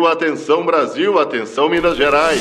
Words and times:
Brasil, 0.00 0.06
atenção 0.06 0.64
Brasil, 0.64 1.18
atenção 1.18 1.68
Minas 1.68 1.96
Gerais. 1.96 2.40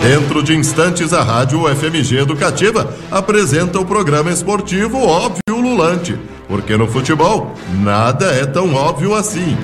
Dentro 0.00 0.42
de 0.42 0.54
instantes, 0.54 1.12
a 1.12 1.22
Rádio 1.22 1.62
FMG 1.74 2.18
Educativa 2.18 2.94
apresenta 3.10 3.80
o 3.80 3.84
programa 3.84 4.30
esportivo 4.30 4.98
Óbvio 4.98 5.60
Lulante, 5.60 6.18
porque 6.48 6.76
no 6.76 6.86
futebol 6.86 7.54
nada 7.82 8.26
é 8.26 8.46
tão 8.46 8.74
óbvio 8.74 9.14
assim. 9.14 9.56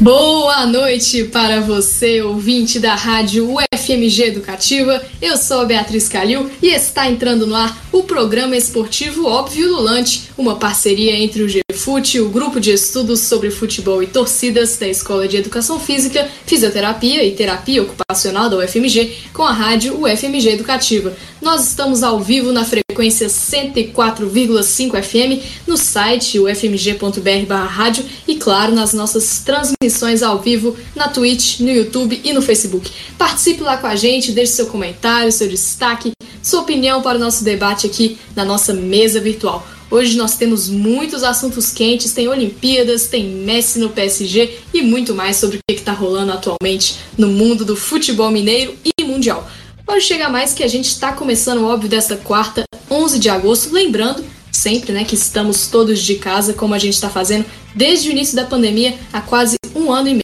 Boa 0.00 0.66
noite 0.66 1.22
para 1.24 1.60
você, 1.60 2.20
ouvinte 2.22 2.80
da 2.80 2.96
Rádio 2.96 3.54
UFMG 3.92 4.24
Educativa. 4.24 5.02
Eu 5.20 5.36
sou 5.36 5.60
a 5.60 5.64
Beatriz 5.66 6.08
Calil 6.08 6.50
e 6.62 6.68
está 6.68 7.10
entrando 7.10 7.46
no 7.46 7.54
ar 7.54 7.76
o 7.92 8.02
programa 8.02 8.56
esportivo 8.56 9.26
Óbvio 9.26 9.68
Lulante, 9.68 10.30
uma 10.38 10.56
parceria 10.56 11.14
entre 11.14 11.42
o 11.42 11.46
GFUT, 11.46 12.20
o 12.20 12.30
Grupo 12.30 12.58
de 12.58 12.72
Estudos 12.72 13.20
sobre 13.20 13.50
Futebol 13.50 14.02
e 14.02 14.06
Torcidas 14.06 14.78
da 14.78 14.88
Escola 14.88 15.28
de 15.28 15.36
Educação 15.36 15.78
Física, 15.78 16.26
Fisioterapia 16.46 17.22
e 17.22 17.32
Terapia 17.32 17.82
Ocupacional 17.82 18.48
da 18.48 18.56
UFMG, 18.56 19.14
com 19.34 19.42
a 19.42 19.52
Rádio 19.52 20.02
UFMG 20.02 20.48
Educativa. 20.52 21.14
Nós 21.42 21.68
estamos 21.68 22.02
ao 22.02 22.18
vivo 22.18 22.50
na 22.50 22.64
frequência 22.64 23.26
104,5 23.26 25.02
FM, 25.02 25.44
no 25.66 25.76
site 25.76 26.38
ufmg.br/rádio 26.38 28.04
e, 28.26 28.36
claro, 28.36 28.74
nas 28.74 28.94
nossas 28.94 29.40
transmissões 29.40 30.22
ao 30.22 30.40
vivo 30.40 30.76
na 30.96 31.08
Twitch, 31.08 31.60
no 31.60 31.70
YouTube 31.70 32.20
e 32.24 32.32
no 32.32 32.40
Facebook. 32.40 32.90
Participe 33.18 33.62
lá 33.62 33.76
com 33.76 33.86
a 33.86 33.96
gente, 33.96 34.32
deixe 34.32 34.52
seu 34.52 34.66
comentário, 34.66 35.30
seu 35.30 35.48
destaque, 35.48 36.12
sua 36.42 36.60
opinião 36.60 37.00
para 37.00 37.16
o 37.16 37.20
nosso 37.20 37.44
debate 37.44 37.86
aqui 37.86 38.18
na 38.34 38.44
nossa 38.44 38.74
mesa 38.74 39.20
virtual. 39.20 39.66
Hoje 39.90 40.16
nós 40.16 40.36
temos 40.36 40.68
muitos 40.68 41.22
assuntos 41.22 41.70
quentes, 41.70 42.12
tem 42.12 42.26
Olimpíadas, 42.26 43.06
tem 43.06 43.26
Messi 43.26 43.78
no 43.78 43.90
PSG 43.90 44.58
e 44.72 44.82
muito 44.82 45.14
mais 45.14 45.36
sobre 45.36 45.58
o 45.58 45.60
que 45.68 45.78
está 45.78 45.92
rolando 45.92 46.32
atualmente 46.32 46.96
no 47.16 47.28
mundo 47.28 47.64
do 47.64 47.76
futebol 47.76 48.30
mineiro 48.30 48.74
e 48.84 49.04
mundial. 49.04 49.48
Hoje 49.86 50.06
chega 50.06 50.28
mais 50.28 50.54
que 50.54 50.64
a 50.64 50.68
gente 50.68 50.86
está 50.86 51.12
começando, 51.12 51.64
óbvio, 51.64 51.88
dessa 51.88 52.16
quarta, 52.16 52.64
11 52.90 53.18
de 53.18 53.28
agosto, 53.28 53.72
lembrando 53.72 54.24
sempre, 54.50 54.92
né, 54.92 55.04
que 55.04 55.14
estamos 55.14 55.66
todos 55.66 56.00
de 56.00 56.14
casa, 56.16 56.52
como 56.52 56.74
a 56.74 56.78
gente 56.78 56.94
está 56.94 57.10
fazendo 57.10 57.44
desde 57.74 58.08
o 58.08 58.12
início 58.12 58.36
da 58.36 58.44
pandemia, 58.44 58.96
há 59.12 59.20
quase 59.20 59.56
um 59.74 59.92
ano 59.92 60.08
e 60.08 60.12
meio. 60.12 60.21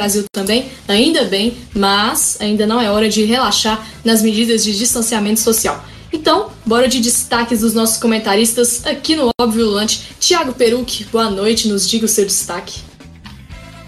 Brasil 0.00 0.24
também, 0.32 0.70
ainda 0.88 1.24
bem, 1.24 1.52
mas 1.74 2.38
ainda 2.40 2.66
não 2.66 2.80
é 2.80 2.90
hora 2.90 3.10
de 3.10 3.24
relaxar 3.24 3.86
nas 4.02 4.22
medidas 4.22 4.64
de 4.64 4.74
distanciamento 4.74 5.38
social. 5.38 5.84
Então, 6.10 6.50
bora 6.64 6.88
de 6.88 6.98
destaques 6.98 7.60
dos 7.60 7.74
nossos 7.74 7.98
comentaristas 7.98 8.86
aqui 8.86 9.14
no 9.14 9.28
Óbvio 9.38 9.66
Lante. 9.66 10.14
Tiago 10.18 10.54
Peruque, 10.54 11.04
boa 11.12 11.28
noite, 11.28 11.68
nos 11.68 11.86
diga 11.86 12.06
o 12.06 12.08
seu 12.08 12.24
destaque. 12.24 12.80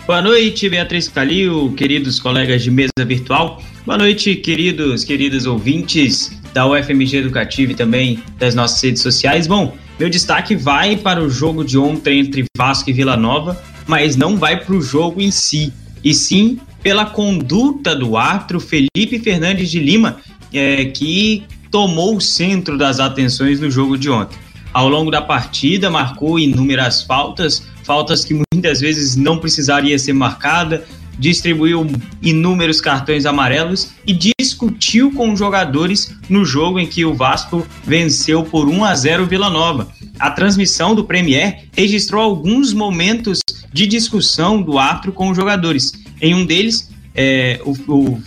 Boa 0.07 0.21
noite, 0.21 0.69
Beatriz 0.69 1.09
Calil, 1.09 1.73
queridos 1.75 2.21
colegas 2.21 2.63
de 2.63 2.71
mesa 2.71 2.93
virtual. 3.07 3.63
Boa 3.87 3.97
noite, 3.97 4.37
queridos, 4.37 5.05
queridos 5.05 5.47
ouvintes 5.47 6.39
da 6.53 6.67
UFMG 6.67 7.17
Educativa 7.17 7.73
e 7.73 7.75
também 7.75 8.23
das 8.39 8.55
nossas 8.55 8.83
redes 8.83 9.01
sociais. 9.01 9.47
Bom, 9.47 9.75
meu 9.99 10.11
destaque 10.11 10.55
vai 10.55 10.99
para 10.99 11.23
o 11.23 11.31
jogo 11.31 11.65
de 11.65 11.79
ontem 11.79 12.21
entre 12.21 12.45
Vasco 12.55 12.91
e 12.91 12.93
Vila 12.93 13.17
Nova, 13.17 13.59
mas 13.87 14.17
não 14.17 14.37
vai 14.37 14.63
para 14.63 14.75
o 14.75 14.83
jogo 14.83 15.23
em 15.23 15.31
si, 15.31 15.73
e 16.05 16.13
sim 16.13 16.59
pela 16.83 17.07
conduta 17.07 17.97
do 17.97 18.17
árbitro 18.17 18.61
Felipe 18.61 19.19
Fernandes 19.19 19.71
de 19.71 19.81
Lima, 19.81 20.19
é, 20.53 20.85
que 20.85 21.45
tomou 21.71 22.17
o 22.17 22.21
centro 22.21 22.77
das 22.77 23.01
atenções 23.01 23.59
no 23.59 23.71
jogo 23.71 23.97
de 23.97 24.11
ontem. 24.11 24.39
Ao 24.73 24.89
longo 24.89 25.11
da 25.11 25.23
partida, 25.23 25.89
marcou 25.89 26.39
inúmeras 26.39 27.03
faltas, 27.03 27.67
faltas 27.85 28.25
que 28.25 28.39
muitas 28.53 28.81
vezes 28.81 29.17
não 29.17 29.39
precisaria 29.39 29.99
ser 29.99 30.13
marcada, 30.13 30.85
distribuiu 31.19 31.87
inúmeros 32.21 32.81
cartões 32.81 33.25
amarelos 33.25 33.91
e 34.07 34.13
discutiu 34.39 35.13
com 35.13 35.33
os 35.33 35.39
jogadores 35.39 36.15
no 36.29 36.45
jogo 36.45 36.79
em 36.79 36.87
que 36.87 37.05
o 37.05 37.15
Vasco 37.15 37.67
venceu 37.85 38.43
por 38.43 38.69
1 38.69 38.85
a 38.85 38.95
0 38.95 39.27
Vila 39.27 39.49
Nova. 39.49 39.89
A 40.19 40.31
transmissão 40.31 40.95
do 40.95 41.05
Premier 41.05 41.65
registrou 41.77 42.23
alguns 42.23 42.73
momentos 42.73 43.41
de 43.73 43.87
discussão 43.87 44.63
do 44.63 44.79
árbitro 44.79 45.13
com 45.13 45.29
os 45.29 45.37
jogadores. 45.37 46.04
Em 46.21 46.35
um 46.35 46.45
deles, 46.45 46.91
é, 47.15 47.61
o, 47.65 47.73
o, 47.93 48.23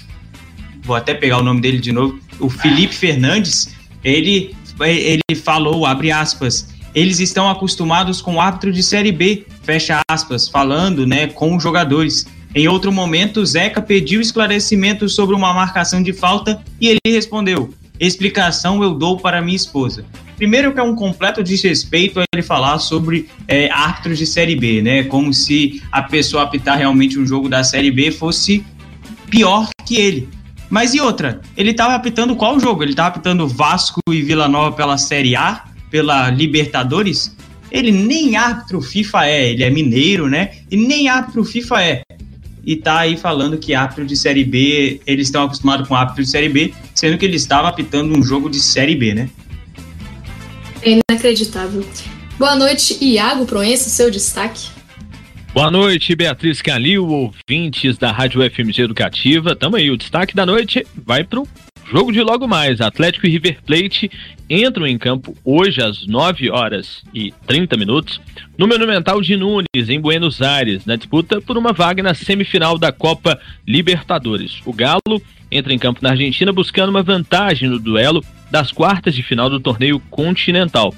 vou 0.84 0.96
até 0.96 1.14
pegar 1.14 1.38
o 1.40 1.44
nome 1.44 1.62
dele 1.62 1.80
de 1.80 1.92
novo, 1.92 2.20
o 2.40 2.50
Felipe 2.50 2.96
Fernandes, 2.96 3.76
ele, 4.04 4.56
ele 4.80 5.36
falou, 5.36 5.86
abre 5.86 6.12
aspas, 6.12 6.70
eles 6.94 7.20
estão 7.20 7.50
acostumados 7.50 8.22
com 8.22 8.36
o 8.36 8.42
árbitro 8.42 8.72
de 8.72 8.82
Série 8.82 9.12
B, 9.12 9.46
fecha 9.64 10.02
aspas, 10.10 10.48
falando 10.48 11.06
né, 11.06 11.28
com 11.28 11.56
os 11.56 11.62
jogadores. 11.62 12.26
Em 12.56 12.68
outro 12.68 12.92
momento, 12.92 13.46
Zeca 13.46 13.82
pediu 13.82 14.20
esclarecimento 14.20 15.08
sobre 15.08 15.36
uma 15.36 15.54
marcação 15.54 16.02
de 16.02 16.14
falta 16.14 16.62
e 16.82 16.88
ele 16.88 17.00
respondeu: 17.06 17.74
explicação 18.00 18.82
eu 18.82 18.94
dou 18.94 19.18
para 19.18 19.42
minha 19.42 19.56
esposa. 19.56 20.06
Primeiro 20.38 20.72
que 20.72 20.80
é 20.80 20.84
um 20.84 20.96
completo 20.96 21.44
desrespeito 21.44 22.22
ele 22.32 22.44
falar 22.44 22.78
sobre 22.78 23.28
é, 23.48 23.70
árbitros 23.72 24.20
de 24.20 24.28
Série 24.28 24.56
B, 24.56 24.84
né? 24.84 25.04
Como 25.04 25.34
se 25.34 25.82
a 25.92 26.04
pessoa 26.04 26.44
apitar 26.44 26.78
realmente 26.78 27.18
um 27.18 27.26
jogo 27.26 27.50
da 27.50 27.64
Série 27.64 27.90
B 27.90 28.12
fosse 28.12 28.64
pior 29.32 29.68
que 29.84 29.98
ele. 29.98 30.30
Mas 30.70 30.94
e 30.94 31.02
outra? 31.02 31.42
Ele 31.56 31.72
estava 31.72 31.96
apitando 31.96 32.36
qual 32.36 32.60
jogo? 32.60 32.84
Ele 32.84 32.92
estava 32.92 33.10
apitando 33.10 33.48
Vasco 33.48 34.00
e 34.10 34.22
Vila 34.22 34.48
Nova 34.48 34.76
pela 34.76 34.98
Série 34.98 35.36
A, 35.36 35.64
pela 35.90 36.30
Libertadores? 36.30 37.36
Ele 37.72 37.92
nem 37.92 38.36
árbitro 38.36 38.80
FIFA 38.80 39.26
é, 39.26 39.50
ele 39.50 39.64
é 39.64 39.70
mineiro, 39.72 40.30
né? 40.30 40.52
E 40.70 40.78
nem 40.78 41.10
árbitro 41.10 41.44
FIFA 41.44 41.82
é. 41.82 42.02
E 42.64 42.76
tá 42.76 43.00
aí 43.00 43.18
falando 43.18 43.58
que 43.58 43.74
árbitro 43.74 44.06
de 44.06 44.16
Série 44.16 44.44
B, 44.44 45.02
eles 45.08 45.28
estão 45.28 45.44
acostumados 45.44 45.88
com 45.88 45.96
árbitro 45.96 46.24
de 46.24 46.30
Série 46.30 46.50
B, 46.50 46.74
sendo 46.94 47.18
que 47.18 47.26
ele 47.26 47.38
estava 47.38 47.70
apitando 47.70 48.16
um 48.16 48.22
jogo 48.22 48.50
de 48.50 48.60
Série 48.60 48.96
B, 48.96 49.16
né? 49.16 49.30
É 50.82 51.00
inacreditável. 51.10 51.86
Boa 52.38 52.56
noite, 52.56 52.98
Iago 53.04 53.46
Proença, 53.46 53.90
seu 53.90 54.12
destaque. 54.12 54.70
Boa 55.54 55.72
noite, 55.72 56.16
Beatriz 56.16 56.62
Calil, 56.62 57.08
ouvintes 57.08 57.98
da 57.98 58.12
Rádio 58.12 58.42
FMG 58.48 58.84
Educativa. 58.84 59.56
Tamo 59.56 59.76
aí, 59.76 59.90
o 59.90 59.98
destaque 59.98 60.36
da 60.36 60.46
noite 60.46 60.86
vai 60.96 61.24
pro 61.24 61.48
jogo 61.92 62.12
de 62.12 62.22
logo 62.22 62.48
mais. 62.48 62.80
Atlético 62.80 63.26
e 63.26 63.30
River 63.32 63.58
Plate 63.66 64.12
entram 64.50 64.86
em 64.86 64.98
campo 64.98 65.36
hoje 65.44 65.82
às 65.82 66.06
9 66.06 66.52
horas 66.52 67.02
e 67.14 67.34
30 67.48 67.76
minutos 67.76 68.22
no 68.58 68.68
Monumental 68.68 69.20
de 69.22 69.36
Nunes, 69.36 69.90
em 69.90 70.00
Buenos 70.00 70.42
Aires, 70.42 70.86
na 70.86 70.96
disputa 70.96 71.42
por 71.42 71.58
uma 71.58 71.74
vaga 71.74 72.04
na 72.04 72.14
semifinal 72.14 72.78
da 72.78 72.92
Copa 72.92 73.40
Libertadores. 73.66 74.62
O 74.64 74.72
Galo 74.72 75.22
entra 75.52 75.74
em 75.74 75.80
campo 75.80 76.02
na 76.04 76.12
Argentina 76.12 76.54
buscando 76.54 76.90
uma 76.90 77.02
vantagem 77.02 77.68
no 77.68 77.80
duelo 77.80 78.24
das 78.50 78.72
quartas 78.72 79.14
de 79.14 79.24
final 79.24 79.50
do 79.50 79.60
torneio 79.60 80.00
continental. 80.10 80.94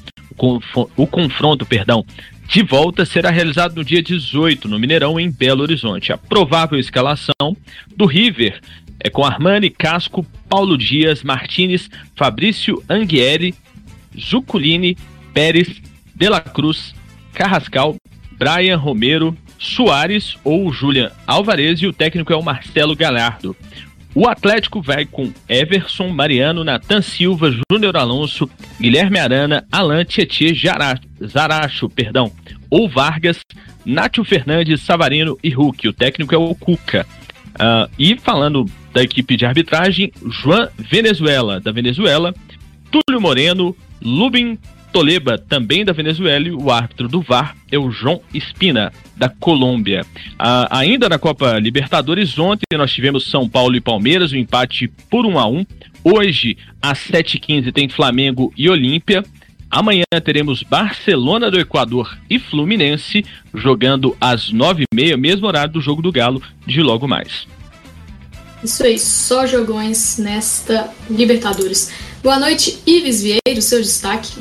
O, 0.96 1.08
confronto, 1.08 1.66
perdão, 1.66 2.06
de 2.48 2.64
volta 2.64 3.06
será 3.06 3.30
realizado 3.30 3.76
no 3.76 3.84
dia 3.84 4.02
18, 4.02 4.68
no 4.68 4.80
Mineirão, 4.80 5.20
em 5.20 5.30
Belo 5.30 5.62
Horizonte. 5.62 6.14
A 6.14 6.18
provável 6.18 6.80
escalação 6.80 7.56
do 7.96 8.06
River 8.06 8.62
é 9.00 9.09
com 9.09 9.26
Armani, 9.26 9.70
Casco, 9.70 10.26
Paulo 10.48 10.78
Dias, 10.78 11.24
Martinez, 11.24 11.90
Fabrício 12.16 12.82
Anghieri, 12.90 13.54
Zuculini, 14.18 14.98
Pérez, 15.34 15.82
De 16.16 16.30
La 16.30 16.42
Cruz, 16.42 16.94
Carrascal, 17.34 17.96
Brian 18.38 18.78
Romero, 18.78 19.38
Soares 19.58 20.38
ou 20.44 20.72
Julian 20.72 21.12
Alvarez 21.28 21.82
e 21.82 21.88
o 21.88 21.94
técnico 21.94 22.32
é 22.32 22.36
o 22.36 22.42
Marcelo 22.42 22.96
Galhardo. 22.96 23.56
O 24.16 24.28
Atlético 24.28 24.81
vai 24.81 25.06
com 25.06 25.31
Everson, 25.47 26.08
Mariano, 26.09 26.64
Natan 26.64 27.02
Silva, 27.02 27.52
Júnior 27.72 27.96
Alonso, 27.96 28.50
Guilherme 28.79 29.20
Arana, 29.20 29.66
Alan 29.72 30.03
Tietê, 30.03 30.52
Zaracho, 31.23 31.90
perdão, 31.90 32.32
ou 32.70 32.90
Vargas, 32.90 33.40
Nátio 33.85 34.23
Fernandes, 34.23 34.82
Savarino 34.82 35.38
e 35.44 35.50
Hulk. 35.50 35.88
O 35.88 35.94
técnico 35.94 36.34
é 36.34 36.38
o 36.38 36.56
Cuca. 36.56 37.06
Uh, 37.56 37.90
e 38.00 38.17
falando 38.17 38.66
da 38.94 39.03
equipe 39.03 39.38
de 39.38 39.46
arbitragem, 39.46 40.11
João 40.26 40.67
Venezuela, 40.78 41.59
da 41.59 41.72
Venezuela, 41.72 42.34
Túlio 42.90 43.22
Moreno, 43.22 43.76
Lubin 44.02 44.58
Toleba, 44.91 45.38
também 45.38 45.86
da 45.86 45.94
Venezuela, 45.94 46.47
e 46.47 46.52
o 46.52 46.72
árbitro 46.72 47.08
do 47.08 47.22
VAR 47.22 47.56
é 47.72 47.78
o 47.78 47.91
João 47.91 48.22
Espina, 48.34 48.91
da 49.16 49.30
Colômbia. 49.30 50.06
Ah, 50.38 50.68
ainda 50.72 51.08
na 51.08 51.20
Copa 51.20 51.59
Libertadores, 51.59 52.38
ontem 52.40 52.66
nós 52.78 52.91
tivemos 52.91 53.30
São 53.30 53.47
Paulo 53.47 53.76
e 53.76 53.82
Palmeiras, 53.82 54.32
o 54.32 54.36
um 54.36 54.40
empate 54.40 54.88
por 55.09 55.26
1 55.26 55.40
a 55.40 55.47
1 55.47 55.66
Hoje, 56.03 56.58
às 56.82 57.00
7h15, 57.00 57.74
tem 57.74 57.90
Flamengo 57.90 58.53
e 58.58 58.70
Olímpia. 58.70 59.24
Amanhã 59.70 60.06
teremos 60.24 60.64
Barcelona 60.64 61.52
do 61.52 61.59
Equador 61.59 62.18
e 62.30 62.40
Fluminense 62.40 63.24
jogando 63.53 64.16
às 64.20 64.52
9h30, 64.52 65.18
mesmo 65.18 65.46
horário 65.46 65.74
do 65.74 65.82
jogo 65.82 66.02
do 66.02 66.12
Galo, 66.12 66.42
de 66.66 66.82
logo 66.82 67.08
mais. 67.08 67.47
Isso 68.64 68.84
aí, 68.84 68.97
só 68.97 69.46
jogões 69.46 70.18
nesta 70.18 70.90
Libertadores. 71.09 71.92
Boa 72.24 72.40
noite, 72.40 72.80
Ives 72.85 73.22
Vieira, 73.22 73.62
seu 73.62 73.82
destaque. 73.82 74.32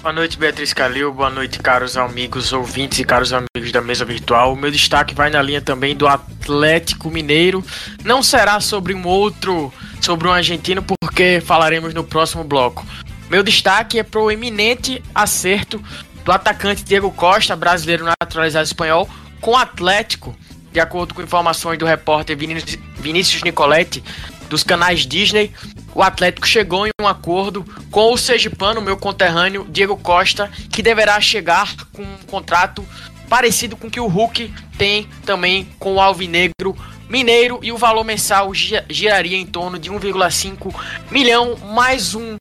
Boa 0.00 0.12
noite, 0.12 0.38
Beatriz 0.38 0.72
Calil. 0.72 1.12
Boa 1.12 1.28
noite, 1.28 1.58
caros 1.58 1.96
amigos 1.96 2.52
ouvintes 2.52 3.00
e 3.00 3.04
caros 3.04 3.32
amigos 3.32 3.72
da 3.72 3.82
mesa 3.82 4.04
virtual. 4.04 4.52
O 4.52 4.56
meu 4.56 4.70
destaque 4.70 5.12
vai 5.12 5.28
na 5.28 5.42
linha 5.42 5.60
também 5.60 5.96
do 5.96 6.06
Atlético 6.06 7.10
Mineiro. 7.10 7.64
Não 8.04 8.22
será 8.22 8.60
sobre 8.60 8.94
um 8.94 9.04
outro, 9.04 9.72
sobre 10.00 10.28
um 10.28 10.32
argentino, 10.32 10.82
porque 10.82 11.42
falaremos 11.44 11.92
no 11.94 12.04
próximo 12.04 12.44
bloco. 12.44 12.86
Meu 13.28 13.42
destaque 13.42 13.98
é 13.98 14.04
para 14.04 14.20
o 14.20 14.30
eminente 14.30 15.02
acerto 15.12 15.82
do 16.24 16.30
atacante 16.30 16.84
Diego 16.84 17.10
Costa, 17.10 17.56
brasileiro 17.56 18.06
naturalizado 18.20 18.66
espanhol, 18.66 19.08
com 19.40 19.50
o 19.50 19.56
Atlético, 19.56 20.34
de 20.72 20.78
acordo 20.78 21.12
com 21.12 21.22
informações 21.22 21.76
do 21.76 21.84
repórter 21.84 22.36
Vinícius 22.36 23.42
Nicoletti, 23.42 24.04
dos 24.48 24.62
canais 24.62 25.06
Disney, 25.06 25.52
o 25.94 26.02
Atlético 26.02 26.46
chegou 26.46 26.86
em 26.86 26.90
um 27.00 27.06
acordo 27.06 27.64
com 27.90 28.12
o 28.12 28.16
Sergipano, 28.16 28.80
meu 28.80 28.96
conterrâneo, 28.96 29.66
Diego 29.68 29.96
Costa, 29.96 30.50
que 30.70 30.82
deverá 30.82 31.20
chegar 31.20 31.74
com 31.92 32.02
um 32.02 32.18
contrato 32.26 32.84
parecido 33.28 33.76
com 33.76 33.88
o 33.88 33.90
que 33.90 34.00
o 34.00 34.06
Hulk 34.06 34.52
tem 34.78 35.08
também 35.24 35.68
com 35.78 35.94
o 35.94 36.00
Alvinegro 36.00 36.76
Mineiro 37.08 37.58
e 37.62 37.72
o 37.72 37.76
valor 37.78 38.04
mensal 38.04 38.52
giraria 38.54 39.36
em 39.36 39.46
torno 39.46 39.78
de 39.78 39.90
1,5 39.90 40.74
milhão 41.10 41.56
mais 41.56 42.14
um 42.14 42.36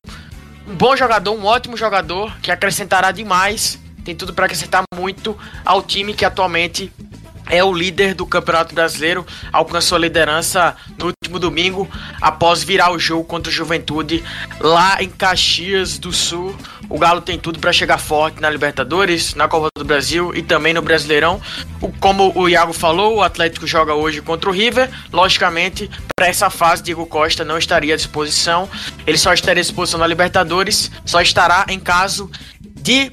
um 0.67 0.75
bom 0.75 0.95
jogador, 0.97 1.31
um 1.31 1.45
ótimo 1.45 1.77
jogador 1.77 2.37
que 2.41 2.51
acrescentará 2.51 3.11
demais, 3.11 3.79
tem 4.03 4.13
tudo 4.13 4.33
para 4.33 4.45
acrescentar 4.45 4.83
muito 4.93 5.37
ao 5.65 5.81
time 5.81 6.13
que 6.13 6.25
atualmente 6.25 6.91
é 7.49 7.63
o 7.63 7.73
líder 7.73 8.13
do 8.13 8.25
Campeonato 8.25 8.73
Brasileiro, 8.73 9.25
alcançou 9.51 9.95
a 9.95 9.99
liderança 9.99 10.75
no 10.97 11.07
último 11.07 11.39
domingo 11.39 11.89
após 12.21 12.63
virar 12.63 12.91
o 12.91 12.99
jogo 12.99 13.23
contra 13.23 13.49
o 13.49 13.53
Juventude 13.53 14.23
lá 14.59 15.01
em 15.01 15.09
Caxias 15.09 15.97
do 15.97 16.11
Sul. 16.11 16.55
O 16.89 16.97
Galo 16.97 17.21
tem 17.21 17.37
tudo 17.37 17.59
para 17.59 17.73
chegar 17.73 17.97
forte 17.97 18.41
na 18.41 18.49
Libertadores, 18.49 19.35
na 19.35 19.47
Copa 19.47 19.67
do 19.77 19.83
Brasil 19.83 20.33
e 20.33 20.41
também 20.41 20.73
no 20.73 20.81
Brasileirão. 20.81 21.41
Como 21.99 22.31
o 22.35 22.47
Iago 22.47 22.71
falou, 22.71 23.17
o 23.17 23.21
Atlético 23.21 23.67
joga 23.67 23.93
hoje 23.93 24.21
contra 24.21 24.49
o 24.49 24.53
River. 24.53 24.89
Logicamente, 25.11 25.89
para 26.15 26.27
essa 26.27 26.49
fase, 26.49 26.83
Diego 26.83 27.05
Costa 27.05 27.43
não 27.43 27.57
estaria 27.57 27.93
à 27.93 27.97
disposição. 27.97 28.69
Ele 29.05 29.17
só 29.17 29.33
estaria 29.33 29.61
à 29.61 29.63
disposição 29.63 29.99
na 29.99 30.07
Libertadores, 30.07 30.89
só 31.05 31.21
estará 31.21 31.65
em 31.67 31.79
caso 31.79 32.31
de, 32.61 33.11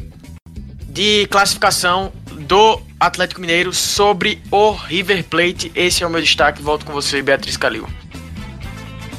de 0.88 1.26
classificação 1.26 2.12
do 2.32 2.81
Atlético 2.99 3.41
Mineiro 3.41 3.73
sobre 3.73 4.41
o 4.50 4.70
River 4.73 5.25
Plate. 5.25 5.70
Esse 5.75 6.02
é 6.02 6.06
o 6.06 6.11
meu 6.11 6.20
destaque. 6.20 6.62
Volto 6.62 6.87
com 6.87 6.93
você, 6.93 7.20
Beatriz 7.23 7.56
Calil. 7.56 7.87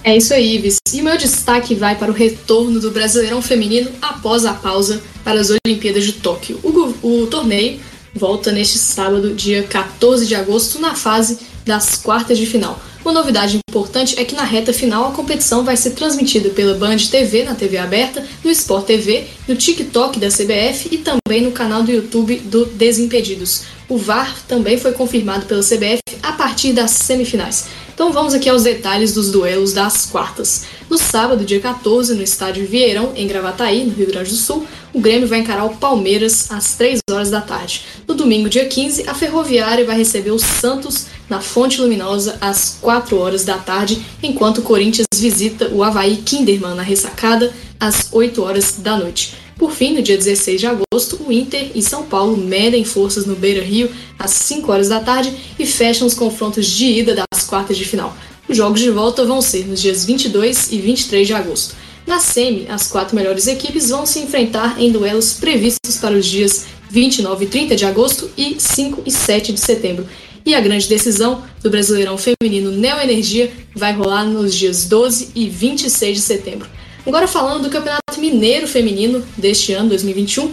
É 0.03 0.15
isso 0.15 0.33
aí, 0.33 0.55
Ives. 0.55 0.77
E 0.93 1.01
meu 1.01 1.17
destaque 1.17 1.73
vai 1.73 1.95
para 1.95 2.11
o 2.11 2.13
retorno 2.13 2.79
do 2.79 2.91
Brasileirão 2.91 3.41
Feminino 3.41 3.91
após 4.01 4.45
a 4.45 4.53
pausa 4.53 5.01
para 5.23 5.39
as 5.39 5.51
Olimpíadas 5.65 6.03
de 6.03 6.13
Tóquio. 6.13 6.59
O, 6.63 7.23
o 7.23 7.27
torneio 7.27 7.79
volta 8.13 8.51
neste 8.51 8.77
sábado, 8.77 9.33
dia 9.33 9.63
14 9.63 10.27
de 10.27 10.35
agosto, 10.35 10.79
na 10.79 10.95
fase 10.95 11.39
das 11.65 11.95
quartas 11.95 12.37
de 12.37 12.45
final. 12.45 12.79
Uma 13.03 13.13
novidade 13.13 13.59
importante 13.69 14.19
é 14.19 14.25
que 14.25 14.35
na 14.35 14.43
reta 14.43 14.73
final 14.73 15.07
a 15.07 15.11
competição 15.11 15.63
vai 15.63 15.77
ser 15.77 15.91
transmitida 15.91 16.49
pela 16.49 16.75
Band 16.75 16.97
TV 16.97 17.43
na 17.43 17.53
TV 17.53 17.77
aberta, 17.77 18.25
no 18.43 18.49
Sport 18.49 18.85
TV, 18.85 19.25
no 19.47 19.55
TikTok 19.55 20.19
da 20.19 20.29
CBF 20.29 20.89
e 20.91 20.97
também 20.97 21.41
no 21.41 21.51
canal 21.51 21.83
do 21.83 21.91
YouTube 21.91 22.37
do 22.39 22.65
Desimpedidos. 22.65 23.63
O 23.87 23.97
VAR 23.97 24.35
também 24.47 24.79
foi 24.79 24.93
confirmado 24.93 25.45
pela 25.45 25.61
CBF 25.61 26.01
a 26.23 26.31
partir 26.31 26.73
das 26.73 26.91
semifinais. 26.91 27.67
Então 27.95 28.11
vamos 28.11 28.33
aqui 28.33 28.49
aos 28.49 28.63
detalhes 28.63 29.13
dos 29.13 29.31
duelos 29.31 29.71
das 29.71 30.05
quartas. 30.05 30.63
No 30.89 30.97
sábado, 30.97 31.45
dia 31.45 31.61
14, 31.61 32.13
no 32.13 32.21
estádio 32.21 32.67
Vieirão, 32.67 33.13
em 33.15 33.25
Gravataí, 33.25 33.85
no 33.85 33.93
Rio 33.93 34.07
Grande 34.07 34.31
do 34.31 34.35
Sul, 34.35 34.67
o 34.93 34.99
Grêmio 34.99 35.29
vai 35.29 35.39
encarar 35.39 35.63
o 35.63 35.77
Palmeiras 35.77 36.51
às 36.51 36.75
3 36.75 36.99
horas 37.09 37.31
da 37.31 37.39
tarde. 37.39 37.85
No 38.05 38.13
domingo, 38.13 38.49
dia 38.49 38.65
15, 38.65 39.07
a 39.07 39.13
Ferroviária 39.13 39.85
vai 39.85 39.95
receber 39.95 40.31
o 40.31 40.37
Santos 40.37 41.05
na 41.29 41.39
Fonte 41.39 41.79
Luminosa 41.79 42.37
às 42.41 42.77
4 42.81 43.17
horas 43.17 43.45
da 43.45 43.57
tarde, 43.57 44.05
enquanto 44.21 44.57
o 44.57 44.63
Corinthians 44.63 45.07
visita 45.15 45.69
o 45.69 45.81
Havaí 45.81 46.17
Kinderman 46.17 46.75
na 46.75 46.83
ressacada 46.83 47.53
às 47.79 48.09
8 48.11 48.43
horas 48.43 48.75
da 48.77 48.97
noite. 48.97 49.44
Por 49.57 49.71
fim, 49.71 49.93
no 49.93 50.01
dia 50.01 50.17
16 50.17 50.59
de 50.59 50.67
agosto, 50.67 51.21
o 51.25 51.31
Inter 51.31 51.71
e 51.73 51.81
São 51.81 52.03
Paulo 52.03 52.35
medem 52.35 52.83
forças 52.83 53.25
no 53.25 53.35
Beira 53.35 53.63
Rio 53.63 53.89
às 54.19 54.31
5 54.31 54.69
horas 54.69 54.89
da 54.89 54.99
tarde 54.99 55.33
e 55.57 55.65
fecham 55.65 56.05
os 56.05 56.13
confrontos 56.13 56.65
de 56.67 56.85
ida 56.85 57.15
das 57.15 57.43
quartas 57.43 57.77
de 57.77 57.85
final. 57.85 58.15
Os 58.49 58.57
jogos 58.57 58.81
de 58.81 58.91
volta 58.91 59.23
vão 59.23 59.41
ser 59.41 59.65
nos 59.65 59.81
dias 59.81 60.05
22 60.05 60.71
e 60.71 60.77
23 60.77 61.27
de 61.27 61.33
agosto. 61.33 61.75
Na 62.05 62.19
SEMI, 62.19 62.67
as 62.69 62.87
quatro 62.87 63.15
melhores 63.15 63.47
equipes 63.47 63.89
vão 63.89 64.05
se 64.05 64.19
enfrentar 64.19 64.79
em 64.79 64.91
duelos 64.91 65.33
previstos 65.33 65.97
para 65.97 66.15
os 66.15 66.25
dias 66.25 66.65
29 66.89 67.45
e 67.45 67.47
30 67.47 67.75
de 67.75 67.85
agosto 67.85 68.29
e 68.37 68.57
5 68.59 69.03
e 69.05 69.11
7 69.11 69.53
de 69.53 69.59
setembro. 69.59 70.05
E 70.45 70.53
a 70.53 70.61
grande 70.61 70.87
decisão 70.87 71.43
do 71.63 71.71
Brasileirão 71.71 72.17
Feminino 72.17 72.71
Neo 72.71 72.99
Energia 72.99 73.51
vai 73.73 73.93
rolar 73.93 74.25
nos 74.25 74.53
dias 74.53 74.85
12 74.85 75.29
e 75.33 75.49
26 75.49 76.17
de 76.17 76.23
setembro. 76.23 76.69
Agora 77.05 77.27
falando 77.27 77.61
do 77.61 77.69
Campeonato 77.69 78.19
Mineiro 78.19 78.67
Feminino 78.67 79.23
deste 79.37 79.73
ano, 79.73 79.89
2021. 79.89 80.51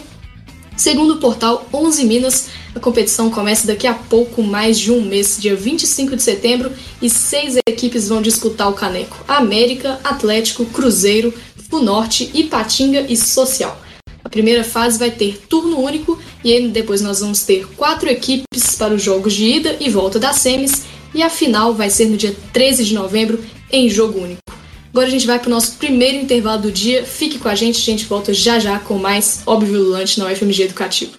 Segundo 0.76 1.14
o 1.14 1.16
portal 1.16 1.66
11 1.72 2.04
Minas, 2.04 2.50
a 2.74 2.80
competição 2.80 3.30
começa 3.30 3.66
daqui 3.66 3.86
a 3.86 3.94
pouco 3.94 4.42
mais 4.42 4.78
de 4.78 4.92
um 4.92 5.00
mês, 5.00 5.38
dia 5.40 5.56
25 5.56 6.14
de 6.14 6.22
setembro, 6.22 6.70
e 7.00 7.08
seis 7.08 7.56
equipes 7.66 8.08
vão 8.10 8.20
disputar 8.20 8.68
o 8.68 8.74
caneco: 8.74 9.24
América, 9.26 9.98
Atlético, 10.04 10.66
Cruzeiro, 10.66 11.32
Funorte, 11.70 12.30
Ipatinga 12.34 13.06
e 13.08 13.16
Social. 13.16 13.80
A 14.22 14.28
primeira 14.28 14.62
fase 14.62 14.98
vai 14.98 15.10
ter 15.10 15.38
turno 15.48 15.80
único 15.80 16.18
e 16.44 16.68
depois 16.68 17.00
nós 17.00 17.20
vamos 17.20 17.44
ter 17.44 17.66
quatro 17.76 18.10
equipes 18.10 18.76
para 18.76 18.92
os 18.92 19.02
jogos 19.02 19.32
de 19.32 19.44
ida 19.44 19.76
e 19.80 19.88
volta 19.88 20.18
das 20.18 20.36
semis, 20.36 20.82
e 21.14 21.22
a 21.22 21.30
final 21.30 21.72
vai 21.72 21.88
ser 21.88 22.06
no 22.06 22.16
dia 22.18 22.36
13 22.52 22.84
de 22.84 22.92
novembro 22.92 23.42
em 23.70 23.88
jogo 23.88 24.20
único. 24.20 24.61
Agora 24.92 25.06
a 25.06 25.10
gente 25.10 25.26
vai 25.26 25.38
para 25.38 25.48
o 25.48 25.50
nosso 25.50 25.72
primeiro 25.78 26.18
intervalo 26.18 26.62
do 26.62 26.70
dia. 26.70 27.02
Fique 27.04 27.38
com 27.38 27.48
a 27.48 27.54
gente, 27.54 27.78
a 27.78 27.92
gente 27.92 28.04
volta 28.04 28.34
já 28.34 28.58
já 28.58 28.78
com 28.78 28.98
mais 28.98 29.42
Óbvio 29.46 29.82
Lulante 29.82 30.20
na 30.20 30.26
UFMG 30.26 30.64
Educativa. 30.64 31.12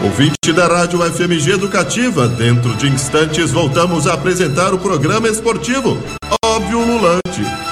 Ouvinte 0.00 0.52
da 0.54 0.68
Rádio 0.68 1.00
FMG 1.00 1.50
Educativa, 1.50 2.28
dentro 2.28 2.76
de 2.76 2.86
instantes 2.86 3.50
voltamos 3.50 4.06
a 4.06 4.14
apresentar 4.14 4.72
o 4.72 4.78
programa 4.78 5.28
esportivo 5.28 5.98
Óbvio 6.44 6.78
Lulante. 6.78 7.67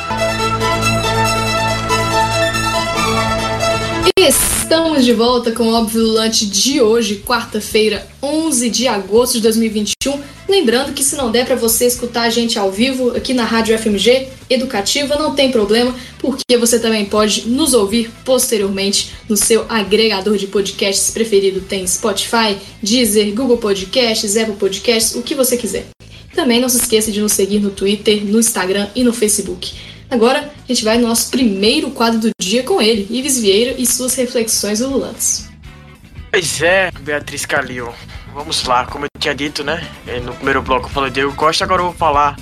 Estamos 4.66 5.04
de 5.04 5.12
volta 5.12 5.52
com 5.52 5.68
o 5.68 5.74
Óbvio 5.74 6.02
Lulante 6.02 6.44
de 6.44 6.80
hoje, 6.80 7.22
quarta-feira, 7.24 8.04
11 8.20 8.68
de 8.68 8.88
agosto 8.88 9.34
de 9.34 9.42
2021. 9.42 10.20
Lembrando 10.48 10.92
que 10.92 11.04
se 11.04 11.14
não 11.14 11.30
der 11.30 11.46
para 11.46 11.54
você 11.54 11.86
escutar 11.86 12.22
a 12.22 12.30
gente 12.30 12.58
ao 12.58 12.72
vivo 12.72 13.16
aqui 13.16 13.32
na 13.32 13.44
Rádio 13.44 13.78
FMG 13.78 14.26
Educativa, 14.50 15.14
não 15.14 15.36
tem 15.36 15.52
problema, 15.52 15.94
porque 16.18 16.56
você 16.58 16.80
também 16.80 17.04
pode 17.04 17.48
nos 17.48 17.74
ouvir 17.74 18.10
posteriormente 18.24 19.12
no 19.28 19.36
seu 19.36 19.64
agregador 19.68 20.36
de 20.36 20.48
podcasts 20.48 21.12
preferido. 21.12 21.60
Tem 21.60 21.86
Spotify, 21.86 22.56
Deezer, 22.82 23.32
Google 23.36 23.58
Podcasts, 23.58 24.36
Apple 24.36 24.56
Podcasts, 24.56 25.14
o 25.14 25.22
que 25.22 25.36
você 25.36 25.56
quiser. 25.56 25.86
Também 26.34 26.60
não 26.60 26.68
se 26.68 26.78
esqueça 26.78 27.12
de 27.12 27.20
nos 27.20 27.30
seguir 27.30 27.60
no 27.60 27.70
Twitter, 27.70 28.24
no 28.24 28.40
Instagram 28.40 28.88
e 28.96 29.04
no 29.04 29.12
Facebook. 29.12 29.95
Agora 30.10 30.38
a 30.40 30.72
gente 30.72 30.84
vai 30.84 30.98
no 30.98 31.08
nosso 31.08 31.30
primeiro 31.30 31.90
quadro 31.90 32.18
do 32.20 32.30
dia 32.40 32.62
com 32.62 32.80
ele, 32.80 33.06
Ives 33.10 33.40
Vieira 33.40 33.74
e 33.78 33.86
suas 33.86 34.14
reflexões 34.14 34.80
ululantes. 34.80 35.48
Pois 36.30 36.62
é, 36.62 36.90
Beatriz 37.00 37.44
Calil. 37.44 37.92
Vamos 38.32 38.64
lá, 38.64 38.84
como 38.86 39.06
eu 39.06 39.08
tinha 39.18 39.34
dito, 39.34 39.64
né? 39.64 39.88
É, 40.06 40.20
no 40.20 40.34
primeiro 40.34 40.60
bloco 40.62 40.86
eu 40.86 40.90
falei 40.90 41.10
Diego 41.10 41.34
Costa, 41.34 41.64
agora 41.64 41.80
eu 41.80 41.86
vou 41.86 41.94
falar 41.94 42.36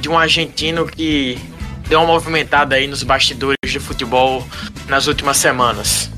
de 0.00 0.08
um 0.08 0.18
argentino 0.18 0.86
que 0.86 1.38
deu 1.88 2.00
uma 2.00 2.08
movimentada 2.08 2.74
aí 2.74 2.86
nos 2.86 3.02
bastidores 3.02 3.56
de 3.66 3.78
futebol 3.78 4.46
nas 4.88 5.06
últimas 5.06 5.36
semanas. 5.36 6.10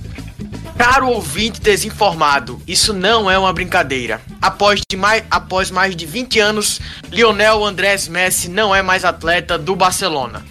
Caro 0.76 1.10
ouvinte 1.10 1.60
desinformado, 1.60 2.60
isso 2.66 2.94
não 2.94 3.30
é 3.30 3.38
uma 3.38 3.52
brincadeira. 3.52 4.22
Após, 4.40 4.80
de 4.90 4.96
mais, 4.96 5.22
após 5.30 5.70
mais 5.70 5.94
de 5.94 6.06
20 6.06 6.40
anos, 6.40 6.80
Lionel 7.12 7.62
Andrés 7.64 8.08
Messi 8.08 8.48
não 8.48 8.74
é 8.74 8.80
mais 8.80 9.04
atleta 9.04 9.58
do 9.58 9.76
Barcelona. 9.76 10.42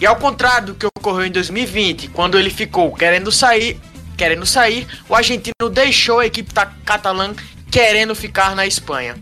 E 0.00 0.06
ao 0.06 0.16
contrário 0.16 0.68
do 0.68 0.74
que 0.74 0.86
ocorreu 0.86 1.26
em 1.26 1.30
2020, 1.30 2.08
quando 2.08 2.38
ele 2.38 2.50
ficou 2.50 2.94
querendo 2.94 3.32
sair, 3.32 3.80
querendo 4.16 4.46
sair, 4.46 4.86
o 5.08 5.14
argentino 5.14 5.68
deixou 5.70 6.20
a 6.20 6.26
equipe 6.26 6.52
catalã 6.84 7.34
querendo 7.70 8.14
ficar 8.14 8.54
na 8.54 8.66
Espanha. 8.66 9.16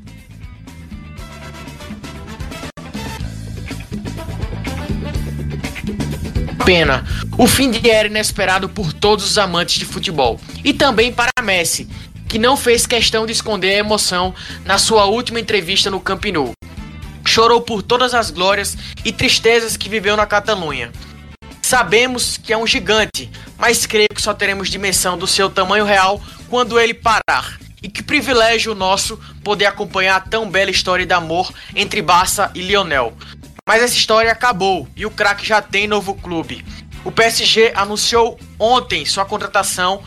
Pena. 6.64 7.06
O 7.38 7.46
fim 7.46 7.70
de 7.70 7.88
era 7.88 8.08
inesperado 8.08 8.68
por 8.68 8.92
todos 8.92 9.24
os 9.24 9.38
amantes 9.38 9.78
de 9.78 9.84
futebol 9.84 10.40
e 10.64 10.74
também 10.74 11.12
para 11.12 11.30
Messi, 11.42 11.88
que 12.28 12.38
não 12.38 12.56
fez 12.56 12.86
questão 12.86 13.24
de 13.24 13.32
esconder 13.32 13.76
a 13.76 13.78
emoção 13.78 14.34
na 14.64 14.76
sua 14.76 15.04
última 15.04 15.38
entrevista 15.38 15.90
no 15.90 16.00
Camp 16.00 16.24
Nou 16.26 16.55
chorou 17.36 17.60
por 17.60 17.82
todas 17.82 18.14
as 18.14 18.30
glórias 18.30 18.78
e 19.04 19.12
tristezas 19.12 19.76
que 19.76 19.90
viveu 19.90 20.16
na 20.16 20.24
Catalunha. 20.24 20.90
Sabemos 21.60 22.38
que 22.38 22.50
é 22.50 22.56
um 22.56 22.66
gigante, 22.66 23.30
mas 23.58 23.84
creio 23.84 24.08
que 24.08 24.22
só 24.22 24.32
teremos 24.32 24.70
dimensão 24.70 25.18
do 25.18 25.26
seu 25.26 25.50
tamanho 25.50 25.84
real 25.84 26.18
quando 26.48 26.80
ele 26.80 26.94
parar. 26.94 27.58
E 27.82 27.90
que 27.90 28.02
privilégio 28.02 28.74
nosso 28.74 29.18
poder 29.44 29.66
acompanhar 29.66 30.16
a 30.16 30.20
tão 30.20 30.50
bela 30.50 30.70
história 30.70 31.04
de 31.04 31.12
amor 31.12 31.52
entre 31.74 32.00
Barça 32.00 32.50
e 32.54 32.62
Lionel. 32.62 33.12
Mas 33.68 33.82
essa 33.82 33.96
história 33.96 34.32
acabou 34.32 34.88
e 34.96 35.04
o 35.04 35.10
craque 35.10 35.46
já 35.46 35.60
tem 35.60 35.86
novo 35.86 36.14
clube. 36.14 36.64
O 37.04 37.12
PSG 37.12 37.70
anunciou 37.76 38.40
ontem 38.58 39.04
sua 39.04 39.26
contratação 39.26 40.02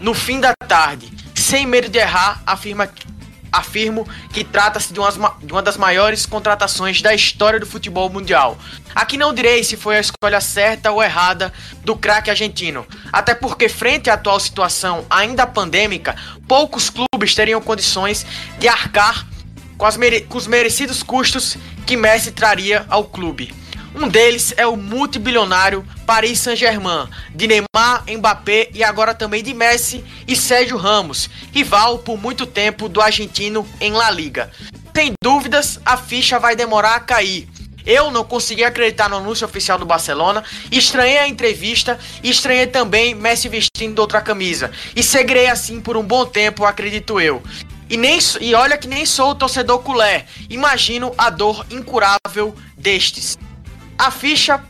no 0.00 0.14
fim 0.14 0.40
da 0.40 0.52
tarde. 0.66 1.12
Sem 1.32 1.64
medo 1.64 1.88
de 1.88 2.00
errar, 2.00 2.42
afirma 2.44 2.90
afirmo 3.52 4.08
que 4.32 4.42
trata-se 4.42 4.88
de, 4.92 5.00
de, 5.44 5.52
uma 5.52 5.62
das 5.62 5.76
maiores 5.76 6.24
contratações 6.24 7.02
da 7.02 7.14
história 7.14 7.60
do 7.60 7.66
futebol 7.66 8.08
mundial. 8.08 8.56
Aqui 8.94 9.18
não 9.18 9.34
direi 9.34 9.62
se 9.62 9.76
foi 9.76 9.96
a 9.96 10.00
escolha 10.00 10.40
certa 10.40 10.90
ou 10.90 11.02
errada 11.02 11.52
do 11.84 11.94
craque 11.94 12.30
argentino, 12.30 12.86
até 13.12 13.34
porque, 13.34 13.68
frente 13.68 14.08
à 14.08 14.14
atual 14.14 14.40
situação 14.40 15.04
ainda 15.10 15.46
pandêmica, 15.46 16.16
poucos 16.48 16.88
clubes 16.88 17.34
teriam 17.34 17.60
condições 17.60 18.24
de 18.58 18.66
arcar 18.68 19.26
com, 19.76 19.86
com 20.28 20.38
os 20.38 20.46
merecidos 20.46 21.02
custos 21.02 21.58
que 21.84 21.96
Messi 21.96 22.32
traria 22.32 22.86
ao 22.88 23.04
clube. 23.04 23.52
Um 23.94 24.08
deles 24.08 24.54
é 24.56 24.66
o 24.66 24.76
multibilionário 24.76 25.84
Paris 26.12 26.40
Saint-Germain, 26.40 27.08
de 27.34 27.46
Neymar, 27.46 28.04
Mbappé 28.06 28.68
e 28.74 28.84
agora 28.84 29.14
também 29.14 29.42
de 29.42 29.54
Messi 29.54 30.04
e 30.28 30.36
Sérgio 30.36 30.76
Ramos, 30.76 31.30
rival 31.50 32.00
por 32.00 32.20
muito 32.20 32.44
tempo 32.44 32.86
do 32.86 33.00
argentino 33.00 33.66
em 33.80 33.92
La 33.92 34.10
Liga. 34.10 34.50
Sem 34.94 35.14
dúvidas, 35.24 35.80
a 35.86 35.96
ficha 35.96 36.38
vai 36.38 36.54
demorar 36.54 36.96
a 36.96 37.00
cair. 37.00 37.48
Eu 37.86 38.10
não 38.10 38.24
consegui 38.24 38.62
acreditar 38.62 39.08
no 39.08 39.16
anúncio 39.16 39.46
oficial 39.46 39.78
do 39.78 39.86
Barcelona, 39.86 40.44
estranhei 40.70 41.16
a 41.16 41.26
entrevista 41.26 41.98
e 42.22 42.28
estranhei 42.28 42.66
também 42.66 43.14
Messi 43.14 43.48
vestindo 43.48 43.98
outra 43.98 44.20
camisa. 44.20 44.70
E 44.94 45.02
seguirei 45.02 45.46
assim 45.46 45.80
por 45.80 45.96
um 45.96 46.04
bom 46.04 46.26
tempo, 46.26 46.66
acredito 46.66 47.22
eu. 47.22 47.42
E, 47.88 47.96
nem, 47.96 48.18
e 48.38 48.54
olha 48.54 48.76
que 48.76 48.86
nem 48.86 49.06
sou 49.06 49.30
o 49.30 49.34
torcedor 49.34 49.78
culé. 49.78 50.26
Imagino 50.50 51.14
a 51.16 51.30
dor 51.30 51.64
incurável 51.70 52.54
destes. 52.76 53.38
A 53.98 54.10
ficha 54.10 54.62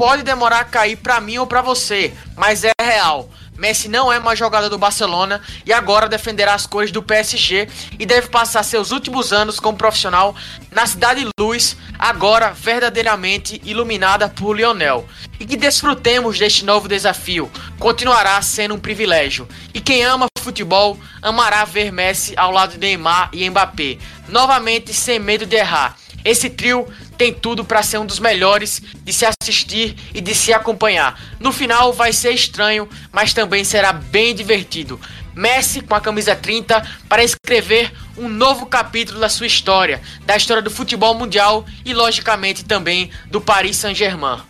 pode 0.00 0.22
demorar 0.22 0.60
a 0.60 0.64
cair 0.64 0.96
para 0.96 1.20
mim 1.20 1.36
ou 1.36 1.46
para 1.46 1.60
você, 1.60 2.14
mas 2.34 2.64
é 2.64 2.70
real. 2.80 3.28
Messi 3.58 3.86
não 3.86 4.10
é 4.10 4.18
mais 4.18 4.38
jogador 4.38 4.70
do 4.70 4.78
Barcelona 4.78 5.42
e 5.66 5.74
agora 5.74 6.08
defenderá 6.08 6.54
as 6.54 6.66
cores 6.66 6.90
do 6.90 7.02
PSG 7.02 7.68
e 7.98 8.06
deve 8.06 8.28
passar 8.28 8.62
seus 8.62 8.92
últimos 8.92 9.30
anos 9.30 9.60
como 9.60 9.76
profissional 9.76 10.34
na 10.72 10.86
Cidade 10.86 11.28
Luz, 11.38 11.76
agora 11.98 12.50
verdadeiramente 12.50 13.60
iluminada 13.62 14.26
por 14.26 14.56
Lionel. 14.56 15.06
E 15.38 15.44
que 15.44 15.54
desfrutemos 15.54 16.38
deste 16.38 16.64
novo 16.64 16.88
desafio, 16.88 17.50
continuará 17.78 18.40
sendo 18.40 18.76
um 18.76 18.80
privilégio. 18.80 19.46
E 19.74 19.82
quem 19.82 20.02
ama 20.02 20.28
futebol 20.40 20.98
amará 21.20 21.66
ver 21.66 21.92
Messi 21.92 22.32
ao 22.38 22.50
lado 22.50 22.72
de 22.72 22.78
Neymar 22.78 23.28
e 23.34 23.50
Mbappé, 23.50 23.98
novamente 24.30 24.94
sem 24.94 25.18
medo 25.18 25.44
de 25.44 25.56
errar. 25.56 25.94
Esse 26.24 26.50
trio 26.50 26.86
tem 27.16 27.32
tudo 27.32 27.64
para 27.64 27.82
ser 27.82 27.98
um 27.98 28.06
dos 28.06 28.18
melhores 28.18 28.82
de 29.04 29.12
se 29.12 29.26
assistir 29.26 29.94
e 30.14 30.20
de 30.20 30.34
se 30.34 30.52
acompanhar. 30.52 31.20
No 31.38 31.52
final 31.52 31.92
vai 31.92 32.12
ser 32.12 32.32
estranho, 32.32 32.88
mas 33.12 33.32
também 33.32 33.64
será 33.64 33.92
bem 33.92 34.34
divertido. 34.34 35.00
Messi 35.34 35.80
com 35.80 35.94
a 35.94 36.00
camisa 36.00 36.34
30 36.34 36.82
para 37.08 37.22
escrever 37.22 37.92
um 38.18 38.28
novo 38.28 38.66
capítulo 38.66 39.20
da 39.20 39.28
sua 39.28 39.46
história, 39.46 40.00
da 40.26 40.36
história 40.36 40.62
do 40.62 40.70
futebol 40.70 41.14
mundial 41.14 41.64
e 41.84 41.94
logicamente 41.94 42.64
também 42.64 43.10
do 43.30 43.40
Paris 43.40 43.76
Saint-Germain. 43.76 44.40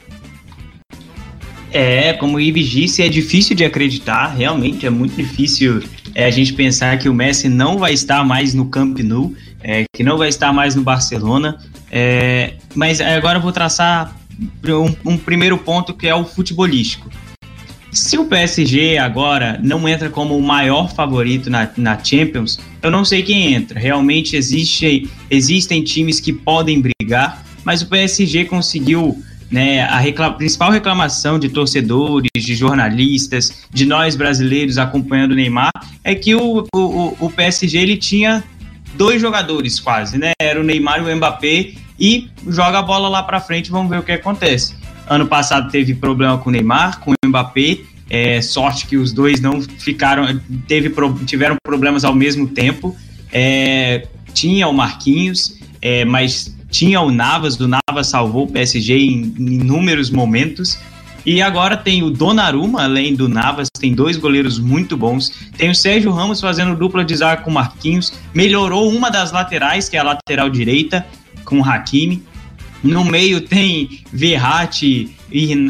É, 1.73 2.15
como 2.15 2.37
o 2.37 2.41
Ives 2.41 2.69
disse, 2.69 3.03
é 3.03 3.09
difícil 3.09 3.55
de 3.55 3.65
acreditar, 3.65 4.27
realmente 4.29 4.87
é 4.87 4.91
muito 4.91 5.15
difícil 5.15 5.81
é, 6.15 6.25
a 6.25 6.31
gente 6.31 6.53
pensar 6.53 6.99
que 6.99 7.09
o 7.09 7.15
Messi 7.15 7.49
não 7.49 7.79
vai 7.79 7.93
estar 7.93 8.25
mais 8.25 8.55
no 8.55 8.67
Camp 8.67 8.99
Nou, 8.99 9.33
é, 9.63 9.85
que 9.95 10.03
não 10.03 10.17
vai 10.17 10.29
estar 10.29 10.53
mais 10.53 10.75
no 10.75 10.83
Barcelona. 10.83 11.59
É, 11.91 12.55
mas 12.75 13.01
agora 13.01 13.39
eu 13.39 13.43
vou 13.43 13.53
traçar 13.53 14.17
um, 14.67 15.13
um, 15.13 15.19
primeiro 15.19 15.59
ponto 15.59 15.95
que 15.95 16.07
é 16.07 16.15
o 16.15 16.25
futebolístico. 16.25 17.11
Se 17.93 18.17
o 18.17 18.27
PSG 18.27 18.99
agora 18.99 19.59
não 19.63 19.89
entra 19.89 20.09
como 20.09 20.37
o 20.37 20.43
maior 20.43 20.93
favorito 20.95 21.51
na, 21.51 21.69
na 21.77 22.03
Champions, 22.03 22.61
eu 22.81 22.91
não 22.91 23.05
sei 23.05 23.23
quem 23.23 23.53
entra. 23.53 23.81
Realmente 23.81 24.37
existe, 24.37 25.11
existem 25.29 25.83
times 25.83 26.21
que 26.21 26.33
podem 26.33 26.81
brigar, 26.81 27.45
mas 27.65 27.83
o 27.83 27.87
PSG 27.89 28.45
conseguiu 28.45 29.21
né, 29.51 29.83
a 29.83 30.31
principal 30.31 30.71
reclamação 30.71 31.37
de 31.37 31.49
torcedores, 31.49 32.31
de 32.37 32.55
jornalistas, 32.55 33.67
de 33.73 33.85
nós 33.85 34.15
brasileiros 34.15 34.79
acompanhando 34.79 35.33
o 35.33 35.35
Neymar 35.35 35.73
é 36.05 36.15
que 36.15 36.35
o, 36.35 36.65
o, 36.73 37.17
o 37.19 37.31
PSG 37.31 37.79
ele 37.79 37.97
tinha 37.97 38.45
dois 39.01 39.19
jogadores 39.19 39.81
quase, 39.81 40.19
né? 40.19 40.33
Era 40.39 40.61
o 40.61 40.63
Neymar 40.63 40.99
e 40.99 41.11
o 41.11 41.17
Mbappé 41.17 41.73
e 41.99 42.29
joga 42.47 42.81
a 42.81 42.83
bola 42.83 43.09
lá 43.09 43.23
para 43.23 43.41
frente, 43.41 43.71
vamos 43.71 43.89
ver 43.89 43.99
o 43.99 44.03
que 44.03 44.13
acontece. 44.13 44.75
Ano 45.09 45.27
passado 45.27 45.71
teve 45.71 45.95
problema 45.95 46.37
com 46.37 46.51
o 46.51 46.53
Neymar, 46.53 47.01
com 47.01 47.13
o 47.13 47.15
Mbappé, 47.27 47.79
é, 48.11 48.43
sorte 48.43 48.87
que 48.87 48.99
os 48.99 49.11
dois 49.11 49.41
não 49.41 49.63
ficaram, 49.63 50.39
teve, 50.69 50.93
tiveram 51.25 51.57
problemas 51.65 52.05
ao 52.05 52.15
mesmo 52.15 52.47
tempo. 52.49 52.95
É, 53.33 54.07
tinha 54.35 54.69
o 54.69 54.75
Marquinhos, 54.75 55.59
é, 55.81 56.05
mas 56.05 56.55
tinha 56.71 57.01
o 57.01 57.11
Navas, 57.11 57.59
o 57.59 57.67
Navas 57.67 58.07
salvou 58.07 58.45
o 58.45 58.53
PSG 58.53 58.99
em, 58.99 59.35
em 59.39 59.55
inúmeros 59.55 60.11
momentos. 60.11 60.79
E 61.25 61.43
agora 61.43 61.77
tem 61.77 62.03
o 62.03 62.11
Donnarumma, 62.11 62.83
além 62.83 63.15
do 63.15 63.29
Navas, 63.29 63.69
tem 63.79 63.95
dois 63.95 64.17
goleiros 64.17 64.59
muito 64.59 64.97
bons. 64.97 65.31
Tem 65.57 65.71
o 65.71 65.75
Sérgio 65.75 66.11
Ramos 66.11 66.41
fazendo 66.41 66.75
dupla 66.75 67.05
de 67.05 67.15
zaga 67.15 67.43
com 67.43 67.51
o 67.51 67.55
Marquinhos. 67.55 68.13
Melhorou 68.35 68.91
uma 68.91 69.11
das 69.11 69.31
laterais, 69.31 69.89
que 69.89 69.97
é 69.97 70.01
a 70.01 70.05
lateral 70.05 70.49
direita, 70.49 71.07
com 71.45 71.61
o 71.61 71.65
Hakimi. 71.65 72.23
No 72.83 73.05
meio 73.05 73.43
tem 73.43 74.01
Verratti, 74.11 75.15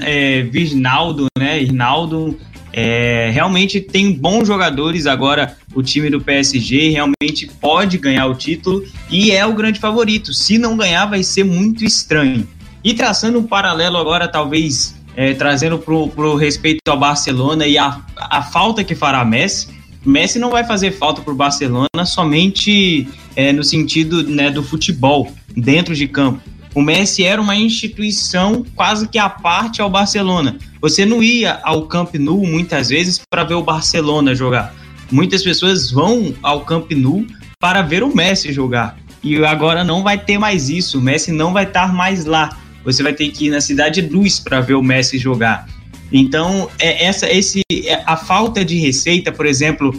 é, 0.02 0.42
Virnaldo, 0.42 1.26
né? 1.36 1.60
Irnaldo. 1.60 2.38
É, 2.72 3.30
realmente 3.32 3.80
tem 3.80 4.12
bons 4.12 4.46
jogadores 4.46 5.06
agora. 5.06 5.56
O 5.74 5.82
time 5.82 6.08
do 6.08 6.20
PSG 6.20 6.90
realmente 6.90 7.50
pode 7.60 7.98
ganhar 7.98 8.26
o 8.26 8.34
título 8.34 8.84
e 9.10 9.32
é 9.32 9.44
o 9.44 9.54
grande 9.54 9.80
favorito. 9.80 10.32
Se 10.32 10.56
não 10.56 10.76
ganhar, 10.76 11.06
vai 11.06 11.24
ser 11.24 11.42
muito 11.42 11.84
estranho. 11.84 12.46
E 12.82 12.94
traçando 12.94 13.38
um 13.38 13.42
paralelo 13.42 13.98
agora, 13.98 14.28
talvez 14.28 14.99
é, 15.20 15.34
trazendo 15.34 15.78
para 15.78 15.92
o 15.92 16.34
respeito 16.34 16.80
ao 16.88 16.98
Barcelona 16.98 17.66
e 17.66 17.76
a, 17.76 18.00
a 18.16 18.40
falta 18.40 18.82
que 18.82 18.94
fará 18.94 19.22
Messi, 19.22 19.68
Messi 20.02 20.38
não 20.38 20.48
vai 20.48 20.64
fazer 20.64 20.92
falta 20.92 21.20
para 21.20 21.30
o 21.30 21.36
Barcelona 21.36 22.06
somente 22.06 23.06
é, 23.36 23.52
no 23.52 23.62
sentido 23.62 24.22
né, 24.22 24.50
do 24.50 24.62
futebol, 24.62 25.30
dentro 25.54 25.94
de 25.94 26.08
campo. 26.08 26.40
O 26.74 26.80
Messi 26.80 27.22
era 27.22 27.38
uma 27.38 27.54
instituição 27.54 28.64
quase 28.74 29.06
que 29.08 29.18
à 29.18 29.28
parte 29.28 29.82
ao 29.82 29.90
Barcelona. 29.90 30.56
Você 30.80 31.04
não 31.04 31.22
ia 31.22 31.60
ao 31.64 31.82
Camp 31.82 32.14
Nou 32.14 32.46
muitas 32.46 32.88
vezes 32.88 33.20
para 33.28 33.44
ver 33.44 33.54
o 33.54 33.62
Barcelona 33.62 34.34
jogar. 34.34 34.74
Muitas 35.12 35.42
pessoas 35.42 35.90
vão 35.90 36.34
ao 36.42 36.62
Camp 36.62 36.92
Nou 36.92 37.26
para 37.58 37.82
ver 37.82 38.02
o 38.02 38.16
Messi 38.16 38.54
jogar. 38.54 38.96
E 39.22 39.36
agora 39.44 39.84
não 39.84 40.02
vai 40.02 40.16
ter 40.16 40.38
mais 40.38 40.70
isso. 40.70 40.98
O 40.98 41.02
Messi 41.02 41.30
não 41.30 41.52
vai 41.52 41.64
estar 41.64 41.92
mais 41.92 42.24
lá 42.24 42.56
você 42.84 43.02
vai 43.02 43.12
ter 43.12 43.28
que 43.30 43.46
ir 43.46 43.50
na 43.50 43.60
Cidade 43.60 44.00
Luz 44.00 44.38
para 44.38 44.60
ver 44.60 44.74
o 44.74 44.82
Messi 44.82 45.18
jogar. 45.18 45.66
Então, 46.12 46.68
é 46.78 47.06
essa, 47.06 47.30
esse, 47.30 47.62
é, 47.72 48.02
a 48.04 48.16
falta 48.16 48.64
de 48.64 48.78
receita, 48.78 49.30
por 49.30 49.46
exemplo, 49.46 49.94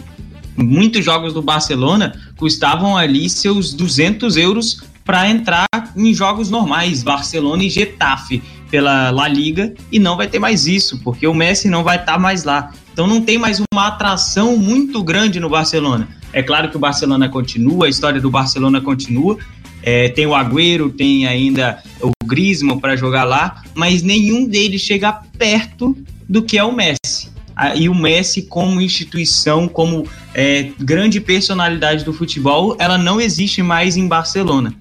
muitos 0.56 1.04
jogos 1.04 1.32
do 1.32 1.40
Barcelona 1.40 2.12
custavam 2.36 2.96
ali 2.96 3.28
seus 3.30 3.72
200 3.72 4.36
euros 4.36 4.82
para 5.04 5.28
entrar 5.28 5.66
em 5.96 6.14
jogos 6.14 6.50
normais, 6.50 7.02
Barcelona 7.02 7.64
e 7.64 7.70
Getafe 7.70 8.42
pela 8.70 9.10
La 9.10 9.28
Liga, 9.28 9.74
e 9.90 9.98
não 9.98 10.16
vai 10.16 10.26
ter 10.26 10.38
mais 10.38 10.66
isso, 10.66 10.98
porque 11.02 11.26
o 11.26 11.34
Messi 11.34 11.68
não 11.68 11.82
vai 11.82 11.96
estar 11.96 12.14
tá 12.14 12.18
mais 12.18 12.44
lá. 12.44 12.72
Então 12.92 13.06
não 13.06 13.20
tem 13.20 13.36
mais 13.36 13.60
uma 13.72 13.88
atração 13.88 14.56
muito 14.56 15.02
grande 15.02 15.40
no 15.40 15.48
Barcelona. 15.48 16.08
É 16.32 16.42
claro 16.42 16.70
que 16.70 16.76
o 16.76 16.80
Barcelona 16.80 17.28
continua, 17.28 17.86
a 17.86 17.88
história 17.88 18.20
do 18.20 18.30
Barcelona 18.30 18.80
continua, 18.80 19.36
é, 19.82 20.08
tem 20.08 20.26
o 20.26 20.34
Agüero, 20.34 20.90
tem 20.90 21.26
ainda 21.26 21.82
o 22.00 22.10
Griezmann 22.24 22.78
para 22.78 22.96
jogar 22.96 23.24
lá, 23.24 23.62
mas 23.74 24.02
nenhum 24.02 24.46
deles 24.46 24.80
chega 24.80 25.12
perto 25.36 25.96
do 26.28 26.42
que 26.42 26.58
é 26.58 26.64
o 26.64 26.72
Messi. 26.72 27.30
E 27.76 27.88
o 27.88 27.94
Messi, 27.94 28.42
como 28.42 28.80
instituição, 28.80 29.68
como 29.68 30.06
é, 30.34 30.70
grande 30.80 31.20
personalidade 31.20 32.04
do 32.04 32.12
futebol, 32.12 32.76
ela 32.78 32.96
não 32.96 33.20
existe 33.20 33.62
mais 33.62 33.96
em 33.96 34.08
Barcelona. 34.08 34.74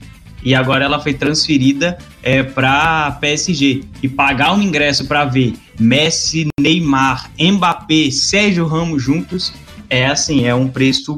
E 0.44 0.56
agora 0.56 0.86
ela 0.86 1.00
foi 1.00 1.14
transferida 1.14 1.98
é, 2.24 2.42
para 2.42 3.12
PSG. 3.20 3.84
E 4.02 4.08
pagar 4.08 4.54
um 4.54 4.62
ingresso 4.62 5.06
para 5.06 5.26
ver 5.26 5.54
Messi, 5.80 6.48
Neymar, 6.60 7.30
Mbappé, 7.40 8.10
Sérgio 8.10 8.66
Ramos 8.66 9.04
juntos, 9.04 9.54
é 9.90 10.08
assim, 10.08 10.46
é 10.46 10.56
um 10.56 10.68
preço, 10.68 11.18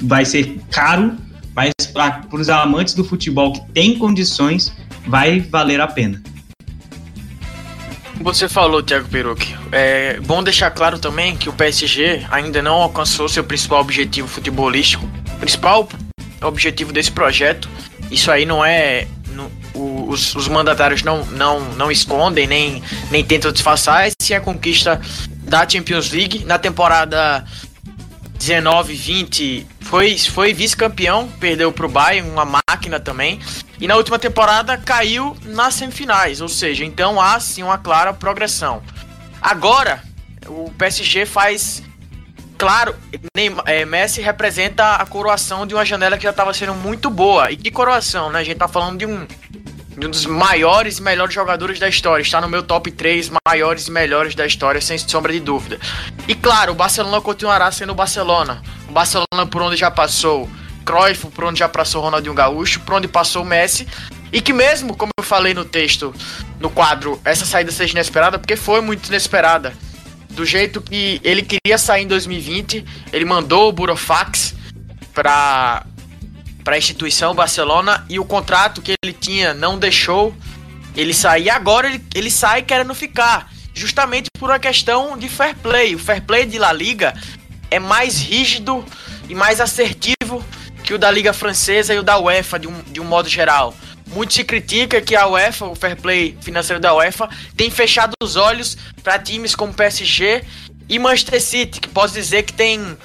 vai 0.00 0.24
ser 0.24 0.58
caro, 0.70 1.16
mas 1.54 1.72
para 1.92 2.24
os 2.32 2.48
amantes 2.48 2.94
do 2.94 3.04
futebol 3.04 3.52
que 3.52 3.60
tem 3.72 3.98
condições, 3.98 4.72
vai 5.06 5.40
valer 5.40 5.80
a 5.80 5.86
pena. 5.86 6.22
Você 8.20 8.48
falou, 8.48 8.82
Thiago 8.82 9.08
Perucchi. 9.08 9.56
É 9.72 10.20
bom 10.20 10.42
deixar 10.42 10.70
claro 10.70 10.98
também 10.98 11.36
que 11.36 11.48
o 11.48 11.52
PSG 11.54 12.26
ainda 12.30 12.60
não 12.60 12.74
alcançou 12.74 13.28
seu 13.28 13.42
principal 13.42 13.80
objetivo 13.80 14.28
futebolístico. 14.28 15.08
Principal 15.38 15.88
objetivo 16.42 16.92
desse 16.92 17.10
projeto, 17.10 17.68
isso 18.10 18.30
aí 18.30 18.44
não 18.44 18.64
é. 18.64 19.06
No, 19.28 19.50
os, 20.08 20.34
os, 20.34 20.48
mandatários 20.48 21.02
não, 21.02 21.24
não, 21.26 21.60
não 21.74 21.90
escondem, 21.90 22.46
nem, 22.46 22.82
nem 23.10 23.24
tentam 23.24 23.52
disfarçar, 23.52 24.06
essa 24.06 24.34
é 24.34 24.36
a 24.36 24.40
conquista 24.40 25.00
da 25.42 25.66
Champions 25.66 26.10
League 26.10 26.44
na 26.44 26.58
temporada 26.58 27.44
19, 28.40 28.94
20 28.94 29.66
foi, 29.82 30.16
foi 30.16 30.54
vice-campeão, 30.54 31.28
perdeu 31.38 31.70
para 31.70 31.84
o 31.84 31.88
Bayern, 31.90 32.30
uma 32.30 32.46
máquina 32.46 32.98
também. 32.98 33.38
E 33.78 33.86
na 33.86 33.96
última 33.96 34.18
temporada 34.18 34.78
caiu 34.78 35.36
nas 35.44 35.74
semifinais, 35.74 36.40
ou 36.40 36.48
seja, 36.48 36.82
então 36.82 37.20
há 37.20 37.38
sim 37.38 37.62
uma 37.62 37.76
clara 37.76 38.14
progressão. 38.14 38.82
Agora, 39.42 40.02
o 40.46 40.70
PSG 40.78 41.26
faz. 41.26 41.82
Claro, 42.56 42.94
é, 43.66 43.84
Messi 43.84 44.22
representa 44.22 44.96
a 44.96 45.06
coroação 45.06 45.66
de 45.66 45.74
uma 45.74 45.84
janela 45.84 46.16
que 46.16 46.24
já 46.24 46.30
estava 46.30 46.52
sendo 46.54 46.74
muito 46.74 47.10
boa. 47.10 47.50
E 47.50 47.56
que 47.56 47.70
coroação, 47.70 48.30
né? 48.30 48.40
A 48.40 48.44
gente 48.44 48.58
tá 48.58 48.68
falando 48.68 48.98
de 48.98 49.06
um 49.06 49.26
de 50.00 50.06
um 50.06 50.10
dos 50.10 50.24
maiores 50.24 50.98
e 50.98 51.02
melhores 51.02 51.34
jogadores 51.34 51.78
da 51.78 51.86
história. 51.86 52.22
Está 52.22 52.40
no 52.40 52.48
meu 52.48 52.62
top 52.62 52.90
3 52.90 53.30
maiores 53.46 53.86
e 53.86 53.90
melhores 53.90 54.34
da 54.34 54.46
história, 54.46 54.80
sem 54.80 54.96
sombra 54.96 55.32
de 55.32 55.40
dúvida. 55.40 55.78
E 56.26 56.34
claro, 56.34 56.72
o 56.72 56.74
Barcelona 56.74 57.20
continuará 57.20 57.70
sendo 57.70 57.92
o 57.92 57.94
Barcelona. 57.94 58.62
O 58.88 58.92
Barcelona 58.92 59.46
por 59.48 59.60
onde 59.60 59.76
já 59.76 59.90
passou 59.90 60.48
Cruyff, 60.86 61.26
por 61.26 61.44
onde 61.44 61.58
já 61.58 61.68
passou 61.68 62.02
Ronaldinho 62.02 62.34
Gaúcho, 62.34 62.80
por 62.80 62.94
onde 62.94 63.06
passou 63.06 63.42
o 63.42 63.44
Messi. 63.44 63.86
E 64.32 64.40
que 64.40 64.54
mesmo, 64.54 64.96
como 64.96 65.10
eu 65.18 65.24
falei 65.24 65.52
no 65.52 65.66
texto, 65.66 66.14
no 66.58 66.70
quadro, 66.70 67.20
essa 67.22 67.44
saída 67.44 67.70
seja 67.70 67.92
inesperada, 67.92 68.38
porque 68.38 68.56
foi 68.56 68.80
muito 68.80 69.08
inesperada. 69.08 69.74
Do 70.30 70.46
jeito 70.46 70.80
que 70.80 71.20
ele 71.22 71.42
queria 71.42 71.76
sair 71.76 72.04
em 72.04 72.06
2020, 72.06 72.84
ele 73.12 73.24
mandou 73.26 73.68
o 73.68 73.72
Burofax 73.72 74.54
para 75.12 75.84
para 76.64 76.74
a 76.74 76.78
instituição 76.78 77.34
Barcelona 77.34 78.04
e 78.08 78.18
o 78.18 78.24
contrato 78.24 78.82
que 78.82 78.94
ele 79.02 79.12
tinha 79.12 79.54
não 79.54 79.78
deixou 79.78 80.34
ele 80.96 81.14
sair. 81.14 81.50
Agora 81.50 81.88
ele, 81.88 82.04
ele 82.14 82.30
sai 82.30 82.62
querendo 82.62 82.94
ficar, 82.94 83.50
justamente 83.74 84.28
por 84.38 84.50
uma 84.50 84.58
questão 84.58 85.16
de 85.16 85.28
fair 85.28 85.56
play. 85.56 85.94
O 85.94 85.98
fair 85.98 86.22
play 86.22 86.44
de 86.46 86.58
La 86.58 86.72
Liga 86.72 87.14
é 87.70 87.78
mais 87.78 88.20
rígido 88.20 88.84
e 89.28 89.34
mais 89.34 89.60
assertivo 89.60 90.44
que 90.82 90.94
o 90.94 90.98
da 90.98 91.10
Liga 91.10 91.32
Francesa 91.32 91.94
e 91.94 91.98
o 91.98 92.02
da 92.02 92.18
UEFA 92.18 92.58
de 92.58 92.66
um, 92.66 92.82
de 92.82 93.00
um 93.00 93.04
modo 93.04 93.28
geral. 93.28 93.74
Muito 94.08 94.34
se 94.34 94.42
critica 94.42 95.00
que 95.00 95.14
a 95.14 95.28
UEFA, 95.28 95.66
o 95.66 95.74
fair 95.76 95.96
play 95.96 96.36
financeiro 96.40 96.80
da 96.80 96.92
UEFA, 96.94 97.28
tem 97.56 97.70
fechado 97.70 98.12
os 98.20 98.34
olhos 98.34 98.76
para 99.04 99.18
times 99.18 99.54
como 99.54 99.72
PSG 99.72 100.42
e 100.88 100.98
Manchester 100.98 101.40
City, 101.40 101.80
que 101.80 101.88
posso 101.88 102.14
dizer 102.14 102.42
que 102.42 102.52
tem 102.52 102.96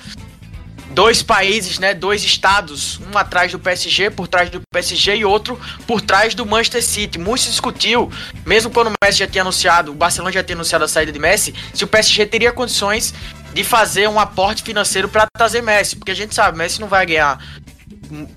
dois 0.96 1.22
países, 1.22 1.78
né, 1.78 1.94
dois 1.94 2.24
estados, 2.24 3.02
um 3.02 3.18
atrás 3.18 3.52
do 3.52 3.60
PSG, 3.60 4.10
por 4.10 4.30
trás 4.30 4.50
do 4.50 4.62
PSG 4.72 5.18
e 5.18 5.26
outro 5.26 5.60
por 5.86 6.00
trás 6.00 6.34
do 6.34 6.46
Manchester 6.46 6.82
City. 6.82 7.20
Muito 7.20 7.42
se 7.42 7.50
discutiu, 7.50 8.10
mesmo 8.46 8.72
quando 8.72 8.88
o 8.88 8.94
Messi 9.04 9.20
já 9.20 9.28
tinha 9.28 9.42
anunciado, 9.42 9.92
o 9.92 9.94
Barcelona 9.94 10.32
já 10.32 10.42
tinha 10.42 10.56
anunciado 10.56 10.86
a 10.86 10.88
saída 10.88 11.12
de 11.12 11.20
Messi, 11.20 11.54
se 11.74 11.84
o 11.84 11.88
PSG 11.88 12.26
teria 12.26 12.52
condições 12.54 13.14
de 13.54 13.64
fazer 13.64 14.08
um 14.08 14.18
aporte 14.18 14.64
financeiro 14.64 15.10
para 15.10 15.28
trazer 15.38 15.62
Messi, 15.62 15.98
porque 15.98 16.12
a 16.12 16.16
gente 16.16 16.34
sabe, 16.34 16.58
Messi 16.58 16.80
não 16.80 16.88
vai 16.88 17.06
ganhar 17.06 17.44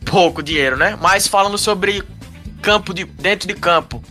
pouco 0.05 0.43
dinheiro, 0.43 0.77
né? 0.77 0.99
Mas 1.01 1.29
falando 1.29 1.57
sobre 1.57 2.03
campo 2.61 2.93
de 2.93 3.05
dentro 3.05 3.47
de 3.47 3.55
campo, 3.55 4.03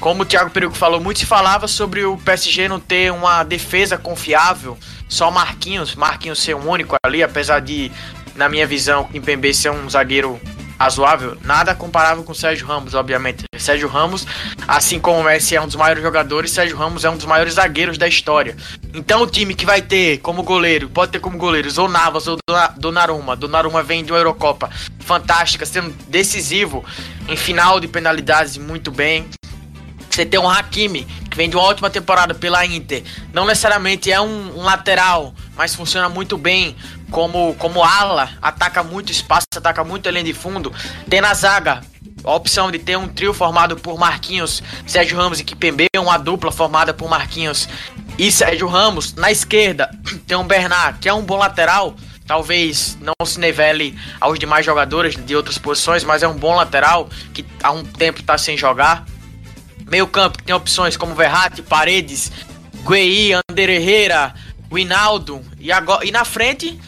como 0.00 0.22
o 0.22 0.26
Thiago 0.26 0.50
Perigo 0.50 0.74
falou, 0.74 1.00
muito 1.00 1.20
se 1.20 1.26
falava 1.26 1.68
sobre 1.68 2.04
o 2.04 2.16
PSG 2.16 2.68
não 2.68 2.80
ter 2.80 3.12
uma 3.12 3.44
defesa 3.44 3.96
confiável 3.96 4.76
só 5.10 5.30
Marquinhos, 5.30 5.94
Marquinhos 5.94 6.42
ser 6.42 6.54
um 6.54 6.70
único 6.70 6.96
ali, 7.04 7.22
apesar 7.22 7.60
de, 7.60 7.90
na 8.36 8.48
minha 8.48 8.66
visão, 8.66 9.04
Kimpembe 9.04 9.52
ser 9.52 9.70
um 9.70 9.90
zagueiro 9.90 10.40
razoável, 10.78 11.36
nada 11.44 11.74
comparável 11.74 12.24
com 12.24 12.32
o 12.32 12.34
Sérgio 12.34 12.66
Ramos, 12.66 12.94
obviamente. 12.94 13.44
Sérgio 13.58 13.86
Ramos, 13.86 14.26
assim 14.66 14.98
como 14.98 15.20
o 15.20 15.24
Messi 15.24 15.54
é 15.54 15.60
um 15.60 15.66
dos 15.66 15.76
maiores 15.76 16.02
jogadores, 16.02 16.52
Sérgio 16.52 16.74
Ramos 16.74 17.04
é 17.04 17.10
um 17.10 17.16
dos 17.16 17.26
maiores 17.26 17.54
zagueiros 17.54 17.98
da 17.98 18.08
história. 18.08 18.56
Então 18.94 19.22
o 19.22 19.26
time 19.26 19.54
que 19.54 19.66
vai 19.66 19.82
ter 19.82 20.18
como 20.18 20.42
goleiro, 20.42 20.88
pode 20.88 21.12
ter 21.12 21.18
como 21.18 21.36
goleiros 21.36 21.76
ou 21.76 21.86
Navas 21.86 22.26
ou 22.26 22.38
Donnarumma. 22.78 23.36
Donnarumma 23.36 23.82
vem 23.82 24.02
de 24.02 24.10
uma 24.10 24.18
Eurocopa 24.18 24.70
fantástica, 25.00 25.66
sendo 25.66 25.90
decisivo 26.08 26.82
em 27.28 27.36
final 27.36 27.78
de 27.78 27.86
penalidades 27.86 28.56
muito 28.56 28.90
bem. 28.90 29.28
Você 30.20 30.26
tem 30.26 30.38
um 30.38 30.50
Hakimi, 30.50 31.04
que 31.30 31.34
vem 31.34 31.48
de 31.48 31.56
uma 31.56 31.64
ótima 31.64 31.88
temporada 31.88 32.34
pela 32.34 32.66
Inter. 32.66 33.02
Não 33.32 33.46
necessariamente 33.46 34.12
é 34.12 34.20
um, 34.20 34.58
um, 34.58 34.62
lateral, 34.62 35.32
mas 35.56 35.74
funciona 35.74 36.10
muito 36.10 36.36
bem 36.36 36.76
como, 37.10 37.54
como 37.54 37.82
ala. 37.82 38.28
Ataca 38.42 38.82
muito 38.82 39.10
espaço, 39.10 39.46
ataca 39.56 39.82
muito 39.82 40.10
além 40.10 40.22
de 40.22 40.34
fundo. 40.34 40.70
Tem 41.08 41.22
na 41.22 41.32
zaga 41.32 41.80
a 42.22 42.34
opção 42.34 42.70
de 42.70 42.78
ter 42.78 42.98
um 42.98 43.08
trio 43.08 43.32
formado 43.32 43.76
por 43.76 43.98
Marquinhos, 43.98 44.62
Sérgio 44.86 45.16
Ramos 45.16 45.40
e 45.40 45.44
Kipembe, 45.44 45.86
uma 45.96 46.18
dupla 46.18 46.52
formada 46.52 46.92
por 46.92 47.08
Marquinhos 47.08 47.66
e 48.18 48.30
Sérgio 48.30 48.68
Ramos. 48.68 49.14
Na 49.14 49.30
esquerda 49.30 49.90
tem 50.28 50.36
um 50.36 50.46
Bernard, 50.46 50.98
que 50.98 51.08
é 51.08 51.14
um 51.14 51.22
bom 51.22 51.38
lateral, 51.38 51.96
talvez 52.26 52.98
não 53.00 53.14
se 53.24 53.40
nivele 53.40 53.98
aos 54.20 54.38
demais 54.38 54.66
jogadores 54.66 55.16
de 55.16 55.34
outras 55.34 55.56
posições, 55.56 56.04
mas 56.04 56.22
é 56.22 56.28
um 56.28 56.36
bom 56.36 56.56
lateral 56.56 57.08
que 57.32 57.42
há 57.62 57.70
um 57.70 57.82
tempo 57.82 58.20
está 58.20 58.36
sem 58.36 58.54
jogar. 58.54 59.06
Meio 59.90 60.06
campo 60.06 60.38
que 60.38 60.44
tem 60.44 60.54
opções 60.54 60.96
como 60.96 61.14
Verratti, 61.14 61.62
Paredes, 61.62 62.30
Guei, 62.88 63.32
Ander 63.34 63.68
Herrera, 63.68 64.34
Winaldo. 64.72 65.44
E, 65.58 65.72
agora, 65.72 66.06
e 66.06 66.10
na 66.10 66.24
frente, 66.24 66.80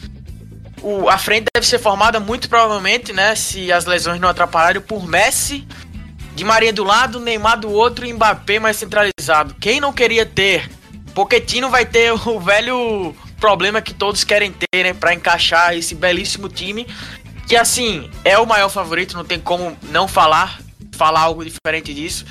o, 0.81 1.09
a 1.09 1.19
frente 1.19 1.47
deve 1.53 1.67
ser 1.67 1.79
formada 1.79 2.21
muito 2.21 2.49
provavelmente, 2.49 3.13
né? 3.13 3.35
Se 3.35 3.73
as 3.73 3.85
lesões 3.85 4.21
não 4.21 4.29
atrapalharem, 4.29 4.81
por 4.81 5.07
Messi, 5.07 5.67
Di 6.35 6.45
Maria 6.45 6.73
do 6.73 6.83
lado, 6.83 7.21
Neymar 7.21 7.61
do 7.61 7.71
outro 7.71 8.07
e 8.07 8.13
Mbappé 8.13 8.59
mais 8.59 8.77
centralizado. 8.77 9.55
Quem 9.61 9.81
não 9.81 9.93
queria 9.93 10.25
ter? 10.25 10.71
Pochettino 11.15 11.69
vai 11.69 11.85
ter 11.85 12.13
o 12.27 12.41
velho 12.41 13.15
problema 13.39 13.83
que 13.83 13.93
todos 13.93 14.25
querem 14.25 14.53
ter, 14.53 14.85
né? 14.85 14.95
Pra 14.95 15.13
encaixar 15.13 15.77
esse 15.77 15.95
belíssimo 15.95 16.49
time. 16.49 16.87
Que 17.47 17.57
assim, 17.57 18.11
é 18.25 18.39
o 18.39 18.47
maior 18.47 18.71
favorito, 18.71 19.17
não 19.17 19.25
tem 19.25 19.39
como 19.39 19.77
não 19.91 20.09
falar, 20.09 20.59
falar 20.93 21.21
algo 21.21 21.45
diferente 21.45 21.93
disso. 21.93 22.25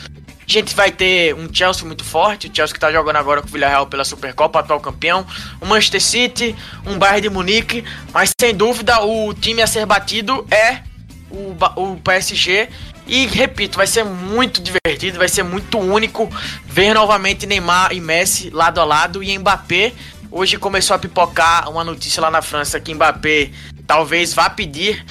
Gente 0.51 0.75
vai 0.75 0.91
ter 0.91 1.33
um 1.33 1.47
Chelsea 1.49 1.85
muito 1.85 2.03
forte, 2.03 2.49
o 2.49 2.51
Chelsea 2.53 2.73
que 2.73 2.77
está 2.77 2.91
jogando 2.91 3.15
agora 3.15 3.41
com 3.41 3.47
o 3.47 3.51
Villarreal 3.51 3.87
pela 3.87 4.03
Supercopa, 4.03 4.59
atual 4.59 4.81
campeão, 4.81 5.25
um 5.61 5.65
Manchester 5.65 6.01
City, 6.01 6.53
um 6.85 6.99
Bayern 6.99 7.21
de 7.21 7.29
Munique, 7.29 7.85
mas 8.11 8.31
sem 8.37 8.53
dúvida 8.53 9.01
o 9.01 9.33
time 9.33 9.61
a 9.61 9.67
ser 9.67 9.85
batido 9.85 10.45
é 10.51 10.81
o, 11.29 11.55
o 11.77 11.95
PSG. 12.01 12.67
E 13.07 13.27
repito, 13.27 13.77
vai 13.77 13.87
ser 13.87 14.03
muito 14.03 14.61
divertido, 14.61 15.19
vai 15.19 15.29
ser 15.29 15.43
muito 15.43 15.79
único 15.79 16.29
ver 16.65 16.93
novamente 16.93 17.47
Neymar 17.47 17.93
e 17.93 18.01
Messi 18.01 18.49
lado 18.49 18.81
a 18.81 18.83
lado 18.83 19.23
e 19.23 19.37
Mbappé. 19.37 19.93
Hoje 20.29 20.57
começou 20.57 20.97
a 20.97 20.99
pipocar 20.99 21.69
uma 21.69 21.85
notícia 21.85 22.19
lá 22.21 22.29
na 22.29 22.41
França 22.41 22.77
que 22.77 22.93
Mbappé 22.93 23.51
talvez 23.87 24.33
vá 24.33 24.49
pedir 24.49 25.05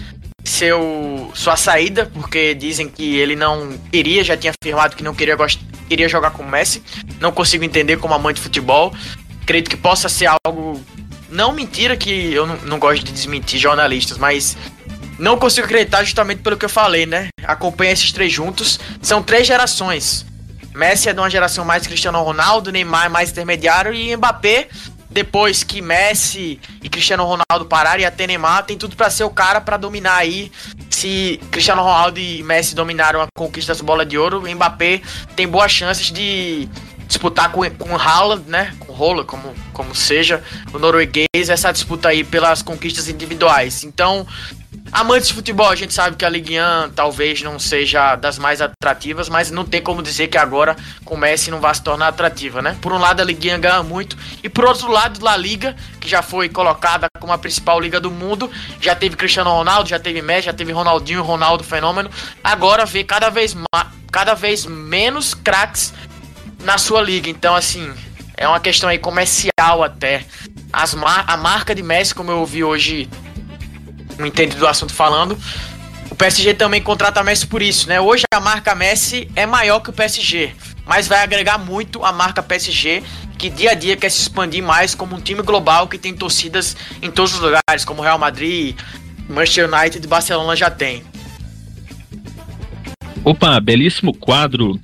seu 0.45 1.31
sua 1.35 1.57
saída, 1.57 2.07
porque 2.13 2.55
dizem 2.55 2.89
que 2.89 3.17
ele 3.17 3.37
não 3.37 3.79
queria, 3.91 4.25
já 4.25 4.37
tinha 4.37 4.53
afirmado 4.61 4.97
que 4.97 5.03
não 5.03 5.15
queria, 5.15 5.37
queria 5.89 6.09
jogar 6.09 6.31
com 6.31 6.43
o 6.43 6.49
Messi. 6.49 6.83
Não 7.21 7.33
consigo 7.33 7.65
entender 7.65 7.99
como 7.99 8.15
amante 8.15 8.37
de 8.37 8.43
futebol. 8.43 8.95
Acredito 9.43 9.71
que 9.71 9.77
possa 9.77 10.09
ser 10.09 10.29
algo. 10.47 10.81
Não 11.29 11.53
mentira, 11.53 11.97
que 11.97 12.33
eu 12.33 12.47
não, 12.47 12.57
não 12.63 12.79
gosto 12.79 13.05
de 13.05 13.13
desmentir 13.13 13.59
jornalistas, 13.59 14.19
mas 14.19 14.57
não 15.19 15.39
consigo 15.39 15.67
acreditar 15.67 16.03
justamente 16.03 16.43
pelo 16.43 16.57
que 16.57 16.65
eu 16.65 16.69
falei, 16.69 17.07
né? 17.07 17.29
Acompanha 17.45 17.93
esses 17.93 18.11
três 18.11 18.33
juntos. 18.33 18.81
São 19.03 19.23
três 19.23 19.47
gerações. 19.47 20.27
Messi 20.75 21.09
é 21.09 21.13
de 21.13 21.21
uma 21.21 21.29
geração 21.29 21.65
mais 21.65 21.87
Cristiano 21.87 22.23
Ronaldo, 22.23 22.71
Neymar 22.71 23.07
é 23.07 23.09
mais 23.09 23.31
intermediário 23.31 23.93
e 23.93 24.17
Mbappé 24.17 24.69
depois 25.11 25.65
que 25.65 25.83
Messi 25.83 26.61
e 26.83 26.89
Cristiano 26.89 27.25
Ronaldo 27.25 27.67
pararem 27.69 28.07
a 28.07 28.11
ter 28.11 28.27
Neymar, 28.29 28.65
tem 28.65 28.79
tudo 28.79 28.95
para 28.95 29.11
ser 29.11 29.25
o 29.25 29.31
cara 29.31 29.61
para 29.61 29.77
dominar 29.77 30.17
aí. 30.17 30.53
Se 30.89 31.41
Cristiano 31.51 31.83
Ronaldo 31.83 32.21
e 32.21 32.43
Messi 32.43 32.75
dominaram 32.75 33.21
a 33.21 33.27
conquista 33.37 33.73
das 33.73 33.81
bolas 33.81 34.09
de 34.09 34.17
ouro, 34.17 34.43
Mbappé 34.43 35.03
tem 35.35 35.49
boas 35.49 35.73
chances 35.73 36.13
de 36.13 36.69
disputar 37.09 37.51
com, 37.51 37.69
com 37.71 37.97
Haaland, 37.97 38.49
né? 38.49 38.73
Com 38.79 38.93
Rola, 38.93 39.25
como, 39.25 39.53
como 39.73 39.95
seja, 39.97 40.45
o 40.73 40.79
norueguês, 40.79 41.27
essa 41.35 41.73
disputa 41.73 42.09
aí 42.09 42.23
pelas 42.23 42.63
conquistas 42.63 43.09
individuais. 43.09 43.83
Então, 43.83 44.25
Amantes 44.93 45.29
de 45.29 45.35
futebol, 45.35 45.69
a 45.69 45.77
gente 45.77 45.95
sabe 45.95 46.17
que 46.17 46.25
a 46.25 46.29
Ligue 46.29 46.59
1 46.61 46.91
talvez 46.97 47.41
não 47.43 47.61
seja 47.61 48.17
das 48.17 48.39
mais 48.39 48.61
atrativas, 48.61 49.29
mas 49.29 49.49
não 49.49 49.65
tem 49.65 49.81
como 49.81 50.03
dizer 50.03 50.27
que 50.27 50.37
agora 50.37 50.77
com 51.05 51.15
o 51.15 51.19
Messi 51.19 51.49
não 51.49 51.61
vai 51.61 51.73
se 51.73 51.83
tornar 51.83 52.09
atrativa, 52.09 52.61
né? 52.61 52.77
Por 52.83 52.93
um 52.93 52.99
lado, 52.99 53.21
a 53.21 53.25
Ligue 53.25 53.55
1 53.55 53.61
ganha 53.61 53.83
muito, 53.85 54.17
e 54.43 54.49
por 54.49 54.65
outro 54.65 54.91
lado, 54.91 55.25
La 55.25 55.37
Liga, 55.37 55.77
que 56.01 56.09
já 56.09 56.23
foi 56.23 56.49
colocada 56.49 57.07
como 57.21 57.33
a 57.33 57.39
principal 57.39 57.79
liga 57.79 58.01
do 58.01 58.11
mundo, 58.11 58.51
já 58.81 58.95
teve 58.97 59.15
Cristiano 59.15 59.51
Ronaldo, 59.51 59.89
já 59.89 59.99
teve 59.99 60.21
Messi, 60.23 60.47
já 60.47 60.53
teve 60.53 60.73
Ronaldinho, 60.73 61.23
Ronaldo 61.23 61.63
Fenômeno, 61.63 62.11
agora 62.43 62.85
vê 62.85 63.05
cada 63.05 63.31
vez, 63.31 63.57
cada 64.11 64.35
vez 64.35 64.67
menos 64.67 65.35
craques 65.35 65.95
na 66.65 66.79
sua 66.79 67.01
liga. 67.01 67.31
Então, 67.31 67.55
assim, 67.55 67.93
é 68.37 68.49
uma 68.49 68.59
questão 68.59 68.89
aí 68.89 68.99
comercial 68.99 69.85
até. 69.85 70.25
As 70.73 70.95
mar 70.95 71.25
a 71.29 71.37
marca 71.37 71.75
de 71.75 71.83
Messi, 71.83 72.15
como 72.15 72.31
eu 72.31 72.39
ouvi 72.39 72.65
hoje 72.65 73.09
não 74.21 74.27
entende 74.27 74.55
do 74.57 74.67
assunto 74.67 74.93
falando. 74.93 75.37
O 76.11 76.15
PSG 76.15 76.55
também 76.55 76.83
contrata 76.83 77.23
Messi 77.23 77.47
por 77.47 77.63
isso, 77.63 77.89
né? 77.89 78.01
Hoje 78.01 78.25
a 78.33 78.41
marca 78.41 78.75
Messi 78.75 79.29
é 79.35 79.47
maior 79.47 79.81
que 79.81 79.91
o 79.91 79.93
PSG, 79.93 80.53
mas 80.87 81.09
vai 81.09 81.23
agregar 81.23 81.57
muito 81.57 82.05
a 82.05 82.13
marca 82.13 82.43
PSG, 82.43 83.03
que 83.39 83.49
dia 83.49 83.71
a 83.71 83.75
dia 83.75 83.97
quer 83.97 84.11
se 84.11 84.21
expandir 84.23 84.63
mais 84.63 84.95
como 84.95 85.17
um 85.17 85.21
time 85.21 85.43
global 85.43 85.89
que 85.89 85.97
tem 85.97 86.13
torcidas 86.13 86.77
em 87.01 87.11
todos 87.11 87.35
os 87.35 87.41
lugares, 87.41 87.85
como 87.85 88.03
Real 88.03 88.19
Madrid, 88.19 88.77
Manchester 89.29 89.73
United 89.73 90.05
e 90.05 90.09
Barcelona 90.09 90.57
já 90.57 90.71
tem. 90.71 91.03
Opa, 93.25 93.61
belíssimo 93.61 94.13
quadro, 94.13 94.73
uh, 94.73 94.81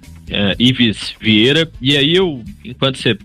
Ives 0.58 1.14
Vieira. 1.20 1.70
E 1.80 1.96
aí 1.96 2.14
eu, 2.14 2.42
enquanto 2.64 2.98
você, 2.98 3.18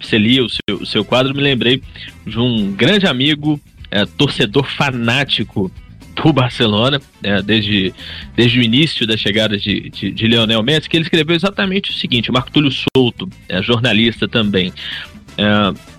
você 0.00 0.18
lia 0.18 0.44
o 0.44 0.48
seu, 0.48 0.76
o 0.80 0.86
seu 0.86 1.04
quadro, 1.04 1.34
me 1.34 1.40
lembrei 1.42 1.82
de 2.26 2.38
um 2.38 2.72
grande 2.72 3.06
amigo 3.06 3.60
é, 3.90 4.04
torcedor 4.04 4.66
fanático 4.66 5.70
do 6.14 6.32
Barcelona, 6.32 7.00
é, 7.22 7.40
desde, 7.42 7.94
desde 8.34 8.58
o 8.58 8.62
início 8.62 9.06
da 9.06 9.16
chegada 9.16 9.56
de, 9.56 9.88
de, 9.90 10.10
de, 10.10 10.26
Lionel 10.26 10.62
Messi, 10.62 10.88
que 10.88 10.96
ele 10.96 11.04
escreveu 11.04 11.36
exatamente 11.36 11.90
o 11.90 11.94
seguinte: 11.94 12.32
Marco 12.32 12.50
Túlio 12.50 12.72
Souto, 12.72 13.28
é, 13.48 13.62
jornalista 13.62 14.26
também. 14.26 14.72
É, 15.36 15.98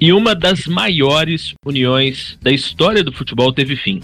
e 0.00 0.12
uma 0.12 0.34
das 0.34 0.66
maiores 0.66 1.54
uniões 1.64 2.38
da 2.40 2.50
história 2.50 3.04
do 3.04 3.12
futebol 3.12 3.52
teve 3.52 3.76
fim. 3.76 4.00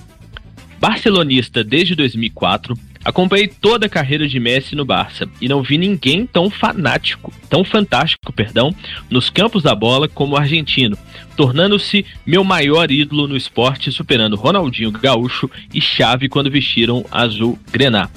Barcelonista 0.78 1.64
desde 1.64 1.94
2004, 1.94 2.76
Acompanhei 3.06 3.46
toda 3.46 3.86
a 3.86 3.88
carreira 3.88 4.26
de 4.26 4.40
Messi 4.40 4.74
no 4.74 4.84
Barça 4.84 5.28
e 5.40 5.48
não 5.48 5.62
vi 5.62 5.78
ninguém 5.78 6.26
tão 6.26 6.50
fanático, 6.50 7.32
tão 7.48 7.62
fantástico, 7.62 8.32
perdão, 8.32 8.74
nos 9.08 9.30
campos 9.30 9.62
da 9.62 9.76
bola 9.76 10.08
como 10.08 10.34
o 10.34 10.36
argentino, 10.36 10.98
tornando-se 11.36 12.04
meu 12.26 12.42
maior 12.42 12.90
ídolo 12.90 13.28
no 13.28 13.36
esporte, 13.36 13.92
superando 13.92 14.34
Ronaldinho 14.34 14.90
Gaúcho 14.90 15.48
e 15.72 15.80
Xavi 15.80 16.28
quando 16.28 16.50
vestiram 16.50 17.06
azul 17.08 17.56
grená. 17.70 18.10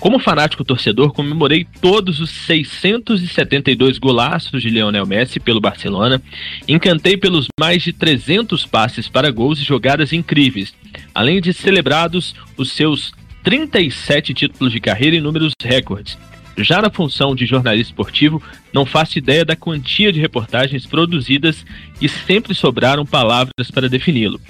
Como 0.00 0.18
fanático 0.18 0.64
torcedor, 0.64 1.12
comemorei 1.12 1.66
todos 1.82 2.18
os 2.18 2.30
672 2.30 3.98
golaços 3.98 4.62
de 4.62 4.70
Lionel 4.70 5.04
Messi 5.06 5.40
pelo 5.40 5.60
Barcelona, 5.60 6.22
encantei 6.66 7.18
pelos 7.18 7.48
mais 7.60 7.82
de 7.82 7.92
300 7.92 8.64
passes 8.64 9.08
para 9.08 9.30
gols 9.30 9.60
e 9.60 9.64
jogadas 9.64 10.10
incríveis, 10.10 10.74
além 11.14 11.38
de 11.38 11.52
celebrados 11.52 12.34
os 12.56 12.72
seus 12.72 13.12
37 13.42 14.34
títulos 14.34 14.72
de 14.72 14.80
carreira 14.80 15.16
e 15.16 15.20
números 15.20 15.52
recordes. 15.60 16.18
Já 16.58 16.82
na 16.82 16.90
função 16.90 17.34
de 17.34 17.46
jornalista 17.46 17.92
esportivo, 17.92 18.42
não 18.72 18.84
faço 18.84 19.18
ideia 19.18 19.44
da 19.44 19.56
quantia 19.56 20.12
de 20.12 20.20
reportagens 20.20 20.86
produzidas 20.86 21.64
e 22.00 22.08
sempre 22.08 22.54
sobraram 22.54 23.06
palavras 23.06 23.70
para 23.72 23.88
defini-lo. 23.88 24.40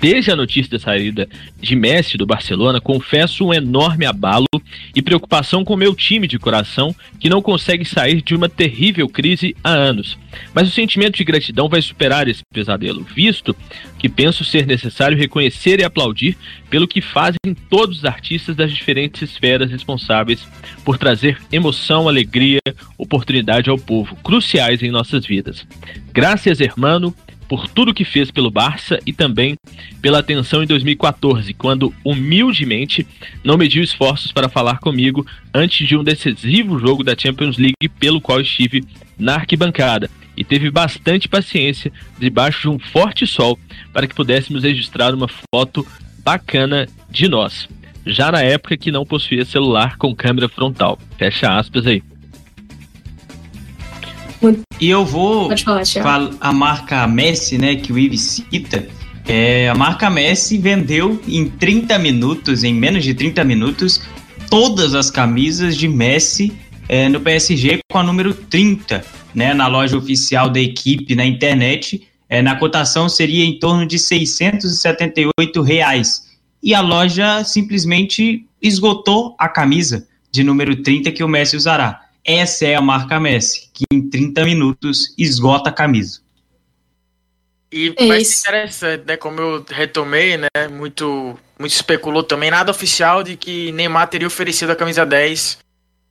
Desde 0.00 0.30
a 0.30 0.36
notícia 0.36 0.70
da 0.70 0.78
saída 0.78 1.28
de 1.60 1.74
Messi 1.74 2.16
do 2.16 2.24
Barcelona, 2.24 2.80
confesso 2.80 3.44
um 3.44 3.52
enorme 3.52 4.06
abalo 4.06 4.46
e 4.94 5.02
preocupação 5.02 5.64
com 5.64 5.74
meu 5.74 5.92
time 5.92 6.28
de 6.28 6.38
coração, 6.38 6.94
que 7.18 7.28
não 7.28 7.42
consegue 7.42 7.84
sair 7.84 8.22
de 8.22 8.32
uma 8.32 8.48
terrível 8.48 9.08
crise 9.08 9.56
há 9.62 9.70
anos. 9.70 10.16
Mas 10.54 10.68
o 10.68 10.70
sentimento 10.70 11.16
de 11.16 11.24
gratidão 11.24 11.68
vai 11.68 11.82
superar 11.82 12.28
esse 12.28 12.42
pesadelo, 12.52 13.02
visto 13.02 13.56
que 13.98 14.08
penso 14.08 14.44
ser 14.44 14.66
necessário 14.66 15.18
reconhecer 15.18 15.80
e 15.80 15.84
aplaudir 15.84 16.36
pelo 16.70 16.86
que 16.86 17.00
fazem 17.00 17.56
todos 17.68 17.98
os 17.98 18.04
artistas 18.04 18.54
das 18.54 18.72
diferentes 18.72 19.22
esferas 19.22 19.68
responsáveis 19.68 20.46
por 20.84 20.96
trazer 20.96 21.40
emoção, 21.50 22.08
alegria, 22.08 22.60
oportunidade 22.96 23.68
ao 23.68 23.76
povo, 23.76 24.14
cruciais 24.22 24.80
em 24.80 24.92
nossas 24.92 25.26
vidas. 25.26 25.66
Graças, 26.12 26.60
hermano, 26.60 27.12
por 27.48 27.66
tudo 27.68 27.94
que 27.94 28.04
fez 28.04 28.30
pelo 28.30 28.50
Barça 28.50 28.98
e 29.06 29.12
também 29.12 29.56
pela 30.02 30.18
atenção 30.18 30.62
em 30.62 30.66
2014, 30.66 31.54
quando 31.54 31.92
humildemente 32.04 33.06
não 33.42 33.56
mediu 33.56 33.82
esforços 33.82 34.30
para 34.30 34.48
falar 34.48 34.78
comigo 34.78 35.26
antes 35.54 35.86
de 35.86 35.96
um 35.96 36.04
decisivo 36.04 36.78
jogo 36.78 37.02
da 37.02 37.16
Champions 37.16 37.56
League 37.56 37.88
pelo 37.98 38.20
qual 38.20 38.40
estive 38.40 38.84
na 39.18 39.36
arquibancada 39.36 40.10
e 40.36 40.44
teve 40.44 40.70
bastante 40.70 41.28
paciência 41.28 41.90
debaixo 42.18 42.62
de 42.62 42.68
um 42.68 42.78
forte 42.78 43.26
sol 43.26 43.58
para 43.92 44.06
que 44.06 44.14
pudéssemos 44.14 44.62
registrar 44.62 45.14
uma 45.14 45.26
foto 45.52 45.84
bacana 46.22 46.86
de 47.10 47.26
nós, 47.26 47.68
já 48.06 48.30
na 48.30 48.42
época 48.42 48.76
que 48.76 48.92
não 48.92 49.04
possuía 49.04 49.44
celular 49.44 49.96
com 49.96 50.14
câmera 50.14 50.48
frontal. 50.48 50.98
Fecha 51.16 51.56
aspas 51.56 51.86
aí. 51.86 52.02
E 54.80 54.88
eu 54.88 55.04
vou 55.04 55.50
falar, 56.02 56.30
a 56.40 56.52
marca 56.52 57.06
Messi, 57.06 57.58
né, 57.58 57.76
que 57.76 57.92
o 57.92 57.98
Ives 57.98 58.44
cita, 58.50 58.86
é, 59.26 59.68
a 59.68 59.74
marca 59.74 60.08
Messi 60.08 60.56
vendeu 60.56 61.20
em 61.26 61.48
30 61.48 61.98
minutos, 61.98 62.64
em 62.64 62.72
menos 62.72 63.04
de 63.04 63.14
30 63.14 63.44
minutos, 63.44 64.00
todas 64.48 64.94
as 64.94 65.10
camisas 65.10 65.76
de 65.76 65.88
Messi 65.88 66.52
é, 66.88 67.08
no 67.08 67.20
PSG 67.20 67.80
com 67.90 67.98
a 67.98 68.02
número 68.02 68.32
30, 68.32 69.04
né, 69.34 69.52
na 69.52 69.66
loja 69.66 69.96
oficial 69.96 70.48
da 70.48 70.60
equipe 70.60 71.14
na 71.14 71.26
internet. 71.26 72.08
É, 72.30 72.40
na 72.42 72.56
cotação 72.56 73.08
seria 73.08 73.44
em 73.44 73.58
torno 73.58 73.86
de 73.86 73.98
678 73.98 75.62
reais. 75.62 76.28
E 76.62 76.74
a 76.74 76.80
loja 76.80 77.44
simplesmente 77.44 78.46
esgotou 78.60 79.34
a 79.38 79.48
camisa 79.48 80.06
de 80.30 80.42
número 80.42 80.82
30 80.82 81.12
que 81.12 81.22
o 81.24 81.28
Messi 81.28 81.56
usará. 81.56 82.07
Essa 82.24 82.66
é 82.66 82.74
a 82.74 82.80
marca 82.80 83.18
Messi, 83.18 83.70
que 83.72 83.84
em 83.92 84.08
30 84.08 84.44
minutos 84.44 85.14
esgota 85.16 85.70
a 85.70 85.72
camisa. 85.72 86.20
E 87.70 87.94
é 87.96 88.06
vai 88.06 88.24
ser 88.24 88.48
interessante, 88.48 89.04
né? 89.06 89.16
Como 89.16 89.40
eu 89.40 89.64
retomei, 89.68 90.36
né? 90.36 90.48
Muito, 90.70 91.38
muito 91.58 91.72
especulou 91.72 92.22
também, 92.22 92.50
nada 92.50 92.70
oficial 92.70 93.22
de 93.22 93.36
que 93.36 93.72
Neymar 93.72 94.08
teria 94.08 94.26
oferecido 94.26 94.70
a 94.70 94.76
camisa 94.76 95.04
10 95.04 95.58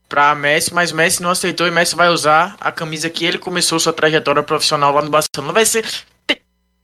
para 0.07 0.35
Messi, 0.35 0.73
mas 0.73 0.91
Messi 0.91 1.21
não 1.21 1.31
aceitou 1.31 1.67
e 1.67 1.71
Messi 1.71 1.95
vai 1.95 2.09
usar 2.09 2.55
a 2.59 2.71
camisa 2.71 3.09
que 3.09 3.25
ele 3.25 3.37
começou 3.37 3.79
sua 3.79 3.91
trajetória 3.91 4.43
profissional 4.43 4.93
lá 4.93 5.01
no 5.01 5.09
Barcelona. 5.09 5.51
Vai 5.51 5.65
ser 5.65 5.85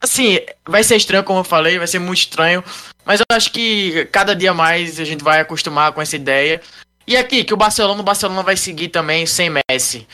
assim, 0.01 0.39
vai 0.65 0.83
ser 0.83 0.97
estranho 0.97 1.23
como 1.23 1.39
eu 1.39 1.43
falei, 1.45 1.77
vai 1.77 1.87
ser 1.87 1.99
muito 1.99 2.19
estranho, 2.19 2.61
mas 3.05 3.21
eu 3.21 3.25
acho 3.31 3.51
que 3.51 4.05
cada 4.11 4.35
dia 4.35 4.53
mais 4.53 4.99
a 4.99 5.05
gente 5.05 5.23
vai 5.23 5.39
acostumar 5.39 5.93
com 5.93 6.01
essa 6.01 6.15
ideia. 6.15 6.61
E 7.05 7.17
aqui, 7.17 7.43
que 7.43 7.53
o 7.53 7.57
Barcelona, 7.57 7.99
o 7.99 8.03
Barcelona 8.03 8.43
vai 8.43 8.55
seguir 8.55 8.89
também 8.89 9.25
sem 9.25 9.49
Messi. 9.49 10.07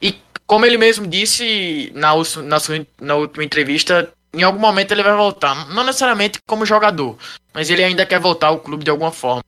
E 0.00 0.14
como 0.46 0.64
ele 0.64 0.78
mesmo 0.78 1.06
disse 1.06 1.90
na, 1.94 2.12
na, 2.44 2.60
sua, 2.60 2.86
na 3.00 3.14
última 3.16 3.44
entrevista, 3.44 4.12
em 4.32 4.42
algum 4.42 4.60
momento 4.60 4.92
ele 4.92 5.02
vai 5.02 5.16
voltar. 5.16 5.68
Não 5.68 5.84
necessariamente 5.84 6.38
como 6.46 6.64
jogador, 6.64 7.16
mas 7.52 7.70
ele 7.70 7.84
ainda 7.84 8.06
quer 8.06 8.20
voltar 8.20 8.48
ao 8.48 8.60
clube 8.60 8.84
de 8.84 8.90
alguma 8.90 9.10
forma. 9.10 9.42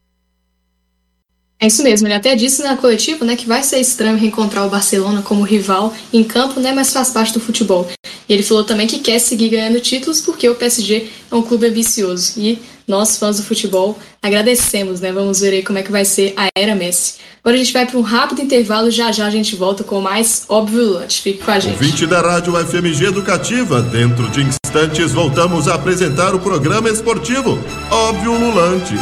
É 1.60 1.66
isso 1.66 1.82
mesmo, 1.82 2.06
ele 2.06 2.14
até 2.14 2.34
disse 2.34 2.62
na 2.62 2.76
coletiva 2.76 3.24
né, 3.24 3.36
que 3.36 3.46
vai 3.46 3.62
ser 3.62 3.78
estranho 3.78 4.18
reencontrar 4.18 4.66
o 4.66 4.68
Barcelona 4.68 5.22
como 5.22 5.44
rival 5.44 5.94
em 6.12 6.22
campo, 6.22 6.60
né, 6.60 6.72
mas 6.72 6.92
faz 6.92 7.10
parte 7.10 7.32
do 7.32 7.40
futebol. 7.40 7.88
E 8.28 8.32
ele 8.32 8.42
falou 8.42 8.64
também 8.64 8.86
que 8.86 8.98
quer 8.98 9.18
seguir 9.18 9.50
ganhando 9.50 9.80
títulos 9.80 10.20
porque 10.20 10.48
o 10.48 10.54
PSG 10.54 11.08
é 11.30 11.34
um 11.34 11.42
clube 11.42 11.66
ambicioso. 11.66 12.32
E 12.38 12.58
nós, 12.86 13.16
fãs 13.16 13.38
do 13.38 13.42
futebol, 13.42 13.98
agradecemos, 14.22 15.00
né? 15.00 15.10
Vamos 15.10 15.40
ver 15.40 15.54
aí 15.54 15.62
como 15.62 15.78
é 15.78 15.82
que 15.82 15.90
vai 15.90 16.04
ser 16.04 16.34
a 16.36 16.48
era 16.56 16.74
Messi. 16.74 17.14
Agora 17.42 17.56
a 17.56 17.58
gente 17.58 17.72
vai 17.72 17.86
para 17.86 17.98
um 17.98 18.02
rápido 18.02 18.42
intervalo, 18.42 18.90
já 18.90 19.10
já 19.10 19.26
a 19.26 19.30
gente 19.30 19.56
volta 19.56 19.84
com 19.84 20.00
mais 20.00 20.44
Óbvio 20.48 20.84
Lulante. 20.84 21.22
Fique 21.22 21.42
com 21.42 21.50
a 21.50 21.58
gente. 21.58 21.76
20 21.76 22.06
da 22.06 22.20
Rádio 22.20 22.54
FMG 22.54 23.06
Educativa, 23.06 23.82
dentro 23.82 24.28
de 24.30 24.42
instantes 24.42 25.12
voltamos 25.12 25.68
a 25.68 25.74
apresentar 25.74 26.34
o 26.34 26.40
programa 26.40 26.90
esportivo 26.90 27.58
Óbvio 27.90 28.32
Lulante. 28.38 28.94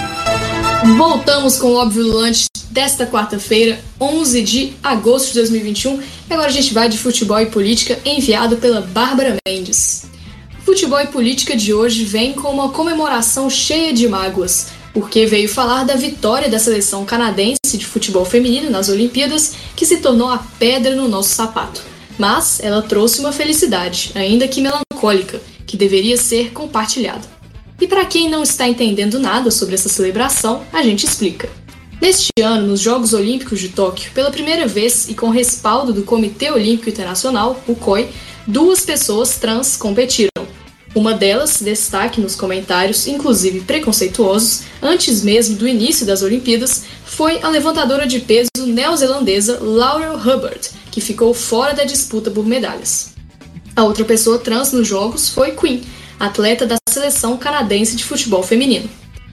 Voltamos 0.97 1.59
com 1.59 1.69
o 1.69 1.75
Óbvio 1.75 2.03
Lulante 2.03 2.52
desta 2.73 3.07
quarta-feira, 3.07 3.79
11 4.01 4.43
de 4.43 4.73
agosto 4.83 5.29
de 5.29 5.35
2021. 5.35 6.01
E 6.01 6.33
agora 6.33 6.49
a 6.49 6.53
gente 6.53 6.73
vai 6.73 6.89
de 6.89 6.97
futebol 6.97 7.39
e 7.39 7.47
política, 7.47 7.99
enviado 8.05 8.57
pela 8.57 8.81
Bárbara 8.81 9.37
Mendes. 9.47 10.07
Futebol 10.65 11.01
e 11.01 11.07
Política 11.09 11.55
de 11.55 11.75
hoje 11.75 12.05
vem 12.05 12.33
com 12.33 12.49
uma 12.49 12.71
comemoração 12.71 13.51
cheia 13.51 13.93
de 13.93 14.09
mágoas, 14.09 14.69
porque 14.95 15.27
veio 15.27 15.49
falar 15.49 15.85
da 15.85 15.97
vitória 15.97 16.49
da 16.49 16.59
seleção 16.59 17.05
canadense 17.05 17.77
de 17.77 17.85
futebol 17.85 18.25
feminino 18.25 18.71
nas 18.71 18.89
Olimpíadas, 18.89 19.55
que 19.77 19.85
se 19.85 19.99
tornou 19.99 20.29
a 20.29 20.39
pedra 20.59 20.95
no 20.95 21.09
nosso 21.09 21.35
sapato. 21.35 21.83
Mas 22.19 22.61
ela 22.61 22.81
trouxe 22.81 23.21
uma 23.21 23.33
felicidade, 23.33 24.13
ainda 24.15 24.49
que 24.49 24.63
melancólica, 24.63 25.41
que 25.67 25.77
deveria 25.77 26.17
ser 26.17 26.53
compartilhada. 26.53 27.29
E 27.81 27.87
para 27.87 28.05
quem 28.05 28.31
não 28.31 28.43
está 28.43 28.69
entendendo 28.69 29.19
nada 29.19 29.51
sobre 29.51 29.75
essa 29.75 29.89
celebração, 29.89 30.63
a 30.73 30.83
gente 30.83 31.05
explica. 31.05 31.51
Neste 32.03 32.33
ano, 32.43 32.67
nos 32.67 32.81
Jogos 32.81 33.15
Olímpicos 33.15 33.61
de 33.61 33.69
Tóquio, 33.69 34.11
pela 34.13 34.33
primeira 34.33 34.67
vez 34.67 35.09
e 35.09 35.15
com 35.15 35.31
respaldo 35.31 35.93
do 35.93 36.03
Comitê 36.03 36.51
Olímpico 36.51 36.89
Internacional, 36.89 37.63
o 37.69 37.77
COI, 37.77 38.11
duas 38.45 38.85
pessoas 38.85 39.37
trans 39.37 39.77
competiram. 39.77 40.45
Uma 40.97 41.15
delas, 41.15 41.63
destaque 41.63 42.21
nos 42.21 42.35
comentários, 42.35 43.07
inclusive 43.07 43.61
preconceituosos, 43.61 44.63
antes 44.83 45.23
mesmo 45.23 45.55
do 45.55 45.69
início 45.69 46.05
das 46.05 46.23
Olimpíadas, 46.23 46.83
foi 47.05 47.41
a 47.41 47.49
levantadora 47.49 48.05
de 48.05 48.19
peso 48.19 48.51
neozelandesa 48.67 49.61
Laurel 49.61 50.17
Hubbard, 50.17 50.71
que 50.91 51.01
ficou 51.01 51.33
fora 51.33 51.73
da 51.73 51.85
disputa 51.85 52.33
por 52.33 52.45
medalhas. 52.45 53.15
A 53.77 53.85
outra 53.85 54.05
pessoa 54.05 54.41
trans 54.41 54.73
nos 54.73 54.89
Jogos 54.89 55.29
foi 55.29 55.53
Queen, 55.53 55.85
atleta 56.19 56.67
da 56.67 56.79
seleção 56.89 57.37
canadense 57.37 57.95
de 57.95 58.03
futebol 58.03 58.43
feminino. 58.43 58.91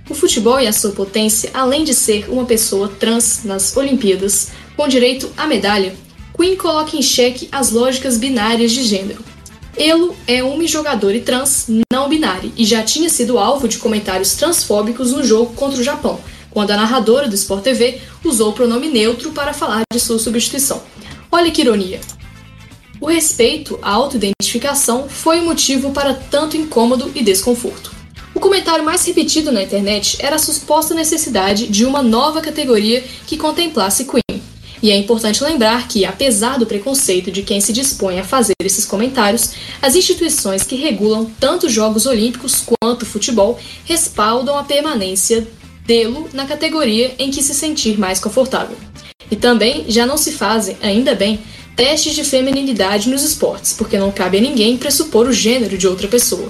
O 0.09 0.15
futebol 0.15 0.59
e 0.59 0.65
a 0.65 0.73
sua 0.73 0.91
potência, 0.91 1.51
além 1.53 1.83
de 1.83 1.93
ser 1.93 2.27
uma 2.29 2.43
pessoa 2.43 2.87
trans 2.87 3.41
nas 3.43 3.77
Olimpíadas, 3.77 4.49
com 4.75 4.87
direito 4.87 5.31
à 5.37 5.45
medalha, 5.45 5.95
Queen 6.35 6.55
coloca 6.55 6.97
em 6.97 7.01
xeque 7.01 7.47
as 7.51 7.69
lógicas 7.71 8.17
binárias 8.17 8.71
de 8.71 8.83
gênero. 8.83 9.23
Elo 9.77 10.15
é 10.25 10.43
um 10.43 10.65
jogador 10.65 11.13
e 11.13 11.21
trans 11.21 11.67
não 11.91 12.09
binário 12.09 12.51
e 12.57 12.65
já 12.65 12.81
tinha 12.81 13.09
sido 13.09 13.37
alvo 13.37 13.67
de 13.67 13.77
comentários 13.77 14.33
transfóbicos 14.33 15.11
no 15.11 15.23
jogo 15.23 15.53
contra 15.53 15.79
o 15.79 15.83
Japão, 15.83 16.19
quando 16.49 16.71
a 16.71 16.77
narradora 16.77 17.27
do 17.27 17.35
Sport 17.35 17.63
TV 17.63 18.01
usou 18.23 18.49
o 18.49 18.53
pronome 18.53 18.87
neutro 18.87 19.31
para 19.31 19.53
falar 19.53 19.83
de 19.93 19.99
sua 19.99 20.17
substituição. 20.17 20.81
Olha 21.31 21.51
que 21.51 21.61
ironia! 21.61 22.01
O 22.99 23.05
respeito 23.05 23.77
à 23.81 23.91
autoidentificação 23.91 25.07
foi 25.07 25.39
o 25.39 25.45
motivo 25.45 25.91
para 25.91 26.13
tanto 26.13 26.57
incômodo 26.57 27.11
e 27.13 27.23
desconforto. 27.23 27.98
O 28.39 28.41
comentário 28.41 28.85
mais 28.85 29.05
repetido 29.05 29.51
na 29.51 29.61
internet 29.61 30.15
era 30.21 30.37
a 30.37 30.39
suposta 30.39 30.95
necessidade 30.95 31.67
de 31.67 31.83
uma 31.83 32.01
nova 32.01 32.39
categoria 32.39 33.03
que 33.27 33.35
contemplasse 33.35 34.05
Queen, 34.05 34.41
e 34.81 34.89
é 34.89 34.95
importante 34.95 35.43
lembrar 35.43 35.89
que, 35.89 36.05
apesar 36.05 36.57
do 36.57 36.65
preconceito 36.65 37.31
de 37.31 37.43
quem 37.43 37.59
se 37.59 37.73
dispõe 37.73 38.17
a 38.17 38.23
fazer 38.23 38.53
esses 38.63 38.85
comentários, 38.85 39.51
as 39.81 39.93
instituições 39.93 40.63
que 40.63 40.77
regulam 40.77 41.29
tanto 41.37 41.67
os 41.67 41.73
Jogos 41.73 42.05
Olímpicos 42.05 42.63
quanto 42.65 43.03
o 43.03 43.05
futebol 43.05 43.59
respaldam 43.83 44.57
a 44.57 44.63
permanência 44.63 45.45
dele 45.85 46.27
na 46.31 46.45
categoria 46.45 47.13
em 47.19 47.29
que 47.31 47.43
se 47.43 47.53
sentir 47.53 47.99
mais 47.99 48.21
confortável. 48.21 48.77
E 49.29 49.35
também 49.35 49.83
já 49.89 50.05
não 50.05 50.15
se 50.15 50.31
fazem, 50.31 50.77
ainda 50.81 51.13
bem, 51.13 51.41
testes 51.75 52.15
de 52.15 52.23
feminilidade 52.23 53.09
nos 53.09 53.21
esportes, 53.21 53.73
porque 53.73 53.97
não 53.97 54.13
cabe 54.13 54.37
a 54.37 54.41
ninguém 54.41 54.77
pressupor 54.77 55.27
o 55.27 55.33
gênero 55.33 55.77
de 55.77 55.89
outra 55.89 56.07
pessoa. 56.07 56.49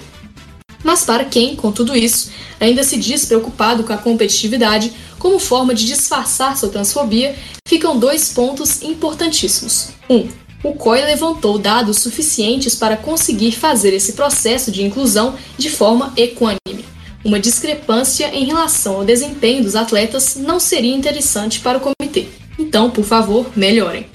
Mas 0.84 1.04
para 1.04 1.26
quem, 1.26 1.56
com 1.56 1.72
tudo 1.72 1.96
isso, 1.96 2.32
ainda 2.60 2.84
se 2.84 2.98
diz 2.98 3.26
preocupado 3.26 3.84
com 3.84 3.94
a 3.94 3.98
competitividade 3.98 4.94
como 5.18 5.39
forma 5.39 5.74
de 5.74 5.86
disfarçar 5.86 6.58
sua 6.58 6.70
transfobia, 6.70 7.36
ficam 7.68 8.00
dois 8.00 8.32
pontos 8.32 8.82
importantíssimos. 8.82 9.89
1. 10.10 10.15
Um, 10.15 10.30
o 10.62 10.74
COI 10.74 11.06
levantou 11.06 11.58
dados 11.58 12.00
suficientes 12.00 12.76
para 12.76 12.98
conseguir 12.98 13.52
fazer 13.54 13.94
esse 13.94 14.13
processo 14.13 14.72
de 14.72 14.84
inclusão 14.84 15.36
de 15.58 15.70
forma 15.70 16.13
equânime. 16.18 16.86
Uma 17.24 17.39
discrepância 17.39 18.34
em 18.34 18.46
relação 18.46 18.96
ao 18.96 19.06
desempenho 19.06 19.63
dos 19.63 19.76
atletas 19.76 20.36
não 20.36 20.60
seria 20.60 20.96
interessante 20.96 21.60
para 21.60 21.78
o 21.78 21.82
comitê. 21.82 22.28
Então, 22.58 22.89
por 22.89 23.06
favor, 23.06 23.50
melhorem. 23.56 24.08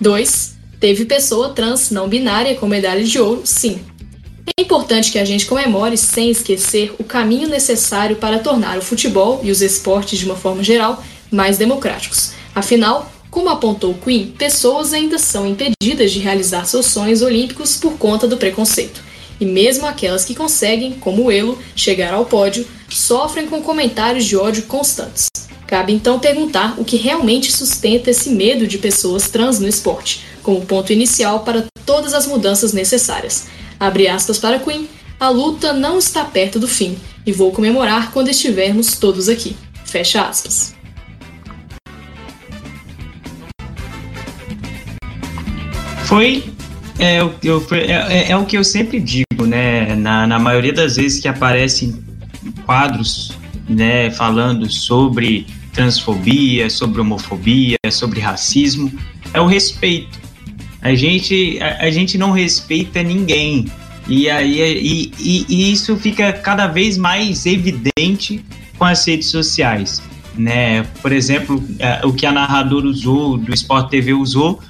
2. 0.00 0.52
Teve 0.80 1.04
pessoa 1.04 1.50
trans 1.50 1.90
não 1.90 2.08
binária 2.08 2.54
com 2.56 2.66
medalha 2.66 3.04
de 3.04 3.18
ouro, 3.18 3.42
sim, 3.44 3.80
é 4.46 4.62
importante 4.62 5.12
que 5.12 5.18
a 5.18 5.24
gente 5.24 5.46
comemore 5.46 5.96
sem 5.96 6.30
esquecer 6.30 6.94
o 6.98 7.04
caminho 7.04 7.48
necessário 7.48 8.16
para 8.16 8.38
tornar 8.38 8.78
o 8.78 8.82
futebol 8.82 9.40
e 9.42 9.50
os 9.50 9.62
esportes 9.62 10.18
de 10.18 10.24
uma 10.24 10.36
forma 10.36 10.62
geral 10.62 11.02
mais 11.30 11.58
democráticos. 11.58 12.32
Afinal, 12.54 13.10
como 13.30 13.48
apontou 13.48 13.94
Queen, 13.94 14.34
pessoas 14.36 14.92
ainda 14.92 15.18
são 15.18 15.46
impedidas 15.46 16.12
de 16.12 16.18
realizar 16.18 16.64
seus 16.64 16.86
sonhos 16.86 17.22
olímpicos 17.22 17.76
por 17.76 17.92
conta 17.94 18.26
do 18.26 18.36
preconceito. 18.36 19.02
E 19.40 19.44
mesmo 19.44 19.86
aquelas 19.86 20.24
que 20.24 20.34
conseguem, 20.34 20.92
como 20.92 21.30
Elo, 21.30 21.58
chegar 21.74 22.12
ao 22.12 22.26
pódio, 22.26 22.66
sofrem 22.88 23.46
com 23.46 23.62
comentários 23.62 24.24
de 24.26 24.36
ódio 24.36 24.64
constantes. 24.64 25.28
Cabe 25.66 25.94
então 25.94 26.18
perguntar 26.18 26.74
o 26.78 26.84
que 26.84 26.96
realmente 26.96 27.50
sustenta 27.50 28.10
esse 28.10 28.28
medo 28.28 28.66
de 28.66 28.76
pessoas 28.76 29.30
trans 29.30 29.58
no 29.58 29.66
esporte, 29.66 30.22
como 30.42 30.66
ponto 30.66 30.92
inicial 30.92 31.40
para 31.40 31.64
todas 31.86 32.12
as 32.12 32.26
mudanças 32.26 32.74
necessárias. 32.74 33.46
Abre 33.82 34.06
aspas 34.06 34.38
para 34.38 34.60
Queen, 34.60 34.88
a 35.18 35.28
luta 35.28 35.72
não 35.72 35.98
está 35.98 36.24
perto 36.24 36.60
do 36.60 36.68
fim 36.68 36.96
e 37.26 37.32
vou 37.32 37.50
comemorar 37.50 38.12
quando 38.12 38.28
estivermos 38.28 38.96
todos 38.96 39.28
aqui. 39.28 39.56
Fecha 39.84 40.22
aspas. 40.22 40.72
Foi 46.04 46.44
é, 46.96 47.24
o, 47.24 47.34
eu, 47.42 47.66
é, 47.72 47.90
é, 47.90 48.30
é, 48.30 48.36
o 48.36 48.46
que 48.46 48.56
eu 48.56 48.62
sempre 48.62 49.00
digo, 49.00 49.44
né? 49.44 49.96
Na, 49.96 50.28
na 50.28 50.38
maioria 50.38 50.72
das 50.72 50.94
vezes 50.94 51.20
que 51.20 51.26
aparecem 51.26 52.04
quadros, 52.64 53.36
né, 53.68 54.12
falando 54.12 54.70
sobre 54.70 55.44
transfobia, 55.72 56.70
sobre 56.70 57.00
homofobia, 57.00 57.78
sobre 57.90 58.20
racismo, 58.20 58.92
é 59.34 59.40
o 59.40 59.46
respeito. 59.46 60.21
A 60.82 60.94
gente, 60.94 61.58
a, 61.62 61.84
a 61.84 61.90
gente 61.90 62.18
não 62.18 62.32
respeita 62.32 63.02
ninguém. 63.02 63.66
E 64.08 64.28
aí 64.28 64.60
e, 64.60 65.12
e, 65.18 65.46
e, 65.48 65.72
isso 65.72 65.96
fica 65.96 66.32
cada 66.32 66.66
vez 66.66 66.98
mais 66.98 67.46
evidente 67.46 68.44
com 68.76 68.84
as 68.84 69.06
redes 69.06 69.28
sociais. 69.28 70.02
Né? 70.34 70.82
Por 71.00 71.12
exemplo, 71.12 71.62
é, 71.78 72.04
o 72.04 72.12
que 72.12 72.26
a 72.26 72.32
narradora 72.32 72.86
usou, 72.86 73.38
do 73.38 73.54
Sport 73.54 73.90
TV 73.90 74.12
usou, 74.12 74.60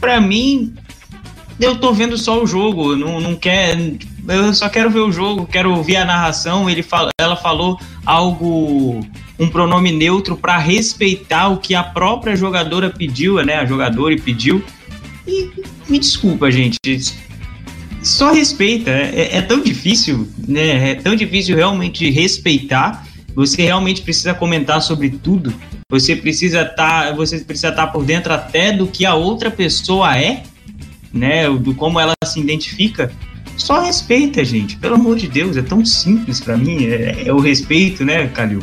para 0.00 0.20
mim, 0.20 0.72
eu 1.60 1.76
tô 1.76 1.92
vendo 1.92 2.16
só 2.16 2.42
o 2.42 2.46
jogo, 2.46 2.96
não, 2.96 3.20
não 3.20 3.34
quer, 3.34 3.76
eu 4.28 4.54
só 4.54 4.68
quero 4.68 4.88
ver 4.88 5.00
o 5.00 5.12
jogo, 5.12 5.46
quero 5.46 5.74
ouvir 5.74 5.96
a 5.96 6.04
narração. 6.04 6.70
Ele 6.70 6.82
fala, 6.82 7.10
ela 7.20 7.36
falou 7.36 7.78
algo, 8.06 9.00
um 9.38 9.48
pronome 9.48 9.92
neutro 9.92 10.36
para 10.36 10.56
respeitar 10.56 11.48
o 11.48 11.58
que 11.58 11.74
a 11.74 11.82
própria 11.82 12.36
jogadora 12.36 12.88
pediu, 12.90 13.44
né? 13.44 13.56
A 13.56 13.66
jogadora 13.66 14.16
pediu. 14.16 14.62
E 15.28 15.50
me 15.88 15.98
desculpa, 15.98 16.50
gente. 16.50 16.78
Só 18.02 18.32
respeita. 18.32 18.90
É, 18.90 19.36
é 19.36 19.42
tão 19.42 19.60
difícil, 19.60 20.26
né? 20.46 20.90
É 20.90 20.94
tão 20.94 21.14
difícil 21.14 21.54
realmente 21.54 22.10
respeitar. 22.10 23.06
Você 23.34 23.62
realmente 23.62 24.00
precisa 24.00 24.32
comentar 24.32 24.80
sobre 24.80 25.10
tudo. 25.10 25.52
Você 25.90 26.16
precisa 26.16 26.62
estar, 26.62 26.74
tá, 27.06 27.12
você 27.12 27.38
precisa 27.40 27.68
estar 27.68 27.86
tá 27.86 27.92
por 27.92 28.04
dentro 28.04 28.32
até 28.32 28.72
do 28.72 28.86
que 28.86 29.04
a 29.04 29.14
outra 29.14 29.50
pessoa 29.50 30.16
é, 30.16 30.42
né? 31.12 31.48
Do 31.50 31.74
como 31.74 32.00
ela 32.00 32.14
se 32.24 32.40
identifica. 32.40 33.12
Só 33.56 33.82
respeita, 33.82 34.42
gente. 34.44 34.76
Pelo 34.76 34.94
amor 34.94 35.16
de 35.16 35.26
Deus, 35.28 35.56
é 35.56 35.62
tão 35.62 35.84
simples 35.84 36.40
para 36.40 36.56
mim. 36.56 36.86
É, 36.86 37.24
é, 37.26 37.32
o 37.32 37.38
respeito, 37.38 38.04
né, 38.04 38.28
Calil? 38.28 38.62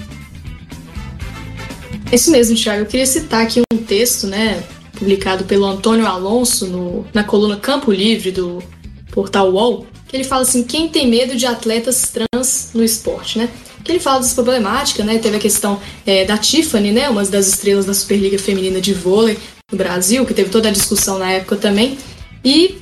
É 2.12 2.16
isso 2.16 2.32
mesmo, 2.32 2.56
Thiago. 2.56 2.82
Eu 2.82 2.86
queria 2.86 3.06
citar 3.06 3.44
aqui 3.44 3.62
um 3.74 3.78
texto, 3.78 4.26
né, 4.26 4.64
publicado 4.96 5.44
pelo 5.44 5.66
Antônio 5.66 6.08
Alonso 6.08 6.68
no, 6.68 7.06
na 7.14 7.24
coluna 7.24 7.58
Campo 7.58 7.92
Livre 7.92 8.32
do 8.32 8.64
portal 9.12 9.52
UOL, 9.52 9.86
que 10.08 10.16
ele 10.16 10.24
fala 10.24 10.42
assim: 10.42 10.64
quem 10.64 10.88
tem 10.88 11.08
medo 11.08 11.36
de 11.36 11.46
atletas 11.46 12.12
trans 12.12 12.72
no 12.74 12.84
esporte, 12.84 13.38
né? 13.38 13.50
Que 13.84 13.92
ele 13.92 14.00
fala 14.00 14.20
dessa 14.20 14.34
problemática, 14.34 15.04
né? 15.04 15.20
Teve 15.20 15.38
a 15.38 15.40
questão 15.40 15.80
é, 16.06 16.26
da 16.26 16.38
Tiffany, 16.38 16.92
né? 16.92 17.10
Uma 17.10 17.24
das 17.26 17.48
estrelas 17.48 17.86
da 17.86 17.94
Superliga 17.94 18.40
Feminina 18.40 18.82
de 18.82 18.94
Vôlei 18.94 19.38
no 19.72 19.78
Brasil, 19.78 20.26
que 20.26 20.34
teve 20.34 20.50
toda 20.50 20.70
a 20.70 20.72
discussão 20.72 21.20
na 21.20 21.32
época 21.32 21.56
também. 21.56 21.98
E 22.44 22.78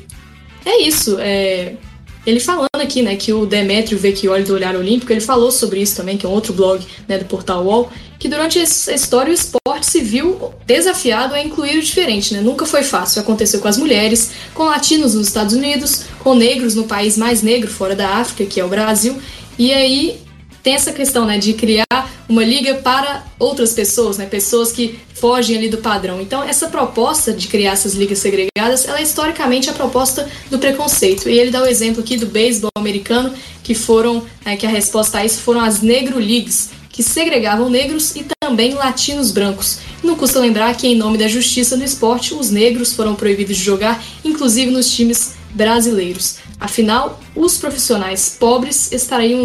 é 0.65 0.81
isso. 0.81 1.17
É, 1.19 1.73
ele 2.25 2.39
falando 2.39 2.69
aqui, 2.81 3.01
né, 3.01 3.17
que 3.17 3.33
o 3.33 3.45
Demetrio 3.45 3.97
Vecchioli 3.97 4.43
do 4.43 4.53
Olhar 4.53 4.75
Olímpico, 4.75 5.11
ele 5.11 5.19
falou 5.19 5.51
sobre 5.51 5.81
isso 5.81 5.97
também, 5.97 6.17
que 6.17 6.25
é 6.25 6.29
um 6.29 6.31
outro 6.31 6.53
blog 6.53 6.81
né, 7.05 7.17
do 7.17 7.25
portal 7.25 7.65
UOL, 7.65 7.91
que 8.23 8.29
durante 8.29 8.57
essa 8.57 8.93
história 8.93 9.31
o 9.31 9.33
esporte 9.33 9.85
se 9.85 9.99
viu 9.99 10.53
desafiado 10.65 11.35
a 11.35 11.43
incluir 11.43 11.77
o 11.77 11.81
diferente, 11.81 12.33
né? 12.33 12.39
Nunca 12.39 12.65
foi 12.65 12.81
fácil. 12.81 13.21
Aconteceu 13.21 13.59
com 13.59 13.67
as 13.67 13.77
mulheres, 13.77 14.31
com 14.53 14.63
latinos 14.63 15.13
nos 15.13 15.27
Estados 15.27 15.53
Unidos, 15.53 16.05
com 16.19 16.33
negros 16.33 16.73
no 16.73 16.85
país 16.85 17.17
mais 17.17 17.41
negro 17.41 17.69
fora 17.69 17.97
da 17.97 18.07
África, 18.07 18.45
que 18.49 18.61
é 18.61 18.63
o 18.63 18.69
Brasil. 18.69 19.17
E 19.59 19.73
aí 19.73 20.21
tem 20.63 20.73
essa 20.73 20.93
questão, 20.93 21.25
né, 21.25 21.37
de 21.37 21.53
criar 21.53 22.09
uma 22.29 22.45
liga 22.45 22.75
para 22.75 23.25
outras 23.37 23.73
pessoas, 23.73 24.17
né, 24.17 24.25
pessoas 24.25 24.71
que 24.71 24.97
fogem 25.15 25.57
ali 25.57 25.67
do 25.67 25.79
padrão. 25.79 26.21
Então, 26.21 26.41
essa 26.41 26.67
proposta 26.67 27.33
de 27.33 27.49
criar 27.49 27.73
essas 27.73 27.93
ligas 27.93 28.19
segregadas, 28.19 28.87
ela 28.87 28.99
é 28.99 29.03
historicamente 29.03 29.69
a 29.69 29.73
proposta 29.73 30.29
do 30.49 30.57
preconceito. 30.57 31.27
E 31.27 31.37
ele 31.37 31.51
dá 31.51 31.61
o 31.61 31.65
exemplo 31.65 32.01
aqui 32.01 32.15
do 32.15 32.27
beisebol 32.27 32.71
americano, 32.77 33.33
que 33.61 33.75
foram, 33.75 34.23
né, 34.45 34.55
que 34.55 34.65
a 34.65 34.69
resposta 34.69 35.17
a 35.17 35.25
isso 35.25 35.41
foram 35.41 35.59
as 35.59 35.81
Negro 35.81 36.17
Leagues, 36.17 36.69
que 36.93 37.01
segregavam 37.03 37.69
negros 37.69 38.15
e 38.15 38.23
também 38.39 38.75
latinos 38.75 39.31
brancos. 39.31 39.79
Não 40.03 40.15
custa 40.15 40.39
lembrar 40.39 40.77
que, 40.77 40.87
em 40.87 40.95
nome 40.95 41.17
da 41.17 41.27
justiça 41.27 41.75
no 41.75 41.83
esporte, 41.83 42.35
os 42.35 42.51
negros 42.51 42.93
foram 42.93 43.15
proibidos 43.15 43.57
de 43.57 43.63
jogar, 43.63 44.01
inclusive 44.23 44.69
nos 44.71 44.89
times 44.93 45.33
brasileiros. 45.49 46.37
Afinal, 46.59 47.19
os 47.35 47.57
profissionais 47.57 48.37
pobres 48.39 48.91
estariam 48.91 49.43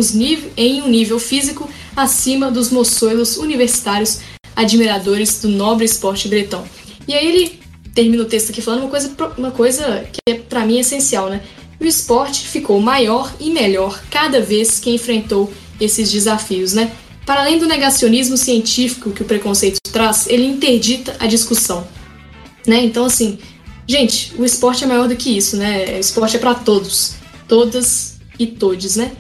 em 0.57 0.83
um 0.83 0.89
nível 0.89 1.19
físico 1.19 1.69
acima 1.97 2.51
dos 2.51 2.71
moçoilos 2.71 3.39
universitários 3.39 4.21
admiradores 4.55 5.41
do 5.41 5.49
nobre 5.49 5.87
esporte 5.87 6.29
bretão. 6.29 6.65
E 7.07 7.15
aí 7.15 7.27
ele 7.27 7.61
termina 7.95 8.23
o 8.23 8.27
texto 8.27 8.51
aqui 8.51 8.61
falando 8.61 8.83
uma 8.83 8.91
coisa, 8.91 9.17
uma 9.39 9.51
coisa 9.51 10.07
que 10.13 10.21
é 10.29 10.35
para 10.35 10.67
mim 10.67 10.79
essencial, 10.79 11.31
né? 11.31 11.41
O 11.81 11.85
esporte 11.85 12.47
ficou 12.47 12.79
maior 12.81 13.33
e 13.41 13.51
melhor 13.51 14.03
cada 14.11 14.41
vez 14.41 14.79
que 14.79 14.91
enfrentou 14.91 15.51
esses 15.81 16.13
desafios, 16.13 16.75
né? 16.75 16.93
Para 17.29 17.43
além 17.43 17.59
do 17.59 17.67
negacionismo 17.67 18.39
científico 18.39 19.11
que 19.11 19.21
o 19.21 19.25
preconceito 19.27 19.79
traz, 19.93 20.27
ele 20.29 20.47
interdita 20.47 21.15
a 21.19 21.27
discussão, 21.27 21.87
né? 22.67 22.83
Então 22.83 23.05
assim, 23.05 23.39
gente, 23.87 24.33
o 24.39 24.47
esporte 24.47 24.83
é 24.83 24.87
maior 24.87 25.07
do 25.07 25.15
que 25.15 25.37
isso, 25.37 25.59
né? 25.59 25.97
O 25.97 26.01
esporte 26.01 26.37
é 26.37 26.39
para 26.39 26.55
todos, 26.55 27.17
todas 27.47 28.17
e 28.39 28.47
todes, 28.47 28.97
né? 28.97 29.13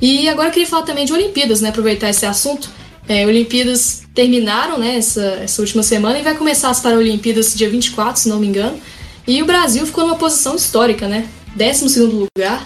E 0.00 0.28
agora 0.28 0.50
eu 0.50 0.52
queria 0.52 0.68
falar 0.68 0.84
também 0.84 1.04
de 1.04 1.12
Olimpíadas, 1.12 1.60
né? 1.60 1.70
Aproveitar 1.70 2.10
esse 2.10 2.24
assunto. 2.24 2.70
É, 3.08 3.26
Olimpíadas 3.26 4.04
terminaram 4.14 4.78
né, 4.78 4.98
essa, 4.98 5.40
essa 5.42 5.60
última 5.62 5.82
semana 5.82 6.20
e 6.20 6.22
vai 6.22 6.36
começar 6.36 6.70
as 6.70 6.78
Paralimpíadas 6.78 7.56
dia 7.56 7.68
24, 7.68 8.20
se 8.22 8.28
não 8.28 8.38
me 8.38 8.46
engano. 8.46 8.78
E 9.26 9.42
o 9.42 9.46
Brasil 9.46 9.84
ficou 9.84 10.04
numa 10.04 10.14
posição 10.14 10.54
histórica, 10.54 11.08
né? 11.08 11.28
12 11.56 12.02
lugar, 12.02 12.64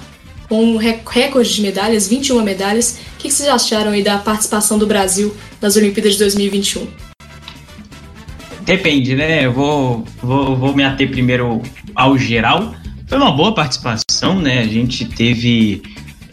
com 0.48 0.62
um 0.62 0.76
recorde 0.76 1.54
de 1.54 1.62
medalhas, 1.62 2.08
21 2.08 2.42
medalhas. 2.42 2.98
O 3.14 3.18
que 3.18 3.30
vocês 3.30 3.48
acharam 3.48 3.92
aí 3.92 4.02
da 4.02 4.18
participação 4.18 4.78
do 4.78 4.86
Brasil 4.86 5.34
nas 5.60 5.76
Olimpíadas 5.76 6.12
de 6.12 6.18
2021? 6.20 6.86
Depende, 8.62 9.14
né? 9.14 9.46
Eu 9.46 9.52
vou, 9.52 10.04
vou, 10.22 10.56
vou 10.56 10.74
me 10.74 10.82
ater 10.82 11.10
primeiro 11.10 11.62
ao 11.94 12.18
geral. 12.18 12.74
Foi 13.06 13.18
uma 13.18 13.32
boa 13.32 13.54
participação, 13.54 14.40
né? 14.40 14.60
A 14.60 14.66
gente 14.66 15.04
teve 15.04 15.82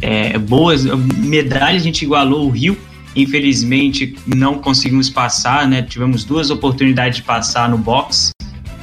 é, 0.01 0.37
boas 0.37 0.85
medalhas, 0.85 1.81
a 1.81 1.85
gente 1.85 2.03
igualou 2.03 2.47
o 2.47 2.49
Rio 2.49 2.77
Infelizmente 3.15 4.15
não 4.25 4.57
conseguimos 4.57 5.09
passar, 5.09 5.67
né? 5.67 5.81
Tivemos 5.83 6.23
duas 6.23 6.49
oportunidades 6.49 7.17
de 7.17 7.23
passar 7.23 7.69
no 7.69 7.77
box, 7.77 8.31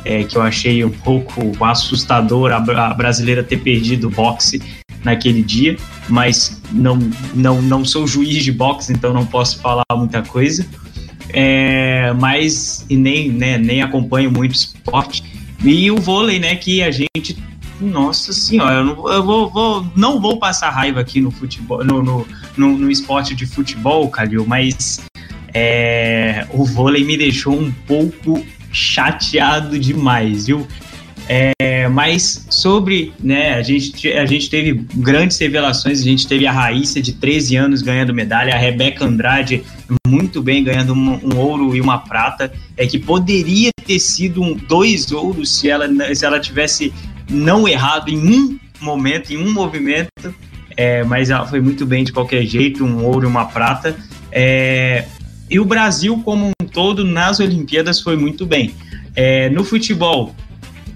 é, 0.05 0.23
que 0.23 0.37
eu 0.37 0.43
achei 0.43 0.85
um 0.85 0.90
pouco 0.90 1.53
assustador 1.64 2.53
a, 2.53 2.57
a 2.57 2.95
brasileira 2.95 3.43
ter 3.43 3.59
perdido 3.59 4.07
o 4.07 4.11
boxe 4.11 4.62
naquele 5.05 5.43
dia, 5.43 5.77
mas 6.09 6.61
não, 6.73 6.99
não, 7.35 7.63
não 7.63 7.85
sou 7.85 8.07
juiz 8.07 8.45
de 8.45 8.53
boxe, 8.53 8.93
então 8.93 9.13
não 9.13 9.27
posso 9.27 9.59
falar 9.61 9.85
muita 9.95 10.23
coisa. 10.23 10.67
É, 11.33 12.13
mas 12.15 12.85
e 12.89 12.97
nem, 12.97 13.31
né, 13.31 13.57
nem 13.57 13.83
acompanho 13.83 14.31
muito 14.31 14.55
esporte. 14.55 15.23
E 15.65 15.91
o 15.91 15.97
vôlei, 15.97 16.39
né, 16.39 16.57
que 16.57 16.83
a 16.83 16.91
gente 16.91 17.39
nossa 17.81 18.33
senhora, 18.33 18.77
eu, 18.77 18.85
não, 18.85 19.09
eu 19.11 19.25
vou, 19.25 19.51
vou, 19.51 19.87
não 19.97 20.21
vou 20.21 20.39
passar 20.39 20.69
raiva 20.69 21.01
aqui 21.01 21.19
no 21.21 21.31
futebol, 21.31 21.83
no, 21.83 22.03
no, 22.03 22.29
no, 22.55 22.77
no 22.77 22.91
esporte 22.91 23.35
de 23.35 23.47
futebol, 23.47 24.09
Calil, 24.11 24.45
mas 24.47 25.01
é, 25.55 26.47
o 26.51 26.65
vôlei 26.65 27.05
me 27.05 27.17
deixou 27.17 27.59
um 27.59 27.73
pouco 27.87 28.45
chateado 28.71 29.79
demais, 29.79 30.47
viu? 30.47 30.67
É, 31.33 31.87
mas 31.87 32.45
sobre, 32.51 33.12
né, 33.23 33.55
a 33.55 33.62
gente, 33.62 34.12
a 34.12 34.27
gente 34.27 34.51
teve 34.51 34.85
grandes 34.97 35.38
revelações, 35.38 36.01
a 36.01 36.03
gente 36.03 36.27
teve 36.27 36.45
a 36.45 36.51
Raíssa 36.51 37.01
de 37.01 37.12
13 37.12 37.55
anos 37.55 37.83
ganhando 37.83 38.12
medalha, 38.12 38.53
a 38.53 38.59
Rebeca 38.59 39.05
Andrade 39.05 39.62
muito 40.09 40.43
bem 40.43 40.64
ganhando 40.64 40.93
um, 40.93 41.21
um 41.23 41.38
ouro 41.38 41.77
e 41.77 41.81
uma 41.81 41.99
prata, 41.99 42.53
é 42.77 42.85
que 42.85 42.99
poderia 42.99 43.71
ter 43.87 44.01
sido 44.01 44.43
um, 44.43 44.57
dois 44.57 45.12
ouros 45.12 45.57
se 45.57 45.71
ela, 45.71 45.88
se 46.12 46.27
ela 46.27 46.40
tivesse 46.40 46.93
não 47.31 47.69
errado 47.69 48.09
em 48.09 48.19
um 48.19 48.59
momento, 48.81 49.33
em 49.33 49.37
um 49.37 49.53
movimento, 49.53 50.35
é, 50.77 51.05
mas 51.05 51.31
ela 51.31 51.47
foi 51.47 51.61
muito 51.61 51.87
bem 51.87 52.03
de 52.03 52.12
qualquer 52.12 52.45
jeito, 52.45 52.85
um 52.85 53.05
ouro 53.05 53.25
e 53.25 53.31
uma 53.31 53.45
prata. 53.45 53.97
É, 54.33 55.05
e 55.49 55.61
o 55.61 55.64
Brasil, 55.64 56.21
como 56.25 56.51
um 56.61 56.66
todo, 56.66 57.05
nas 57.05 57.38
Olimpíadas 57.38 58.01
foi 58.01 58.16
muito 58.16 58.45
bem. 58.45 58.75
É, 59.14 59.49
no 59.51 59.62
futebol, 59.62 60.35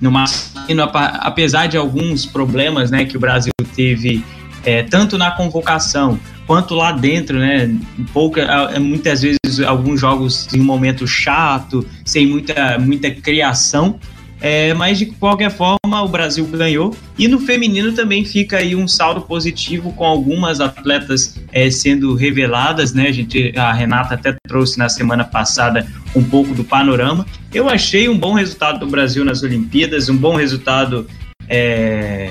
no 0.05 0.11
masculino, 0.11 0.83
apesar 0.93 1.67
de 1.67 1.79
alguns 1.79 2.27
problemas 2.27 2.91
né, 2.91 3.07
que 3.07 3.17
o 3.17 3.21
Brasil 3.21 3.53
teve, 3.75 4.23
é, 4.63 4.83
tanto 4.83 5.17
na 5.17 5.31
convocação 5.31 6.21
quanto 6.47 6.75
lá 6.75 6.93
dentro, 6.93 7.39
né? 7.39 7.75
Pouca, 8.13 8.79
muitas 8.79 9.23
vezes 9.23 9.61
alguns 9.67 9.99
jogos 9.99 10.47
em 10.53 10.61
um 10.61 10.65
momento 10.65 11.07
chato, 11.07 11.87
sem 12.05 12.27
muita, 12.27 12.79
muita 12.79 13.11
criação. 13.11 13.99
É, 14.47 14.75
mas 14.75 14.99
de 14.99 15.07
qualquer 15.07 15.51
forma, 15.51 16.03
o 16.03 16.07
Brasil 16.07 16.45
ganhou. 16.45 16.95
E 17.19 17.27
no 17.27 17.41
feminino 17.41 17.93
também 17.93 18.27
fica 18.27 18.59
aí 18.59 18.77
um 18.77 18.87
saldo 18.87 19.23
positivo 19.23 19.91
com 19.95 20.05
algumas 20.05 20.61
atletas 20.61 21.41
é, 21.51 21.71
sendo 21.71 22.15
reveladas, 22.15 22.93
né? 22.93 23.09
A, 23.09 23.13
gente, 23.13 23.55
a 23.57 23.73
Renata 23.73 24.13
até 24.13 24.37
trouxe 24.47 24.79
na 24.79 24.91
semana 24.91 25.25
passada 25.25 25.87
um 26.15 26.23
pouco 26.23 26.53
do 26.53 26.63
panorama. 26.63 27.25
Eu 27.55 27.71
achei 27.71 28.07
um 28.07 28.19
bom 28.19 28.35
resultado 28.35 28.81
do 28.81 28.87
Brasil 28.87 29.25
nas 29.25 29.43
Olimpíadas, 29.43 30.11
um 30.11 30.17
bom 30.19 30.37
resultado 30.37 31.07
é, 31.49 32.31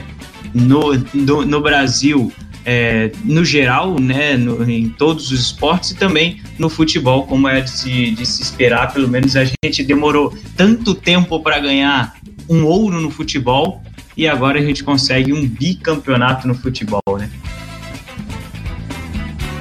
no, 0.53 0.93
no, 1.15 1.43
no 1.43 1.61
Brasil 1.61 2.31
é, 2.65 3.11
no 3.23 3.43
geral, 3.43 3.99
né, 3.99 4.37
no, 4.37 4.69
em 4.69 4.89
todos 4.89 5.31
os 5.31 5.39
esportes 5.39 5.91
e 5.91 5.95
também 5.95 6.41
no 6.57 6.69
futebol, 6.69 7.25
como 7.25 7.47
é 7.47 7.61
de 7.61 7.69
se, 7.69 8.11
de 8.11 8.25
se 8.25 8.41
esperar. 8.41 8.93
Pelo 8.93 9.07
menos 9.07 9.35
a 9.35 9.45
gente 9.45 9.83
demorou 9.83 10.35
tanto 10.55 10.95
tempo 10.95 11.39
para 11.41 11.59
ganhar 11.59 12.15
um 12.49 12.65
ouro 12.65 13.01
no 13.01 13.11
futebol 13.11 13.81
e 14.15 14.27
agora 14.27 14.59
a 14.59 14.63
gente 14.63 14.83
consegue 14.83 15.33
um 15.33 15.47
bicampeonato 15.47 16.47
no 16.47 16.55
futebol, 16.55 17.01
né? 17.17 17.29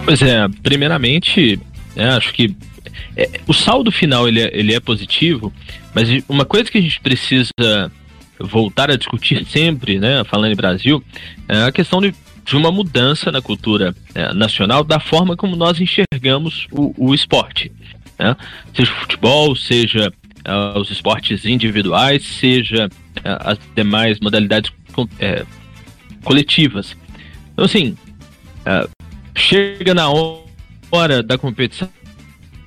Pois 0.04 0.20
é, 0.20 0.46
primeiramente, 0.62 1.60
é, 1.96 2.08
acho 2.08 2.32
que 2.32 2.54
é, 3.16 3.40
o 3.46 3.52
saldo 3.52 3.90
final 3.90 4.28
ele 4.28 4.40
é, 4.40 4.50
ele 4.52 4.74
é 4.74 4.80
positivo, 4.80 5.52
mas 5.94 6.08
uma 6.28 6.44
coisa 6.44 6.70
que 6.70 6.78
a 6.78 6.80
gente 6.80 7.00
precisa 7.00 7.90
voltar 8.38 8.90
a 8.90 8.96
discutir 8.96 9.46
sempre, 9.46 9.98
né, 9.98 10.24
falando 10.24 10.52
em 10.52 10.56
Brasil, 10.56 11.02
é 11.48 11.64
a 11.64 11.72
questão 11.72 12.00
de 12.00 12.12
de 12.44 12.57
uma 12.57 12.72
mudança 12.72 13.31
na 13.31 13.40
cultura 13.40 13.94
é, 14.14 14.33
nacional 14.35 14.85
da 14.85 14.98
forma 14.98 15.37
como 15.37 15.57
nós 15.57 15.81
enxergamos 15.81 16.66
o, 16.70 16.94
o 16.96 17.14
esporte. 17.14 17.70
Né? 18.18 18.37
Seja 18.74 18.90
o 18.92 18.94
futebol, 18.96 19.57
seja 19.57 20.12
uh, 20.46 20.78
os 20.78 20.90
esportes 20.90 21.44
individuais, 21.44 22.24
seja 22.24 22.87
uh, 22.87 23.20
as 23.24 23.59
demais 23.74 24.18
modalidades 24.20 24.72
é, 25.18 25.44
coletivas. 26.24 26.96
Então, 27.52 27.64
assim, 27.64 27.96
uh, 28.66 28.90
chega 29.35 29.94
na 29.94 30.09
hora 30.11 31.22
da 31.22 31.38
competição. 31.38 31.88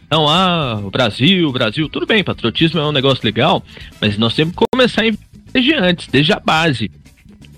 Não, 0.10 0.30
ah, 0.30 0.80
o 0.84 0.92
Brasil, 0.92 1.50
o 1.50 1.52
Brasil, 1.52 1.90
tudo 1.90 2.06
bem, 2.06 2.24
patriotismo 2.24 2.80
é 2.80 2.86
um 2.86 2.92
negócio 2.92 3.26
legal, 3.26 3.64
mas 4.00 4.18
nós 4.18 4.36
temos 4.36 4.56
que 4.56 4.64
começar 4.72 5.02
desde 5.52 5.74
antes, 5.74 6.08
desde 6.08 6.32
a 6.32 6.40
base 6.40 6.92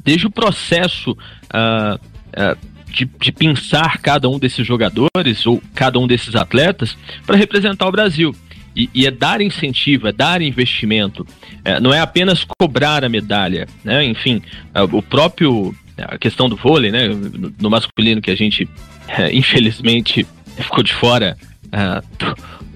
desde 0.07 0.25
o 0.25 0.31
processo 0.31 1.17
uh, 1.53 1.95
uh, 1.95 2.57
de, 2.91 3.05
de, 3.05 3.31
pensar 3.31 3.99
cada 3.99 4.29
um 4.29 4.39
desses 4.39 4.65
jogadores 4.65 5.45
ou 5.45 5.61
cada 5.75 5.99
um 5.99 6.07
desses 6.07 6.35
atletas 6.35 6.97
para 7.25 7.37
representar 7.37 7.87
o 7.87 7.91
Brasil. 7.91 8.35
E, 8.75 8.89
e, 8.93 9.07
é 9.07 9.11
dar 9.11 9.41
incentivo, 9.41 10.07
é 10.07 10.11
dar 10.11 10.41
investimento, 10.41 11.25
é, 11.65 11.79
não 11.79 11.91
é 11.91 11.99
apenas 11.99 12.45
cobrar 12.59 13.03
a 13.03 13.09
medalha, 13.09 13.67
né? 13.83 14.03
Enfim, 14.05 14.41
uh, 14.75 14.95
o 14.95 15.01
próprio 15.01 15.75
a 15.97 16.17
questão 16.17 16.47
do 16.47 16.55
vôlei, 16.55 16.91
né? 16.91 17.07
No, 17.07 17.53
no 17.59 17.69
masculino 17.69 18.21
que 18.21 18.29
a 18.29 18.35
gente 18.35 18.69
é, 19.07 19.35
infelizmente 19.35 20.27
ficou 20.57 20.83
de 20.83 20.93
fora 20.93 21.35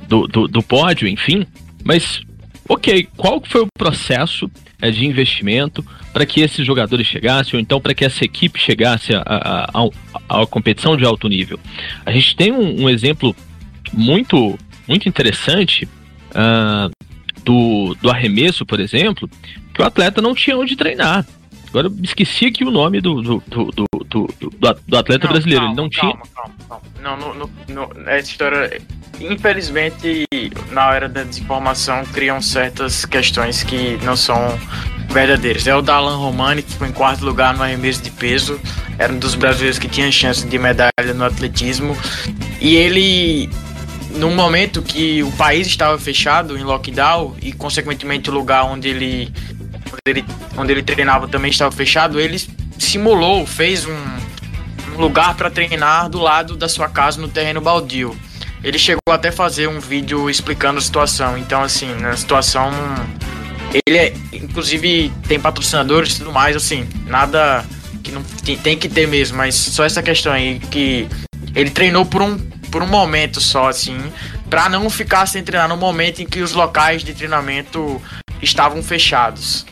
do, 0.08 0.28
do, 0.28 0.48
do 0.48 0.64
pódio, 0.64 1.08
enfim. 1.08 1.46
Mas 1.84 2.22
ok, 2.68 3.08
qual 3.18 3.42
foi 3.46 3.62
o 3.62 3.68
processo 3.78 4.50
de 4.90 5.06
investimento 5.06 5.86
para 6.12 6.26
que 6.26 6.42
esses 6.42 6.66
jogadores 6.66 7.06
chegassem, 7.06 7.56
ou 7.56 7.60
então 7.60 7.80
para 7.80 7.94
que 7.94 8.04
essa 8.04 8.26
equipe 8.26 8.60
chegasse 8.60 9.14
à 9.14 10.46
competição 10.50 10.98
de 10.98 11.06
alto 11.06 11.28
nível. 11.28 11.60
A 12.06 12.12
gente 12.12 12.36
tem 12.36 12.52
um, 12.52 12.84
um 12.84 12.90
exemplo 12.90 13.36
muito, 13.94 14.58
muito 14.88 15.08
interessante 15.08 15.88
uh, 16.32 16.92
do, 17.44 17.96
do 18.02 18.10
arremesso, 18.10 18.66
por 18.66 18.80
exemplo, 18.80 19.30
que 19.74 19.82
o 19.82 19.86
atleta 19.86 20.22
não 20.22 20.34
tinha 20.34 20.58
onde 20.58 20.76
treinar. 20.76 21.26
Agora 21.72 21.88
eu 21.88 21.96
esqueci 22.04 22.46
aqui 22.46 22.64
o 22.64 22.72
nome 22.72 23.02
do, 23.02 23.22
do, 23.22 23.42
do, 23.48 23.88
do, 24.06 24.98
atleta 24.98 25.28
brasileiro. 25.28 25.66
Calma, 25.66 25.74
Ele 25.74 25.82
não 25.82 25.90
calma, 25.90 25.90
tinha. 25.90 26.34
Calma, 26.36 26.56
calma. 26.68 26.84
Não, 27.02 27.18
no, 27.18 27.34
no, 27.34 27.50
no, 27.70 28.10
essa 28.10 28.30
história 28.30 28.82
infelizmente, 29.22 30.26
na 30.72 30.94
era 30.94 31.08
da 31.08 31.24
desinformação, 31.24 32.04
criam 32.06 32.42
certas 32.42 33.06
questões 33.06 33.64
que 33.64 33.98
não 34.04 34.16
são 34.16 34.58
verdadeiras. 35.10 35.68
É 35.68 35.76
o 35.76 35.82
Dalan 35.82 36.18
Romani, 36.18 36.64
que 36.64 36.72
ficou 36.72 36.88
em 36.88 36.92
quarto 36.92 37.24
lugar 37.24 37.56
no 37.56 37.64
arremesso 37.64 38.02
de 38.02 38.12
peso, 38.12 38.60
era 38.98 39.12
um 39.12 39.20
dos 39.20 39.36
brasileiros 39.36 39.78
que 39.78 39.88
tinha 39.88 40.12
chance 40.12 40.46
de 40.46 40.58
medalha 40.58 41.14
no 41.16 41.24
atletismo, 41.24 41.96
e 42.60 42.76
ele 42.76 43.50
num 44.16 44.36
momento 44.36 44.82
que 44.82 45.24
o 45.24 45.32
país 45.34 45.68
estava 45.68 45.98
fechado 45.98 46.58
em 46.58 46.64
lockdown 46.64 47.34
e 47.42 47.54
consequentemente 47.54 48.30
o 48.30 48.34
lugar 48.34 48.66
onde 48.66 48.90
ele 48.90 49.32
ele, 50.06 50.26
onde 50.58 50.72
ele 50.72 50.82
treinava 50.82 51.28
também 51.28 51.52
estava 51.52 51.72
fechado, 51.72 52.20
ele 52.20 52.42
simulou, 52.80 53.46
fez 53.46 53.86
um, 53.86 54.94
um 54.94 54.98
lugar 54.98 55.36
para 55.36 55.50
treinar 55.50 56.10
do 56.10 56.20
lado 56.20 56.56
da 56.56 56.68
sua 56.68 56.90
casa 56.90 57.22
no 57.22 57.28
terreno 57.28 57.62
baldio. 57.62 58.18
Ele 58.64 58.78
chegou 58.78 59.12
até 59.12 59.30
a 59.30 59.32
fazer 59.32 59.68
um 59.68 59.80
vídeo 59.80 60.30
explicando 60.30 60.80
a 60.80 60.82
situação. 60.82 61.38
Então, 61.38 61.62
assim, 61.62 61.94
na 61.96 62.16
situação. 62.16 62.72
Ele 63.88 63.98
é, 63.98 64.14
inclusive, 64.34 65.12
tem 65.28 65.40
patrocinadores 65.40 66.16
e 66.16 66.18
tudo 66.20 66.32
mais, 66.32 66.56
assim, 66.56 66.88
nada 67.08 67.64
que 68.04 68.12
não 68.12 68.22
tem, 68.24 68.58
tem 68.58 68.78
que 68.78 68.90
ter 68.90 69.08
mesmo, 69.08 69.38
mas 69.38 69.56
só 69.56 69.86
essa 69.86 70.04
questão 70.04 70.34
aí 70.34 70.60
que 70.60 71.08
ele 71.56 71.70
treinou 71.70 72.06
por 72.06 72.22
um, 72.22 72.38
por 72.70 72.84
um 72.84 72.88
momento 72.88 73.40
só, 73.40 73.70
assim, 73.70 73.98
para 74.50 74.68
não 74.68 74.90
ficar 74.90 75.26
sem 75.26 75.42
treinar 75.42 75.70
no 75.70 75.78
momento 75.78 76.22
em 76.22 76.26
que 76.26 76.42
os 76.42 76.52
locais 76.52 77.02
de 77.02 77.14
treinamento 77.14 78.02
estavam 78.42 78.82
fechados. 78.82 79.66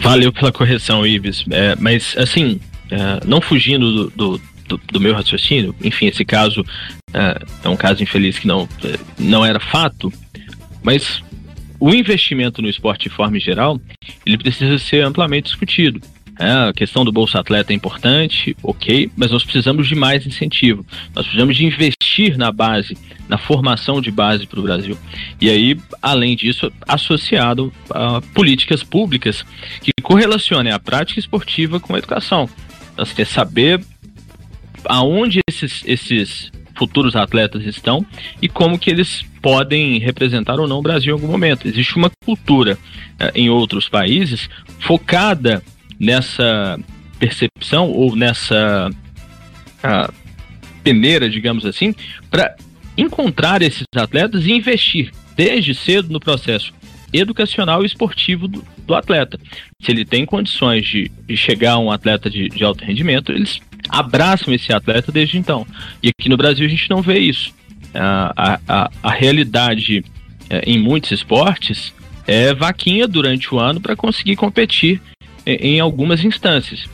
Valeu 0.00 0.32
pela 0.32 0.52
correção, 0.52 1.06
Ives. 1.06 1.44
É, 1.50 1.76
mas, 1.76 2.16
assim, 2.16 2.60
é, 2.90 3.26
não 3.26 3.40
fugindo 3.40 4.10
do, 4.10 4.40
do, 4.66 4.78
do, 4.78 5.00
meu 5.00 5.14
raciocínio, 5.14 5.74
enfim, 5.82 6.06
esse 6.06 6.24
caso 6.24 6.64
é, 7.12 7.38
é, 7.64 7.68
um 7.68 7.76
caso 7.76 8.02
infeliz 8.02 8.38
que 8.38 8.46
não, 8.46 8.68
é, 8.84 8.98
não 9.18 9.44
era 9.44 9.60
fato, 9.60 10.12
mas 10.82 11.22
o 11.80 11.92
investimento 11.94 12.60
no 12.62 12.68
esporte 12.68 13.08
de 13.08 13.14
forma 13.14 13.38
geral, 13.38 13.80
ele 14.24 14.38
precisa 14.38 14.78
ser 14.78 15.04
amplamente 15.04 15.50
discutido. 15.50 16.00
É, 16.38 16.68
a 16.68 16.72
questão 16.72 17.04
do 17.04 17.10
Bolsa 17.10 17.40
Atleta 17.40 17.72
é 17.72 17.76
importante, 17.76 18.56
ok, 18.62 19.10
mas 19.16 19.30
nós 19.30 19.42
precisamos 19.42 19.88
de 19.88 19.94
mais 19.94 20.24
incentivo. 20.24 20.86
Nós 21.14 21.26
precisamos 21.26 21.56
de 21.56 21.66
investir 21.66 22.38
na 22.38 22.52
base, 22.52 22.96
na 23.28 23.36
formação 23.36 24.00
de 24.00 24.10
base 24.10 24.46
para 24.46 24.60
o 24.60 24.62
Brasil. 24.62 24.96
E 25.40 25.50
aí, 25.50 25.76
além 26.00 26.36
disso, 26.36 26.72
associado 26.86 27.72
a 27.90 28.20
políticas 28.34 28.84
públicas 28.84 29.44
que 29.82 29.90
correlacionem 30.02 30.72
a 30.72 30.78
prática 30.78 31.18
esportiva 31.18 31.80
com 31.80 31.94
a 31.94 31.98
educação. 31.98 32.48
Nós 32.96 33.12
temos 33.12 33.30
que 33.30 33.34
saber 33.34 33.80
aonde 34.84 35.40
esses, 35.48 35.82
esses 35.84 36.52
futuros 36.76 37.16
atletas 37.16 37.64
estão 37.64 38.06
e 38.40 38.48
como 38.48 38.78
que 38.78 38.90
eles 38.90 39.24
podem 39.42 39.98
representar 39.98 40.58
ou 40.60 40.68
não 40.68 40.78
o 40.78 40.82
Brasil 40.82 41.10
em 41.10 41.20
algum 41.20 41.30
momento. 41.30 41.66
Existe 41.66 41.96
uma 41.96 42.10
cultura 42.24 42.78
eh, 43.18 43.32
em 43.34 43.50
outros 43.50 43.88
países 43.88 44.48
focada 44.78 45.62
nessa 45.98 46.78
percepção 47.18 47.90
ou 47.90 48.14
nessa 48.14 48.90
uh, 48.90 50.14
peneira, 50.82 51.28
digamos 51.28 51.66
assim, 51.66 51.94
para 52.30 52.54
encontrar 52.96 53.62
esses 53.62 53.84
atletas 53.94 54.44
e 54.46 54.52
investir 54.52 55.10
desde 55.36 55.74
cedo 55.74 56.12
no 56.12 56.20
processo 56.20 56.72
educacional 57.12 57.82
e 57.82 57.86
esportivo 57.86 58.48
do, 58.48 58.64
do 58.86 58.94
atleta. 58.94 59.38
Se 59.80 59.90
ele 59.90 60.04
tem 60.04 60.26
condições 60.26 60.86
de, 60.86 61.10
de 61.26 61.36
chegar 61.36 61.72
a 61.72 61.78
um 61.78 61.90
atleta 61.90 62.28
de, 62.28 62.48
de 62.48 62.64
alto 62.64 62.84
rendimento, 62.84 63.32
eles 63.32 63.60
abraçam 63.88 64.52
esse 64.52 64.72
atleta 64.72 65.10
desde 65.10 65.38
então. 65.38 65.66
E 66.02 66.08
aqui 66.08 66.28
no 66.28 66.36
Brasil 66.36 66.66
a 66.66 66.68
gente 66.68 66.90
não 66.90 67.00
vê 67.00 67.18
isso. 67.18 67.54
A, 67.94 68.60
a, 68.68 68.90
a 69.02 69.10
realidade 69.10 70.04
é, 70.50 70.60
em 70.66 70.78
muitos 70.78 71.10
esportes 71.10 71.94
é 72.26 72.52
vaquinha 72.52 73.08
durante 73.08 73.54
o 73.54 73.58
ano 73.58 73.80
para 73.80 73.96
conseguir 73.96 74.36
competir 74.36 75.00
em 75.56 75.80
algumas 75.80 76.24
instâncias. 76.24 76.84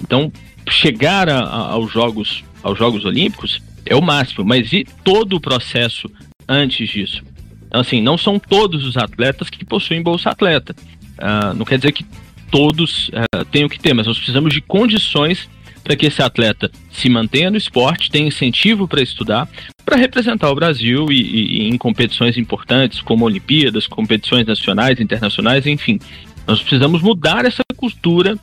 Então, 0.00 0.32
chegar 0.68 1.28
a, 1.28 1.40
a, 1.40 1.72
aos 1.72 1.92
Jogos 1.92 2.44
aos 2.62 2.78
Jogos 2.78 3.04
Olímpicos 3.04 3.60
é 3.84 3.96
o 3.96 4.02
máximo, 4.02 4.44
mas 4.44 4.72
e 4.72 4.86
todo 5.02 5.36
o 5.36 5.40
processo 5.40 6.10
antes 6.48 6.88
disso? 6.88 7.22
Então, 7.66 7.80
assim, 7.80 8.00
não 8.00 8.16
são 8.16 8.38
todos 8.38 8.84
os 8.84 8.96
atletas 8.96 9.50
que 9.50 9.64
possuem 9.64 10.02
bolsa 10.02 10.30
atleta. 10.30 10.74
Uh, 11.18 11.54
não 11.56 11.64
quer 11.64 11.78
dizer 11.78 11.92
que 11.92 12.04
todos 12.50 13.08
uh, 13.08 13.44
tenham 13.50 13.68
que 13.68 13.80
ter, 13.80 13.94
mas 13.94 14.06
nós 14.06 14.16
precisamos 14.16 14.52
de 14.52 14.60
condições 14.60 15.48
para 15.82 15.96
que 15.96 16.06
esse 16.06 16.22
atleta 16.22 16.70
se 16.92 17.08
mantenha 17.08 17.50
no 17.50 17.56
esporte, 17.56 18.10
tenha 18.10 18.28
incentivo 18.28 18.86
para 18.86 19.02
estudar, 19.02 19.48
para 19.84 19.96
representar 19.96 20.50
o 20.50 20.54
Brasil 20.54 21.10
e, 21.10 21.20
e, 21.20 21.68
em 21.68 21.76
competições 21.76 22.36
importantes 22.36 23.00
como 23.00 23.24
Olimpíadas, 23.24 23.86
competições 23.86 24.46
nacionais, 24.46 25.00
internacionais, 25.00 25.66
enfim. 25.66 25.98
Nós 26.46 26.60
precisamos 26.60 27.02
mudar 27.02 27.44
essa 27.44 27.62
cultura 27.76 28.38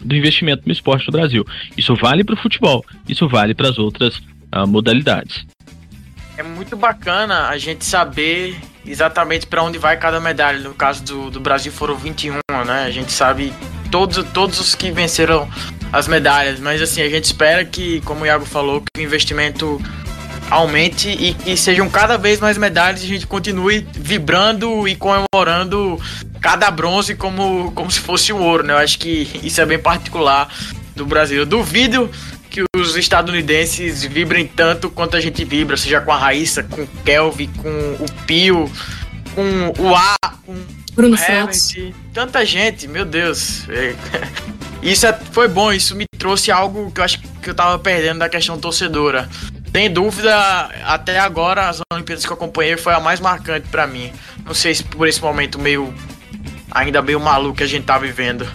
do 0.00 0.14
investimento 0.14 0.62
no 0.66 0.72
esporte 0.72 1.06
no 1.06 1.12
Brasil. 1.12 1.44
Isso 1.76 1.94
vale 1.94 2.24
para 2.24 2.34
o 2.34 2.38
futebol, 2.38 2.84
isso 3.08 3.28
vale 3.28 3.54
para 3.54 3.68
as 3.68 3.78
outras 3.78 4.18
uh, 4.54 4.66
modalidades. 4.66 5.46
É 6.36 6.42
muito 6.42 6.76
bacana 6.76 7.48
a 7.48 7.56
gente 7.56 7.84
saber 7.84 8.56
exatamente 8.86 9.46
para 9.46 9.62
onde 9.62 9.78
vai 9.78 9.96
cada 9.96 10.20
medalha. 10.20 10.58
No 10.60 10.74
caso 10.74 11.02
do, 11.02 11.30
do 11.30 11.40
Brasil 11.40 11.72
foram 11.72 11.96
21, 11.96 12.34
né? 12.66 12.84
A 12.84 12.90
gente 12.90 13.10
sabe 13.10 13.52
todos, 13.90 14.22
todos 14.32 14.60
os 14.60 14.74
que 14.74 14.90
venceram 14.90 15.48
as 15.92 16.06
medalhas, 16.06 16.60
mas 16.60 16.82
assim, 16.82 17.00
a 17.00 17.08
gente 17.08 17.24
espera 17.24 17.64
que, 17.64 18.00
como 18.02 18.22
o 18.22 18.26
Iago 18.26 18.44
falou, 18.44 18.82
que 18.82 19.00
o 19.00 19.02
investimento 19.02 19.80
aumente 20.50 21.08
e 21.08 21.34
que 21.34 21.56
sejam 21.56 21.88
cada 21.88 22.16
vez 22.16 22.40
mais 22.40 22.56
medalhas 22.56 23.02
e 23.02 23.04
a 23.04 23.08
gente 23.08 23.26
continue 23.26 23.86
vibrando 23.92 24.86
e 24.86 24.94
comemorando 24.94 26.00
cada 26.40 26.70
bronze 26.70 27.14
como, 27.14 27.72
como 27.72 27.90
se 27.90 28.00
fosse 28.00 28.32
o 28.32 28.38
ouro, 28.38 28.62
né? 28.62 28.72
Eu 28.72 28.78
acho 28.78 28.98
que 28.98 29.28
isso 29.42 29.60
é 29.60 29.66
bem 29.66 29.78
particular 29.78 30.48
do 30.94 31.04
Brasil. 31.04 31.38
Eu 31.38 31.46
duvido 31.46 32.10
que 32.48 32.64
os 32.74 32.96
estadunidenses 32.96 34.04
vibrem 34.04 34.46
tanto 34.46 34.88
quanto 34.88 35.16
a 35.16 35.20
gente 35.20 35.44
vibra, 35.44 35.76
seja 35.76 36.00
com 36.00 36.12
a 36.12 36.16
Raíssa, 36.16 36.62
com 36.62 36.82
o 36.82 36.86
Kelvin, 37.04 37.50
com 37.58 37.68
o 37.68 38.06
Pio, 38.26 38.70
com 39.34 39.82
o 39.82 39.94
A, 39.94 40.16
com 40.44 40.54
Bruno 40.94 41.18
Santos. 41.18 41.74
Tanta 42.14 42.44
gente, 42.46 42.88
meu 42.88 43.04
Deus. 43.04 43.68
É, 43.68 43.94
isso 44.82 45.06
é, 45.06 45.12
foi 45.32 45.48
bom, 45.48 45.70
isso 45.70 45.94
me 45.94 46.06
trouxe 46.18 46.50
algo 46.50 46.90
que 46.90 47.00
eu 47.00 47.04
acho 47.04 47.20
que 47.42 47.50
eu 47.50 47.54
tava 47.54 47.78
perdendo 47.78 48.20
da 48.20 48.28
questão 48.28 48.58
torcedora. 48.58 49.28
Sem 49.76 49.92
dúvida, 49.92 50.34
até 50.86 51.18
agora, 51.18 51.68
as 51.68 51.80
Olimpíadas 51.92 52.24
que 52.24 52.32
eu 52.32 52.34
acompanhei 52.34 52.78
foi 52.78 52.94
a 52.94 52.98
mais 52.98 53.20
marcante 53.20 53.68
para 53.68 53.86
mim. 53.86 54.10
Não 54.42 54.54
sei 54.54 54.74
se 54.74 54.82
por 54.82 55.06
esse 55.06 55.20
momento 55.20 55.58
meio. 55.58 55.92
ainda 56.70 57.02
meio 57.02 57.20
maluco 57.20 57.58
que 57.58 57.62
a 57.62 57.66
gente 57.66 57.84
tá 57.84 57.98
vivendo. 57.98 58.48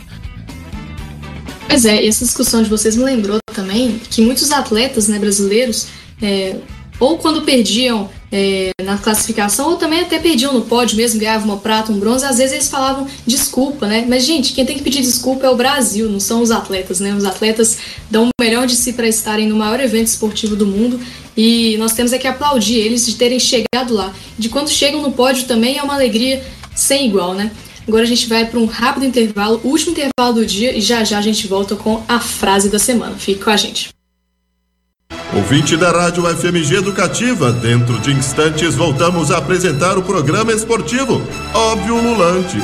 Pois 1.68 1.86
é, 1.86 2.08
essa 2.08 2.26
discussão 2.26 2.64
de 2.64 2.70
vocês 2.72 2.96
me 2.96 3.04
lembrou 3.04 3.38
também 3.54 4.00
que 4.00 4.24
muitos 4.24 4.52
atletas 4.52 5.08
né, 5.08 5.20
brasileiros, 5.20 5.90
é, 6.20 6.56
ou 7.02 7.18
quando 7.18 7.42
perdiam 7.42 8.08
é, 8.32 8.70
na 8.84 8.96
classificação, 8.96 9.72
ou 9.72 9.76
também 9.76 10.02
até 10.02 10.20
perdiam 10.20 10.54
no 10.54 10.62
pódio 10.62 10.96
mesmo, 10.96 11.20
ganhavam 11.20 11.48
uma 11.48 11.58
prata, 11.58 11.92
um 11.92 11.98
bronze, 11.98 12.24
às 12.24 12.38
vezes 12.38 12.54
eles 12.54 12.70
falavam 12.70 13.08
desculpa, 13.26 13.88
né? 13.88 14.06
Mas, 14.08 14.24
gente, 14.24 14.54
quem 14.54 14.64
tem 14.64 14.78
que 14.78 14.84
pedir 14.84 15.02
desculpa 15.02 15.48
é 15.48 15.50
o 15.50 15.56
Brasil, 15.56 16.08
não 16.08 16.20
são 16.20 16.44
os 16.44 16.52
atletas, 16.52 17.00
né? 17.00 17.14
Os 17.16 17.26
atletas 17.26 17.80
dão 18.10 18.26
o 18.26 18.30
melhor 18.40 18.68
de 18.68 18.76
si 18.76 18.94
para 18.94 19.08
estarem 19.08 19.48
no 19.48 19.56
maior 19.56 19.80
evento 19.80 20.08
esportivo 20.08 20.56
do 20.56 20.68
mundo 20.68 21.00
e 21.36 21.76
nós 21.80 21.94
temos 21.94 22.14
é 22.14 22.20
que 22.20 22.28
aplaudir 22.28 22.76
eles 22.76 23.04
de 23.04 23.16
terem 23.16 23.40
chegado 23.40 23.96
lá. 23.96 24.14
De 24.38 24.48
quando 24.48 24.70
chegam 24.70 25.02
no 25.02 25.12
pódio 25.12 25.46
também 25.46 25.80
é 25.80 25.84
uma 25.84 25.96
alegria 25.96 26.44
sem 26.76 27.08
igual, 27.08 27.34
né? 27.34 27.52
Agora 27.88 28.04
a 28.04 28.08
gente 28.08 28.28
vai 28.28 28.46
para 28.46 28.60
um 28.60 28.66
rápido 28.66 29.08
intervalo, 29.08 29.60
último 29.64 29.92
intervalo 29.92 30.36
do 30.36 30.46
dia, 30.46 30.78
e 30.78 30.80
já 30.80 31.04
já 31.04 31.18
a 31.18 31.22
gente 31.22 31.48
volta 31.48 31.76
com 31.76 32.04
a 32.08 32.20
frase 32.20 32.70
da 32.70 32.78
semana. 32.78 33.16
Fique 33.18 33.44
com 33.44 33.50
a 33.50 33.58
gente. 33.58 33.90
Ouvinte 35.34 35.78
da 35.78 35.92
Rádio 35.92 36.26
FMG 36.26 36.76
Educativa, 36.76 37.54
dentro 37.54 37.98
de 38.00 38.12
instantes 38.12 38.76
voltamos 38.76 39.32
a 39.32 39.38
apresentar 39.38 39.98
o 39.98 40.04
programa 40.04 40.52
esportivo 40.52 41.22
Óbvio 41.54 41.96
Lulante. 41.96 42.58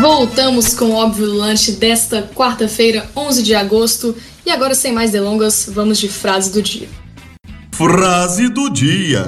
Voltamos 0.00 0.72
com 0.72 0.90
o 0.90 0.94
Óbvio 0.94 1.26
Lulante 1.26 1.72
desta 1.72 2.22
quarta-feira, 2.22 3.04
11 3.16 3.42
de 3.42 3.52
agosto. 3.52 4.14
E 4.46 4.50
agora, 4.50 4.76
sem 4.76 4.92
mais 4.92 5.10
delongas, 5.10 5.68
vamos 5.68 5.98
de 5.98 6.08
frase 6.08 6.52
do 6.52 6.62
dia. 6.62 6.88
Frase 7.72 8.48
do 8.48 8.70
dia. 8.70 9.26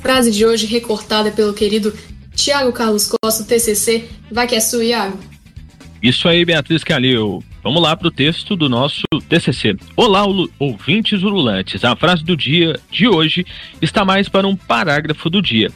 Frase 0.00 0.30
de 0.30 0.46
hoje 0.46 0.64
recortada 0.64 1.30
pelo 1.30 1.52
querido 1.52 1.92
Tiago 2.34 2.72
Carlos 2.72 3.06
Costa, 3.06 3.44
TCC. 3.44 4.08
Vai 4.32 4.46
que 4.46 4.54
é 4.54 4.60
sua, 4.60 4.82
Iago. 4.82 5.18
Isso 6.02 6.26
aí, 6.28 6.46
Beatriz 6.46 6.82
Calil. 6.82 7.44
Vamos 7.62 7.82
lá 7.82 7.94
para 7.94 8.08
o 8.08 8.10
texto 8.10 8.56
do 8.56 8.70
nosso 8.70 9.02
TCC. 9.28 9.76
Olá, 9.94 10.24
ouvintes 10.58 11.22
ululantes. 11.22 11.84
A 11.84 11.94
frase 11.94 12.24
do 12.24 12.34
dia 12.34 12.80
de 12.90 13.06
hoje 13.06 13.44
está 13.82 14.02
mais 14.02 14.26
para 14.26 14.48
um 14.48 14.56
parágrafo 14.56 15.28
do 15.28 15.42
dia, 15.42 15.70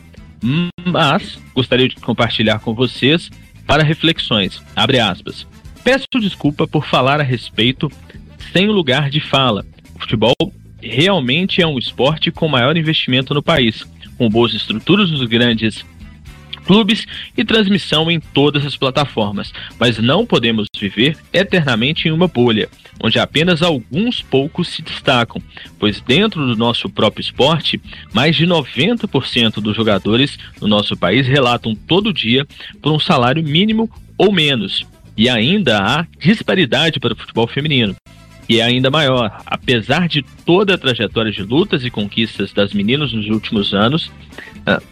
mas 0.83 1.39
gostaria 1.55 1.87
de 1.87 1.97
compartilhar 1.97 2.59
com 2.61 2.73
vocês 2.73 3.31
para 3.67 3.83
reflexões. 3.83 4.63
Abre 4.75 4.99
aspas. 4.99 5.47
Peço 5.85 6.07
desculpa 6.19 6.67
por 6.67 6.87
falar 6.87 7.21
a 7.21 7.25
respeito 7.25 7.93
sem 8.51 8.67
lugar 8.69 9.11
de 9.11 9.21
fala. 9.21 9.63
O 9.95 10.01
futebol 10.01 10.35
realmente 10.81 11.61
é 11.61 11.67
um 11.67 11.79
esporte 11.79 12.31
com 12.31 12.49
maior 12.49 12.79
investimento 12.79 13.35
no 13.35 13.43
país, 13.43 13.85
com 14.17 14.31
boas 14.31 14.55
estruturas 14.55 15.11
nos 15.11 15.25
grandes 15.25 15.85
clubes 16.65 17.07
e 17.37 17.45
transmissão 17.45 18.11
em 18.11 18.21
todas 18.21 18.65
as 18.65 18.77
plataformas. 18.77 19.53
Mas 19.79 19.99
não 19.99 20.27
podemos 20.27 20.67
viver 20.79 21.17
eternamente 21.33 22.09
em 22.09 22.11
uma 22.11 22.27
bolha, 22.29 22.69
onde 23.03 23.19
apenas 23.19 23.63
alguns 23.63 24.23
poucos 24.23 24.69
se 24.69 24.83
destacam, 24.83 25.41
pois 25.79 26.01
dentro 26.01 26.47
do 26.47 26.57
nosso 26.57 26.89
próprio 26.89 27.23
esporte, 27.23 27.81
mais 28.13 28.37
de 28.37 28.47
90% 28.47 29.61
dos 29.61 29.77
jogadores 29.77 30.39
no 30.61 30.69
nosso 30.69 30.97
país 30.97 31.27
relatam 31.27 31.75
todo 31.75 32.13
dia 32.13 32.47
por 32.81 32.93
um 32.93 32.99
salário 32.99 33.43
mínimo 33.43 33.91
ou 34.17 34.33
menos. 34.33 34.85
E 35.17 35.29
ainda 35.29 35.79
há 35.79 36.07
disparidade 36.19 36.99
para 36.99 37.13
o 37.13 37.17
futebol 37.17 37.47
feminino 37.47 37.95
e 38.49 38.61
é 38.61 38.65
ainda 38.65 38.91
maior. 38.91 39.41
Apesar 39.47 40.09
de 40.09 40.23
toda 40.45 40.75
a 40.75 40.79
trajetória 40.79 41.33
de 41.33 41.43
lutas 41.43 41.85
e 41.85 41.91
conquistas 41.91 42.53
das 42.53 42.73
meninas 42.73 43.13
nos 43.13 43.27
últimos 43.27 43.73
anos, 43.73 44.07
uh, 44.67 44.83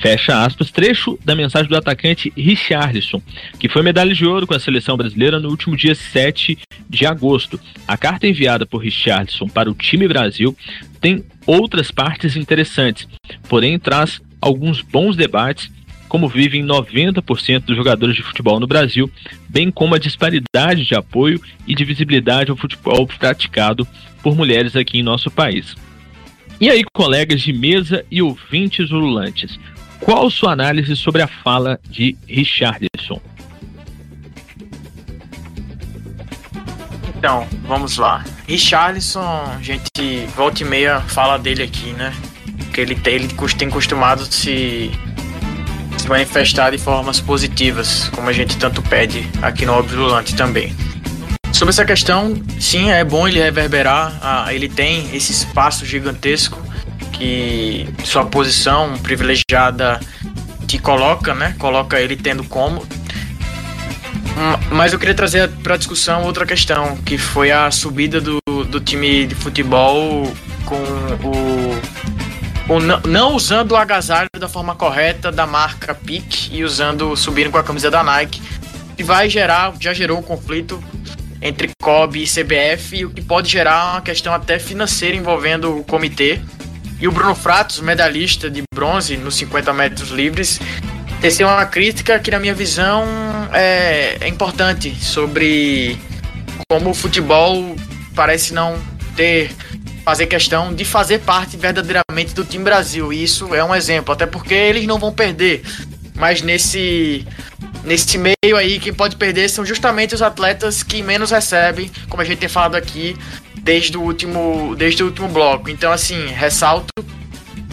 fecha 0.00 0.44
aspas, 0.44 0.70
trecho 0.70 1.18
da 1.24 1.34
mensagem 1.34 1.68
do 1.68 1.76
atacante 1.76 2.32
Richarlison, 2.36 3.22
que 3.58 3.68
foi 3.68 3.82
medalha 3.82 4.14
de 4.14 4.26
ouro 4.26 4.46
com 4.46 4.54
a 4.54 4.60
seleção 4.60 4.96
brasileira 4.96 5.38
no 5.38 5.50
último 5.50 5.76
dia 5.76 5.94
7 5.94 6.58
de 6.88 7.06
agosto. 7.06 7.60
A 7.86 7.96
carta 7.96 8.26
enviada 8.26 8.66
por 8.66 8.78
Richarlison 8.78 9.46
para 9.46 9.70
o 9.70 9.74
time 9.74 10.08
Brasil 10.08 10.56
tem 11.00 11.24
outras 11.46 11.90
partes 11.90 12.34
interessantes, 12.34 13.06
porém 13.48 13.78
traz 13.78 14.20
alguns 14.40 14.80
bons 14.80 15.16
debates 15.16 15.70
como 16.08 16.28
vivem 16.28 16.64
90% 16.64 17.66
dos 17.66 17.76
jogadores 17.76 18.16
de 18.16 18.22
futebol 18.22 18.58
no 18.58 18.66
Brasil, 18.66 19.08
bem 19.48 19.70
como 19.70 19.94
a 19.94 19.98
disparidade 19.98 20.84
de 20.84 20.94
apoio 20.96 21.40
e 21.68 21.74
de 21.74 21.84
visibilidade 21.84 22.50
ao 22.50 22.56
futebol 22.56 23.06
praticado 23.06 23.86
por 24.20 24.34
mulheres 24.34 24.74
aqui 24.74 24.98
em 24.98 25.04
nosso 25.04 25.30
país. 25.30 25.76
E 26.60 26.68
aí, 26.68 26.82
colegas 26.92 27.40
de 27.40 27.52
mesa 27.52 28.04
e 28.10 28.20
ouvintes 28.20 28.90
ululantes, 28.90 29.58
qual 30.00 30.30
sua 30.30 30.52
análise 30.52 30.96
sobre 30.96 31.22
a 31.22 31.28
fala 31.28 31.78
de 31.88 32.16
Richardson? 32.26 33.20
Então, 37.16 37.46
vamos 37.66 37.98
lá. 37.98 38.24
Richarlison, 38.48 39.20
a 39.20 39.58
gente 39.60 40.26
volta 40.34 40.62
e 40.62 40.66
meia 40.66 41.00
fala 41.02 41.38
dele 41.38 41.62
aqui, 41.62 41.92
né? 41.92 42.14
Que 42.72 42.80
ele 42.80 42.94
tem, 42.94 43.14
ele 43.14 43.28
tem 43.28 43.68
costumado 43.68 44.24
se 44.24 44.90
se 45.98 46.08
manifestar 46.08 46.70
de 46.70 46.78
formas 46.78 47.20
positivas, 47.20 48.08
como 48.14 48.28
a 48.30 48.32
gente 48.32 48.56
tanto 48.56 48.80
pede 48.82 49.28
aqui 49.42 49.66
no 49.66 49.74
Óbvio 49.74 49.98
Lulante 49.98 50.34
também. 50.34 50.74
Sobre 51.52 51.70
essa 51.70 51.84
questão, 51.84 52.40
sim, 52.58 52.90
é 52.90 53.04
bom 53.04 53.28
ele 53.28 53.38
reverberar, 53.38 54.18
ah, 54.22 54.54
ele 54.54 54.68
tem 54.68 55.14
esse 55.14 55.30
espaço 55.30 55.84
gigantesco 55.84 56.59
que 57.20 57.86
sua 58.02 58.24
posição 58.24 58.96
privilegiada 58.98 60.00
te 60.66 60.78
coloca, 60.78 61.34
né? 61.34 61.54
Coloca 61.58 62.00
ele 62.00 62.16
tendo 62.16 62.42
como. 62.44 62.84
Mas 64.70 64.94
eu 64.94 64.98
queria 64.98 65.14
trazer 65.14 65.50
para 65.62 65.76
discussão 65.76 66.24
outra 66.24 66.46
questão, 66.46 66.96
que 67.04 67.18
foi 67.18 67.50
a 67.50 67.70
subida 67.70 68.22
do, 68.22 68.40
do 68.70 68.80
time 68.80 69.26
de 69.26 69.34
futebol 69.34 70.32
com 70.64 70.76
o 72.68 72.80
não, 72.80 73.00
não, 73.00 73.34
usando 73.34 73.72
o 73.72 73.76
agasalho 73.76 74.28
da 74.38 74.48
forma 74.48 74.76
correta 74.76 75.32
da 75.32 75.44
marca 75.44 75.92
PIC 75.92 76.54
e 76.54 76.62
usando 76.62 77.16
subindo 77.16 77.50
com 77.50 77.58
a 77.58 77.64
camisa 77.64 77.90
da 77.90 78.02
Nike, 78.04 78.40
e 78.96 79.02
vai 79.02 79.28
gerar, 79.28 79.74
já 79.80 79.92
gerou 79.92 80.18
um 80.18 80.22
conflito 80.22 80.80
entre 81.42 81.70
COB 81.82 82.22
e 82.22 82.26
CBF, 82.26 83.06
o 83.06 83.10
que 83.10 83.22
pode 83.22 83.50
gerar 83.50 83.94
uma 83.94 84.00
questão 84.00 84.32
até 84.32 84.58
financeira 84.60 85.16
envolvendo 85.16 85.78
o 85.78 85.84
comitê. 85.84 86.40
E 87.00 87.08
o 87.08 87.12
Bruno 87.12 87.34
Fratos, 87.34 87.80
medalhista 87.80 88.50
de 88.50 88.62
bronze 88.74 89.16
nos 89.16 89.34
50 89.36 89.72
metros 89.72 90.10
livres, 90.10 90.60
teceu 91.20 91.48
uma 91.48 91.64
crítica 91.64 92.18
que, 92.18 92.30
na 92.30 92.38
minha 92.38 92.54
visão, 92.54 93.04
é, 93.52 94.18
é 94.20 94.28
importante 94.28 94.94
sobre 95.02 95.98
como 96.68 96.90
o 96.90 96.94
futebol 96.94 97.74
parece 98.14 98.52
não 98.52 98.78
ter 99.16 99.50
fazer 100.04 100.26
questão 100.26 100.74
de 100.74 100.84
fazer 100.84 101.20
parte 101.20 101.56
verdadeiramente 101.56 102.34
do 102.34 102.44
time 102.44 102.64
Brasil. 102.64 103.12
E 103.12 103.22
isso 103.22 103.54
é 103.54 103.64
um 103.64 103.74
exemplo, 103.74 104.12
até 104.12 104.26
porque 104.26 104.52
eles 104.52 104.86
não 104.86 104.98
vão 104.98 105.12
perder. 105.12 105.62
Mas 106.14 106.42
nesse 106.42 107.26
nesse 107.84 108.18
meio 108.18 108.56
aí, 108.56 108.78
quem 108.78 108.92
pode 108.92 109.16
perder 109.16 109.48
são 109.48 109.64
justamente 109.64 110.14
os 110.14 110.22
atletas 110.22 110.82
que 110.82 111.02
menos 111.02 111.30
recebem, 111.30 111.90
como 112.08 112.22
a 112.22 112.24
gente 112.24 112.38
tem 112.38 112.48
falado 112.48 112.74
aqui 112.74 113.16
desde 113.62 113.96
o 113.96 114.02
último, 114.02 114.74
desde 114.76 115.02
o 115.02 115.06
último 115.06 115.28
bloco. 115.28 115.70
Então, 115.70 115.92
assim, 115.92 116.26
ressalto 116.28 116.88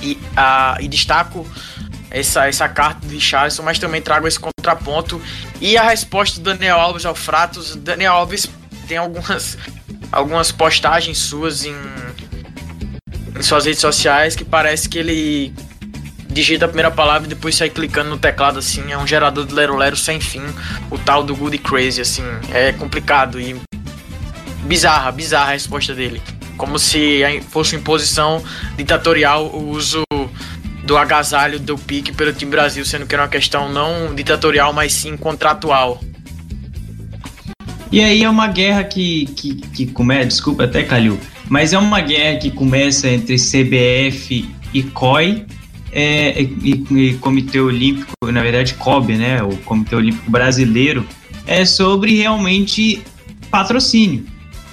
e, 0.02 0.18
a, 0.36 0.78
e 0.80 0.88
destaco 0.88 1.46
essa, 2.10 2.48
essa 2.48 2.68
carta 2.68 3.06
de 3.06 3.16
Richardson, 3.16 3.64
mas 3.64 3.80
também 3.80 4.02
trago 4.02 4.28
esse 4.28 4.40
contraponto. 4.40 5.22
E 5.60 5.78
a 5.78 5.84
resposta 5.84 6.40
do 6.40 6.44
Daniel 6.52 6.80
Alves 6.80 7.06
ao 7.06 7.16
Fratos. 7.16 7.76
Daniel 7.76 8.14
Alves 8.14 8.50
tem 8.88 8.98
algumas, 8.98 9.58
algumas 10.12 10.52
postagens 10.52 11.18
suas 11.18 11.66
em, 11.66 11.76
em 13.38 13.42
suas 13.42 13.66
redes 13.66 13.82
sociais 13.82 14.36
que 14.36 14.46
parece 14.46 14.88
que 14.88 14.98
ele 14.98 15.54
digita 16.38 16.66
a 16.66 16.68
primeira 16.68 16.92
palavra 16.92 17.26
e 17.26 17.30
depois 17.30 17.56
sai 17.56 17.68
clicando 17.68 18.12
no 18.12 18.18
teclado 18.20 18.60
assim, 18.60 18.92
é 18.92 18.98
um 18.98 19.08
gerador 19.08 19.44
de 19.44 19.56
lero 19.56 19.76
lero 19.76 19.96
sem 19.96 20.22
fim, 20.22 20.44
o 20.92 20.98
tal 21.00 21.24
do 21.24 21.36
good 21.36 21.58
crazy 21.58 22.00
assim, 22.00 22.22
é 22.54 22.72
complicado 22.72 23.42
e 23.42 23.56
bizarra, 24.62 25.12
bizarra 25.12 25.48
a 25.50 25.54
resposta 25.54 25.96
dele. 25.96 26.22
Como 26.56 26.78
se 26.78 27.24
fosse 27.50 27.76
uma 27.76 27.82
imposição 27.82 28.44
ditatorial 28.76 29.48
o 29.48 29.70
uso 29.70 30.04
do 30.84 30.96
agasalho 30.96 31.60
do 31.60 31.76
pique 31.76 32.12
pelo 32.12 32.32
time 32.32 32.52
Brasil, 32.52 32.86
sendo 32.86 33.08
que 33.08 33.16
era 33.16 33.24
uma 33.24 33.30
questão 33.30 33.68
não 33.72 34.14
ditatorial, 34.14 34.72
mas 34.72 34.94
sim 34.94 35.18
contratual. 35.18 36.00
E 37.92 38.00
aí 38.00 38.24
é 38.24 38.30
uma 38.30 38.48
guerra 38.48 38.84
que, 38.84 39.26
que, 39.36 39.56
que 39.56 39.88
começa, 39.88 40.28
desculpa 40.28 40.66
até, 40.66 40.84
Calil, 40.84 41.20
mas 41.50 41.74
é 41.74 41.80
uma 41.80 42.00
guerra 42.00 42.38
que 42.38 42.52
começa 42.52 43.10
entre 43.10 43.38
CBF 43.38 44.48
e 44.72 44.84
COI 44.84 45.48
é, 45.92 46.42
e, 46.42 46.86
e, 46.92 47.14
Comitê 47.16 47.60
Olímpico, 47.60 48.12
na 48.32 48.42
verdade 48.42 48.74
COB, 48.76 49.16
né, 49.16 49.42
o 49.42 49.56
Comitê 49.58 49.96
Olímpico 49.96 50.30
Brasileiro, 50.30 51.06
é 51.46 51.66
sobre 51.66 52.16
realmente 52.16 53.02
patrocínio, 53.50 54.26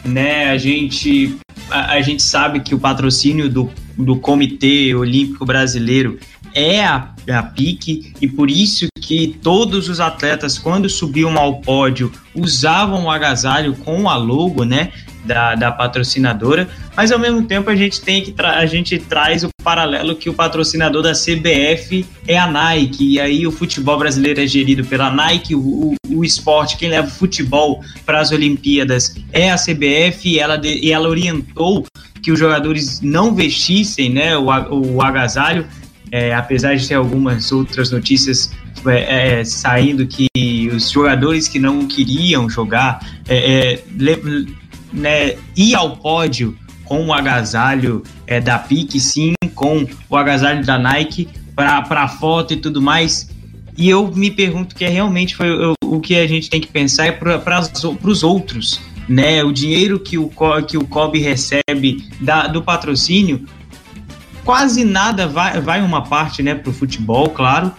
né? 0.05 0.51
A 0.51 0.59
gente 0.59 1.39
a, 1.71 1.93
a 1.93 2.01
gente 2.03 2.23
sabe 2.23 2.61
que 2.61 2.75
o 2.75 2.79
patrocínio 2.79 3.49
do, 3.49 3.71
do 3.97 4.17
Comitê 4.17 4.95
Olímpico 4.95 5.45
Brasileiro 5.45 6.19
é 6.55 6.85
a, 6.85 7.13
a 7.31 7.43
pique 7.43 8.13
e 8.21 8.29
por 8.29 8.51
isso 8.51 8.87
que 9.01 9.37
todos 9.43 9.89
os 9.89 10.01
atletas, 10.01 10.59
quando 10.59 10.89
subiam 10.89 11.37
ao 11.37 11.61
pódio, 11.61 12.11
usavam 12.35 13.05
o 13.05 13.11
agasalho 13.11 13.75
com 13.75 14.09
a 14.09 14.17
logo, 14.17 14.65
né? 14.65 14.93
Da, 15.25 15.55
da 15.55 15.73
patrocinadora, 15.73 16.69
mas 16.95 17.11
ao 17.11 17.19
mesmo 17.19 17.47
tempo 17.47 17.71
a 17.71 17.75
gente 17.75 17.99
tem 18.03 18.23
que 18.23 18.35
a 18.39 18.67
gente 18.67 18.99
traz 18.99 19.43
o 19.43 19.49
paralelo 19.63 20.15
que 20.15 20.29
o 20.29 20.35
patrocinador 20.35 21.03
da 21.03 21.13
CBF 21.13 22.05
é 22.29 22.37
a 22.37 22.47
Nike, 22.47 23.15
e 23.15 23.21
aí 23.21 23.47
o 23.47 23.51
futebol 23.51 23.99
brasileiro 23.99 24.43
é 24.43 24.47
gerido 24.47 24.85
pela 24.85 25.11
Nike, 25.11 25.55
o, 25.55 25.61
o, 25.61 25.95
o 26.11 26.25
esporte, 26.25 26.77
quem 26.77 26.91
leva 26.91 27.09
o 27.09 27.11
futebol 27.11 27.83
para 28.05 28.21
as 28.21 28.33
Olimpíadas 28.33 29.17
é 29.33 29.51
a 29.51 29.57
CBF, 29.57 30.29
e 30.29 30.39
ela, 30.39 30.61
e 30.63 30.93
ela 30.93 31.09
orientou 31.09 31.87
que 32.23 32.31
os 32.31 32.39
jogadores 32.39 33.01
não 33.01 33.35
vestissem 33.35 34.11
né, 34.11 34.37
o, 34.37 34.47
o 34.47 35.03
agasalho, 35.03 35.67
é, 36.11 36.35
apesar 36.35 36.75
de 36.75 36.87
ter 36.87 36.95
algumas 36.95 37.51
outras 37.51 37.91
notícias 37.91 38.53
é, 38.87 39.41
é, 39.41 39.45
saindo 39.45 40.07
que 40.07 40.29
os 40.75 40.91
jogadores 40.91 41.49
que 41.49 41.59
não 41.59 41.87
queriam 41.87 42.49
jogar 42.49 43.01
é, 43.27 43.37
é, 43.73 43.85
né, 44.95 45.35
ir 45.57 45.75
ao 45.75 45.97
pódio 45.97 46.57
com 46.85 47.07
o 47.07 47.13
agasalho 47.13 48.03
é, 48.27 48.41
da 48.41 48.59
PIC, 48.59 49.01
sim, 49.01 49.35
com 49.55 49.87
o 50.09 50.17
agasalho 50.17 50.65
da 50.65 50.79
Nike 50.79 51.29
para 51.55 52.09
foto 52.09 52.55
e 52.55 52.57
tudo 52.57 52.81
mais. 52.81 53.31
E 53.77 53.89
eu 53.89 54.11
me 54.15 54.31
pergunto 54.31 54.75
que 54.75 54.85
é 54.85 54.89
realmente 54.89 55.35
foi 55.35 55.49
eu, 55.49 55.75
o 55.85 56.01
que 56.01 56.17
a 56.17 56.27
gente 56.27 56.49
tem 56.49 56.61
que 56.61 56.69
pensar 56.69 57.07
é 57.07 57.13
para 57.13 57.61
os 58.03 58.23
outros, 58.23 58.81
né? 59.09 59.43
O 59.43 59.53
dinheiro 59.53 59.99
que 59.99 60.17
o 60.17 60.31
que 60.67 60.77
o 60.77 60.87
COB 60.87 61.19
recebe 61.19 62.09
da, 62.21 62.47
do 62.47 62.63
patrocínio 62.63 63.47
quase 64.45 64.85
nada 64.85 65.27
vai, 65.27 65.61
vai 65.61 65.83
uma 65.83 66.03
parte 66.03 66.43
né, 66.43 66.55
para 66.55 66.71
o 66.71 66.73
futebol, 66.73 67.31
claro, 67.31 67.73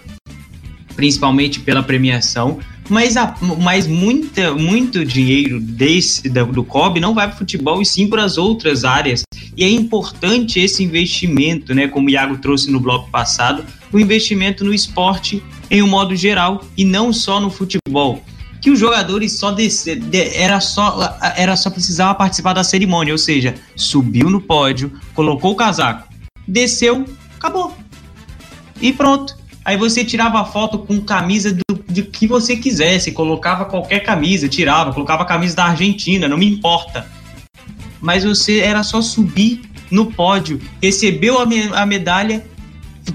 principalmente 0.95 1.59
pela 1.59 1.83
premiação, 1.83 2.59
mas, 2.89 3.17
a, 3.17 3.35
mas 3.59 3.87
muita, 3.87 4.53
muito 4.53 5.03
dinheiro 5.03 5.59
desse 5.59 6.29
do, 6.29 6.45
do 6.45 6.63
COB 6.63 6.99
não 6.99 7.13
vai 7.13 7.27
para 7.27 7.35
o 7.35 7.37
futebol 7.39 7.81
e 7.81 7.85
sim 7.85 8.07
para 8.07 8.23
as 8.23 8.37
outras 8.37 8.83
áreas. 8.83 9.23
E 9.57 9.63
é 9.63 9.69
importante 9.69 10.59
esse 10.59 10.83
investimento, 10.83 11.73
né, 11.73 11.87
como 11.87 12.07
o 12.07 12.09
Iago 12.09 12.37
trouxe 12.37 12.69
no 12.69 12.79
bloco 12.79 13.09
passado, 13.09 13.65
o 13.91 13.99
investimento 13.99 14.63
no 14.63 14.73
esporte 14.73 15.41
em 15.69 15.81
um 15.81 15.87
modo 15.87 16.15
geral 16.15 16.63
e 16.77 16.85
não 16.85 17.11
só 17.11 17.39
no 17.39 17.49
futebol. 17.49 18.23
Que 18.61 18.71
os 18.71 18.79
jogadores 18.79 19.33
só 19.33 19.51
descer, 19.51 19.99
de, 19.99 20.35
era 20.35 20.59
só 20.59 21.17
era 21.35 21.55
só 21.55 21.69
precisava 21.69 22.15
participar 22.15 22.53
da 22.53 22.63
cerimônia, 22.63 23.13
ou 23.13 23.17
seja, 23.17 23.55
subiu 23.75 24.29
no 24.29 24.41
pódio, 24.41 24.91
colocou 25.13 25.51
o 25.51 25.55
casaco, 25.55 26.07
desceu, 26.47 27.05
acabou. 27.37 27.75
E 28.81 28.91
pronto. 28.91 29.37
Aí 29.65 29.75
você 29.77 30.05
tirava 30.05 30.45
foto 30.45 30.77
com 30.77 31.01
camisa 31.01 31.51
do, 31.51 31.83
de 31.89 32.03
que 32.03 32.27
você 32.27 32.55
quisesse, 32.55 33.11
colocava 33.11 33.65
qualquer 33.65 34.01
camisa, 34.01 34.47
tirava, 34.47 34.93
colocava 34.93 35.23
a 35.23 35.25
camisa 35.25 35.55
da 35.55 35.65
Argentina, 35.65 36.27
não 36.27 36.37
me 36.37 36.47
importa. 36.47 37.07
Mas 37.99 38.23
você 38.23 38.59
era 38.59 38.83
só 38.83 39.01
subir 39.01 39.63
no 39.89 40.11
pódio, 40.11 40.61
recebeu 40.79 41.39
a, 41.39 41.45
me, 41.47 41.63
a 41.73 41.83
medalha, 41.83 42.45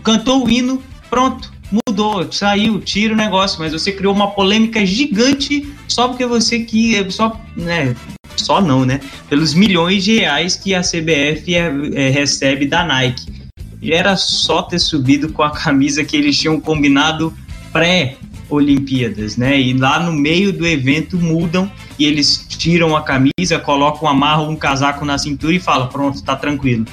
cantou 0.03 0.45
o 0.45 0.51
hino, 0.51 0.83
pronto, 1.09 1.53
mudou, 1.71 2.31
saiu, 2.33 2.81
tira 2.81 3.15
o 3.15 3.17
negócio, 3.17 3.61
mas 3.61 3.73
você 3.73 3.93
criou 3.93 4.13
uma 4.13 4.33
polêmica 4.33 4.85
gigante 4.85 5.73
só 5.87 6.09
porque 6.09 6.27
você 6.27 6.61
que 6.61 7.09
só, 7.11 7.41
né, 7.57 7.95
só 8.37 8.61
não, 8.61 8.85
né? 8.85 9.01
Pelos 9.29 9.55
milhões 9.55 10.03
de 10.03 10.19
reais 10.19 10.57
que 10.57 10.75
a 10.75 10.81
CBF 10.81 11.55
é, 11.55 11.73
é, 11.95 12.11
recebe 12.11 12.67
da 12.67 12.85
Nike. 12.85 13.40
E 13.81 13.93
era 13.93 14.17
só 14.17 14.63
ter 14.63 14.79
subido 14.79 15.33
com 15.33 15.43
a 15.43 15.51
camisa 15.51 16.05
que 16.05 16.17
eles 16.17 16.37
tinham 16.37 16.61
combinado 16.61 17.33
pré-Olimpíadas, 17.73 19.37
né? 19.37 19.59
E 19.59 19.73
lá 19.73 19.99
no 20.01 20.13
meio 20.13 20.53
do 20.53 20.67
evento 20.67 21.17
mudam 21.17 21.71
e 21.99 22.05
eles 22.05 22.45
tiram 22.49 22.97
a 22.97 23.03
camisa, 23.03 23.59
colocam, 23.59 24.09
amarram 24.09 24.51
um 24.51 24.57
casaco 24.57 25.05
na 25.05 25.17
cintura 25.17 25.55
e 25.55 25.61
falam: 25.61 25.89
pronto, 25.89 26.23
tá 26.23 26.37
tranquilo. 26.37 26.85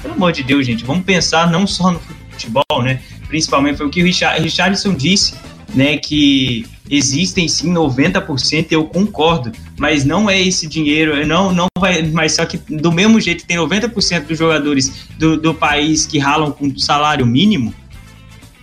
Pelo 0.00 0.14
amor 0.14 0.32
de 0.32 0.42
Deus, 0.42 0.66
gente, 0.66 0.84
vamos 0.84 1.04
pensar 1.04 1.50
não 1.50 1.66
só 1.66 1.92
no 1.92 2.00
futebol, 2.30 2.82
né? 2.82 3.00
Principalmente 3.28 3.76
foi 3.76 3.86
o 3.86 3.90
que 3.90 4.02
o 4.02 4.04
Richard, 4.04 4.42
Richardson 4.42 4.94
disse, 4.94 5.34
né? 5.74 5.96
Que 5.96 6.66
existem 6.90 7.48
sim 7.48 7.72
90%, 7.72 8.66
eu 8.70 8.84
concordo, 8.84 9.52
mas 9.78 10.04
não 10.04 10.28
é 10.28 10.40
esse 10.40 10.66
dinheiro, 10.66 11.26
não, 11.26 11.52
não 11.52 11.66
vai, 11.78 12.02
mas 12.02 12.34
só 12.34 12.44
que 12.44 12.58
do 12.58 12.92
mesmo 12.92 13.20
jeito 13.20 13.46
tem 13.46 13.56
90% 13.56 14.26
dos 14.26 14.38
jogadores 14.38 15.08
do, 15.18 15.36
do 15.36 15.54
país 15.54 16.04
que 16.04 16.18
ralam 16.18 16.50
com 16.52 16.76
salário 16.76 17.26
mínimo, 17.26 17.74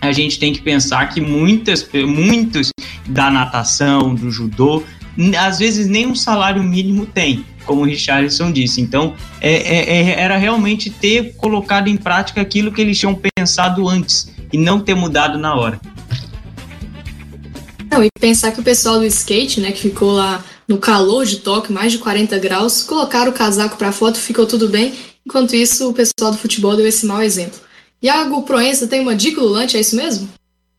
a 0.00 0.12
gente 0.12 0.38
tem 0.38 0.52
que 0.52 0.62
pensar 0.62 1.08
que 1.08 1.20
muitas, 1.20 1.86
muitos 1.92 2.70
da 3.06 3.30
natação, 3.30 4.14
do 4.14 4.30
judô, 4.30 4.82
às 5.38 5.58
vezes 5.58 5.86
nem 5.86 6.06
um 6.06 6.14
salário 6.14 6.62
mínimo 6.62 7.04
tem, 7.04 7.44
como 7.66 7.82
o 7.82 7.84
Richardson 7.84 8.50
disse. 8.50 8.80
Então, 8.80 9.14
é, 9.40 9.52
é, 9.52 10.00
é, 10.00 10.20
era 10.20 10.36
realmente 10.36 10.88
ter 10.88 11.34
colocado 11.36 11.88
em 11.88 11.96
prática 11.96 12.40
aquilo 12.40 12.72
que 12.72 12.80
eles 12.80 12.98
tinham 12.98 13.18
pensado 13.36 13.88
antes 13.88 14.32
e 14.52 14.56
não 14.56 14.80
ter 14.80 14.94
mudado 14.94 15.38
na 15.38 15.54
hora. 15.54 15.80
Não, 17.90 18.04
e 18.04 18.08
pensar 18.20 18.52
que 18.52 18.60
o 18.60 18.64
pessoal 18.64 19.00
do 19.00 19.04
skate, 19.04 19.60
né, 19.60 19.72
que 19.72 19.80
ficou 19.80 20.12
lá 20.12 20.44
no 20.68 20.78
calor 20.78 21.26
de 21.26 21.40
Tóquio, 21.40 21.74
mais 21.74 21.90
de 21.90 21.98
40 21.98 22.38
graus, 22.38 22.84
colocaram 22.84 23.32
o 23.32 23.34
casaco 23.34 23.76
para 23.76 23.90
foto, 23.90 24.16
ficou 24.16 24.46
tudo 24.46 24.68
bem, 24.68 24.94
enquanto 25.26 25.56
isso 25.56 25.90
o 25.90 25.94
pessoal 25.94 26.30
do 26.30 26.38
futebol 26.38 26.76
deu 26.76 26.86
esse 26.86 27.04
mau 27.04 27.20
exemplo. 27.20 27.58
Iago 28.00 28.42
Proença 28.42 28.86
tem 28.86 29.00
uma 29.00 29.14
dica 29.14 29.40
lulante, 29.40 29.76
é 29.76 29.80
isso 29.80 29.96
mesmo? 29.96 30.28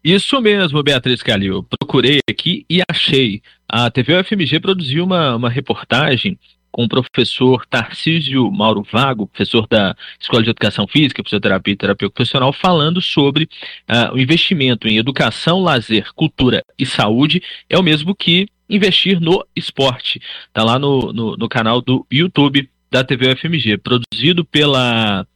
Isso 0.03 0.41
mesmo, 0.41 0.81
Beatriz 0.81 1.21
Calil. 1.21 1.63
Procurei 1.63 2.19
aqui 2.27 2.65
e 2.69 2.81
achei. 2.89 3.41
A 3.67 3.91
TV 3.91 4.19
UFMG 4.19 4.59
produziu 4.59 5.03
uma, 5.03 5.35
uma 5.35 5.49
reportagem 5.49 6.39
com 6.71 6.85
o 6.85 6.89
professor 6.89 7.65
Tarcísio 7.65 8.49
Mauro 8.49 8.85
Vago, 8.89 9.27
professor 9.27 9.67
da 9.67 9.95
Escola 10.19 10.41
de 10.41 10.49
Educação 10.49 10.87
Física, 10.87 11.23
Fisioterapia 11.23 11.73
e 11.73 11.77
Terapia 11.77 12.07
Ocupacional, 12.07 12.53
falando 12.53 13.01
sobre 13.01 13.43
uh, 13.89 14.13
o 14.13 14.19
investimento 14.19 14.87
em 14.87 14.97
educação, 14.97 15.59
lazer, 15.59 16.13
cultura 16.13 16.63
e 16.79 16.85
saúde 16.85 17.43
é 17.69 17.77
o 17.77 17.83
mesmo 17.83 18.15
que 18.15 18.47
investir 18.69 19.19
no 19.19 19.45
esporte. 19.55 20.21
Está 20.47 20.63
lá 20.63 20.79
no, 20.79 21.11
no, 21.11 21.35
no, 21.35 21.49
canal 21.49 21.81
do 21.81 22.05
YouTube 22.09 22.69
da 22.89 23.03
TV 23.03 23.31
UFMG, 23.31 23.77
produzido 23.77 24.45
pela 24.45 25.27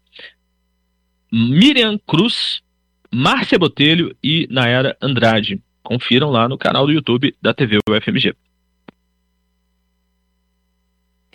Miriam 1.31 1.99
Cruz, 2.07 2.61
Márcia 3.13 3.59
Botelho 3.59 4.15
e 4.23 4.47
Nayara 4.49 4.97
Andrade. 5.01 5.61
Confiram 5.83 6.31
lá 6.31 6.47
no 6.47 6.57
canal 6.57 6.85
do 6.85 6.93
YouTube 6.93 7.35
da 7.41 7.53
TV 7.53 7.77
UFMG. 7.89 8.33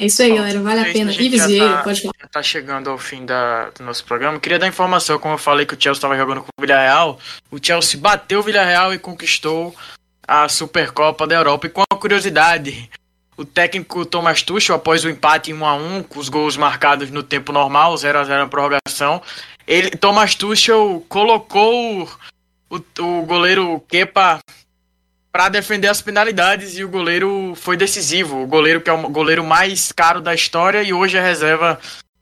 É 0.01 0.07
isso 0.07 0.23
aí, 0.23 0.35
galera. 0.35 0.59
Vale 0.63 0.81
a 0.81 0.93
pena. 0.95 1.13
Ives 1.13 1.45
Vieira, 1.45 1.77
tá, 1.77 1.83
pode 1.83 2.01
falar. 2.01 2.15
Já 2.19 2.27
tá 2.27 2.43
chegando 2.43 2.89
ao 2.89 2.97
fim 2.97 3.27
da, 3.27 3.69
do 3.69 3.85
nosso 3.85 4.03
programa. 4.03 4.41
Queria 4.41 4.59
dar 4.59 4.67
informação, 4.67 5.19
como 5.19 5.35
eu 5.35 5.39
falei 5.39 5.67
que 5.67 5.75
o 5.75 5.77
Chelsea 5.79 5.99
estava 5.99 6.17
jogando 6.17 6.41
com 6.41 6.49
o 6.59 6.63
Villarreal. 6.63 7.19
O 7.51 7.59
Chelsea 7.63 8.01
bateu 8.01 8.41
o 8.41 8.43
Villarreal 8.43 8.95
e 8.95 8.99
conquistou 8.99 9.77
a 10.27 10.49
Supercopa 10.49 11.27
da 11.27 11.35
Europa. 11.35 11.67
E 11.67 11.71
com 11.71 11.83
uma 11.83 12.01
curiosidade, 12.01 12.89
o 13.37 13.45
técnico 13.45 14.07
Thomas 14.07 14.43
Tuchel, 14.43 14.77
após 14.77 15.05
o 15.05 15.11
empate 15.11 15.51
em 15.51 15.55
1 15.55 15.67
a 15.67 15.75
1 15.75 16.03
com 16.05 16.19
os 16.19 16.31
gols 16.31 16.57
marcados 16.57 17.11
no 17.11 17.23
tempo 17.23 17.53
normal, 17.53 17.95
0 17.95 18.21
a 18.21 18.25
0 18.25 18.41
na 18.41 18.49
prorrogação, 18.49 19.21
ele, 19.67 19.91
Thomas 19.91 20.35
Tuchel 20.35 21.05
colocou 21.11 22.09
o, 22.71 22.77
o 22.77 23.27
goleiro 23.27 23.79
Kepa 23.87 24.41
para 25.33 25.49
defender 25.49 25.89
as 25.89 26.03
penalidades 26.03 26.77
e 26.77 26.85
o 26.85 26.89
goleiro 26.89 27.55
foi 27.55 27.77
decisivo. 27.77 28.43
O 28.43 28.47
goleiro 28.47 28.81
que 28.81 28.91
é 28.91 28.93
o 28.93 29.09
goleiro 29.09 29.45
mais 29.45 29.93
caro 29.93 30.21
da 30.21 30.35
história 30.35 30.83
e 30.83 30.93
hoje 30.93 31.17
é 31.17 31.23
reserva 31.23 31.79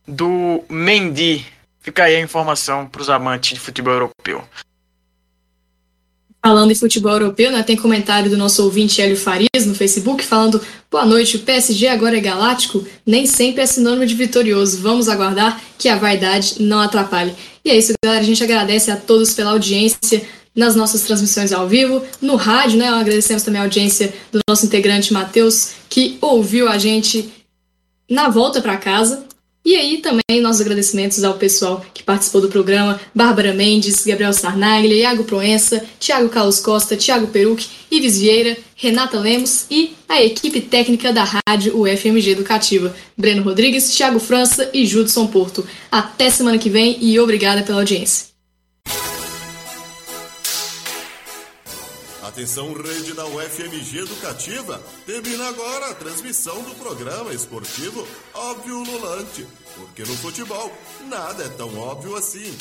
do 0.06 0.62
Mendy. 0.68 1.44
Fica 1.80 2.04
aí 2.04 2.16
a 2.16 2.20
informação 2.20 2.86
para 2.86 3.00
os 3.00 3.08
amantes 3.08 3.54
de 3.54 3.60
futebol 3.60 3.94
europeu. 3.94 4.44
Falando 6.44 6.70
em 6.70 6.74
futebol 6.74 7.12
europeu, 7.12 7.50
né, 7.50 7.62
tem 7.62 7.76
comentário 7.76 8.30
do 8.30 8.36
nosso 8.36 8.62
ouvinte 8.62 9.02
Hélio 9.02 9.16
Farias 9.16 9.66
no 9.66 9.74
Facebook 9.74 10.22
falando: 10.22 10.62
Boa 10.90 11.04
noite, 11.04 11.36
o 11.36 11.40
PSG 11.40 11.88
agora 11.88 12.16
é 12.16 12.20
galáctico? 12.20 12.86
Nem 13.04 13.26
sempre 13.26 13.62
é 13.62 13.66
sinônimo 13.66 14.06
de 14.06 14.14
vitorioso. 14.14 14.80
Vamos 14.80 15.08
aguardar 15.08 15.60
que 15.76 15.88
a 15.88 15.96
vaidade 15.96 16.62
não 16.62 16.78
atrapalhe. 16.78 17.34
E 17.64 17.70
é 17.70 17.76
isso, 17.76 17.92
galera. 18.02 18.22
A 18.22 18.26
gente 18.26 18.42
agradece 18.44 18.90
a 18.90 18.96
todos 18.96 19.34
pela 19.34 19.50
audiência 19.50 20.22
nas 20.58 20.74
nossas 20.74 21.02
transmissões 21.02 21.52
ao 21.52 21.68
vivo, 21.68 22.02
no 22.20 22.34
rádio, 22.34 22.78
né? 22.78 22.88
Agradecemos 22.88 23.44
também 23.44 23.60
a 23.60 23.64
audiência 23.64 24.12
do 24.32 24.40
nosso 24.50 24.66
integrante 24.66 25.12
Matheus, 25.12 25.70
que 25.88 26.18
ouviu 26.20 26.68
a 26.68 26.76
gente 26.76 27.32
na 28.10 28.28
volta 28.28 28.60
para 28.60 28.76
casa. 28.76 29.24
E 29.64 29.76
aí 29.76 29.98
também 29.98 30.40
nossos 30.40 30.62
agradecimentos 30.62 31.22
ao 31.22 31.34
pessoal 31.34 31.84
que 31.94 32.02
participou 32.02 32.40
do 32.40 32.48
programa, 32.48 32.98
Bárbara 33.14 33.52
Mendes, 33.52 34.04
Gabriel 34.04 34.32
Sarnaglia, 34.32 34.96
Iago 34.96 35.24
Proença, 35.24 35.84
Thiago 36.00 36.28
Carlos 36.28 36.58
Costa, 36.58 36.96
Thiago 36.96 37.28
Peruc, 37.28 37.64
Ives 37.90 38.18
Vieira, 38.18 38.56
Renata 38.74 39.20
Lemos 39.20 39.66
e 39.70 39.94
a 40.08 40.20
equipe 40.22 40.60
técnica 40.60 41.12
da 41.12 41.24
rádio 41.46 41.80
UFMG 41.80 42.30
Educativa, 42.30 42.96
Breno 43.16 43.42
Rodrigues, 43.42 43.94
Thiago 43.94 44.18
França 44.18 44.70
e 44.72 44.84
Judson 44.86 45.26
Porto. 45.28 45.64
Até 45.92 46.30
semana 46.30 46.58
que 46.58 46.70
vem 46.70 46.96
e 47.00 47.20
obrigada 47.20 47.62
pela 47.62 47.78
audiência. 47.78 48.28
Atenção, 52.38 52.72
rede 52.72 53.14
da 53.14 53.26
UFMG 53.26 53.98
Educativa. 53.98 54.80
Termina 55.04 55.48
agora 55.48 55.90
a 55.90 55.94
transmissão 55.94 56.62
do 56.62 56.72
programa 56.76 57.34
esportivo 57.34 58.06
Óbvio 58.32 58.78
Lulante. 58.84 59.44
Porque 59.74 60.02
no 60.02 60.16
futebol, 60.18 60.72
nada 61.08 61.42
é 61.42 61.48
tão 61.48 61.76
óbvio 61.76 62.14
assim. 62.14 62.56